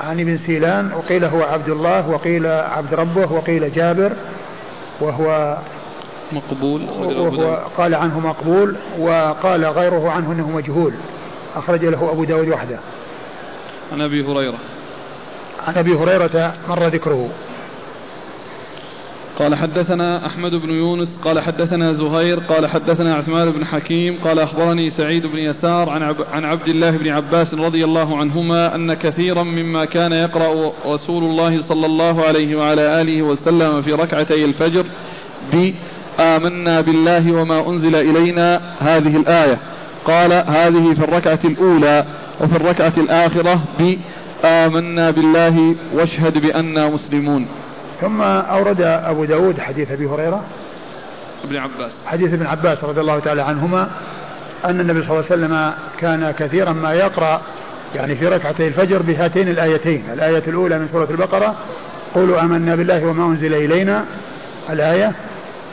عن 0.00 0.20
ابن 0.20 0.38
سيلان 0.38 0.92
وقيل 0.92 1.24
هو 1.24 1.42
عبد 1.42 1.68
الله 1.68 2.08
وقيل 2.08 2.46
عبد 2.46 2.94
ربه 2.94 3.32
وقيل 3.32 3.72
جابر 3.72 4.12
وهو 5.00 5.56
مقبول 6.32 6.82
وهو 6.82 7.58
قال 7.78 7.94
عنه 7.94 8.20
مقبول 8.20 8.76
وقال 8.98 9.64
غيره 9.64 10.10
عنه 10.10 10.32
إنه 10.32 10.50
مجهول. 10.50 10.92
أخرج 11.56 11.84
له 11.84 12.12
أبو 12.12 12.24
داود 12.24 12.48
وحده. 12.48 12.78
عن 13.92 14.00
أبي 14.00 14.24
هريرة. 14.24 14.58
عن 15.66 15.74
أبي 15.74 15.94
هريرة 15.94 16.54
مر 16.68 16.86
ذكره. 16.86 17.30
قال 19.38 19.54
حدثنا 19.54 20.26
أحمد 20.26 20.54
بن 20.54 20.70
يونس 20.70 21.18
قال 21.24 21.40
حدثنا 21.40 21.92
زهير 21.92 22.38
قال 22.38 22.66
حدثنا 22.66 23.14
عثمان 23.14 23.50
بن 23.50 23.64
حكيم 23.64 24.18
قال 24.24 24.38
أخبرني 24.38 24.90
سعيد 24.90 25.26
بن 25.26 25.38
يسار 25.38 25.90
عن, 25.90 26.02
عب 26.02 26.16
عن 26.32 26.44
عبد 26.44 26.68
الله 26.68 26.90
بن 26.90 27.08
عباس 27.08 27.54
رضي 27.54 27.84
الله 27.84 28.18
عنهما 28.18 28.74
أن 28.74 28.94
كثيرا 28.94 29.42
مما 29.42 29.84
كان 29.84 30.12
يقرأ 30.12 30.72
رسول 30.86 31.24
الله 31.24 31.60
صلى 31.62 31.86
الله 31.86 32.24
عليه 32.24 32.56
وعلى 32.56 33.00
آله 33.00 33.22
وسلم 33.22 33.82
في 33.82 33.92
ركعتي 33.92 34.44
الفجر 34.44 34.86
بآمنا 35.52 36.80
بالله 36.80 37.32
وما 37.32 37.68
أنزل 37.68 37.96
إلينا 37.96 38.60
هذه 38.78 39.16
الآية. 39.16 39.58
قال 40.04 40.32
هذه 40.32 40.94
في 40.94 41.04
الركعة 41.04 41.40
الأولى 41.44 42.04
وفي 42.40 42.56
الركعة 42.56 42.92
الآخرة 42.96 43.60
بآمنا 43.78 45.10
بالله 45.10 45.74
واشهد 45.94 46.38
بأننا 46.38 46.88
مسلمون. 46.88 47.46
ثم 48.00 48.22
أورد 48.22 48.80
أبو 48.82 49.24
داود 49.24 49.60
حديث 49.60 49.90
أبي 49.90 50.06
هريرة 50.06 50.44
ابن 51.44 51.56
عباس. 51.56 51.92
حديث 52.06 52.32
ابن 52.32 52.46
عباس 52.46 52.84
رضي 52.84 53.00
الله 53.00 53.18
تعالى 53.18 53.42
عنهما 53.42 53.88
أن 54.64 54.80
النبي 54.80 55.02
صلى 55.02 55.10
الله 55.10 55.24
عليه 55.30 55.44
وسلم 55.46 55.72
كان 56.00 56.30
كثيرا 56.30 56.72
ما 56.72 56.92
يقرأ 56.92 57.40
يعني 57.94 58.16
في 58.16 58.26
ركعتي 58.26 58.68
الفجر 58.68 59.02
بهاتين 59.02 59.48
الآيتين 59.48 60.04
الآية 60.12 60.42
الأولى 60.46 60.78
من 60.78 60.88
سورة 60.92 61.08
البقرة 61.10 61.54
قولوا 62.14 62.40
آمنا 62.40 62.74
بالله 62.74 63.06
وما 63.06 63.26
أنزل 63.26 63.54
إلينا 63.54 64.04
الآية 64.70 65.12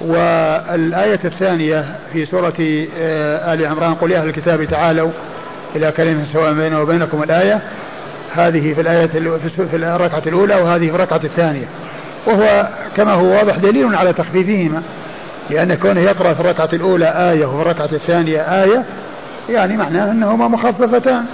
والآية 0.01 1.19
الثانية 1.25 1.99
في 2.13 2.25
سورة 2.25 2.87
آه، 2.97 3.53
آل 3.53 3.65
عمران 3.65 3.95
قل 3.95 4.11
يا 4.11 4.19
أهل 4.19 4.29
الكتاب 4.29 4.63
تعالوا 4.63 5.11
إلى 5.75 5.91
كلمة 5.91 6.25
سواء 6.33 6.53
بيننا 6.53 6.79
وبينكم 6.79 7.23
الآية 7.23 7.61
هذه 8.33 8.73
في 8.73 8.81
الآية 8.81 9.05
في 9.05 9.75
الركعة 9.75 10.23
الأولى 10.27 10.55
وهذه 10.55 10.89
في 10.89 10.95
الركعة 10.95 11.21
الثانية. 11.23 11.65
وهو 12.27 12.67
كما 12.97 13.13
هو 13.13 13.25
واضح 13.25 13.57
دليل 13.57 13.95
على 13.95 14.13
تخفيفهما 14.13 14.81
لأن 15.49 15.75
كونه 15.75 16.01
يقرأ 16.01 16.33
في 16.33 16.39
الركعة 16.39 16.69
الأولى 16.73 17.31
آية 17.31 17.45
وفي 17.45 17.61
الركعة 17.61 17.89
الثانية 17.93 18.39
آية 18.39 18.83
يعني 19.49 19.77
معناه 19.77 20.11
أنهما 20.11 20.47
مخففتان. 20.47 21.25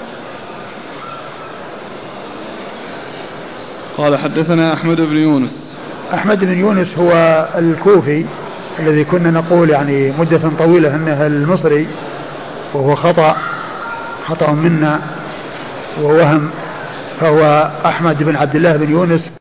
قال 3.97 4.17
حدثنا 4.17 4.73
أحمد 4.73 5.01
بن 5.01 5.17
يونس. 5.17 5.75
أحمد 6.13 6.39
بن 6.39 6.59
يونس 6.59 6.97
هو 6.97 7.11
الكوفي 7.57 8.25
الذي 8.79 9.03
كنا 9.03 9.31
نقول 9.31 9.69
يعني 9.69 10.13
مدة 10.19 10.41
طويلة 10.59 10.95
أنه 10.95 11.25
المصري 11.27 11.87
وهو 12.73 12.95
خطأ 12.95 13.37
خطأ 14.27 14.51
منا 14.51 14.99
ووهم 16.01 16.49
فهو 17.19 17.71
أحمد 17.85 18.23
بن 18.23 18.35
عبد 18.35 18.55
الله 18.55 18.77
بن 18.77 18.91
يونس. 18.91 19.31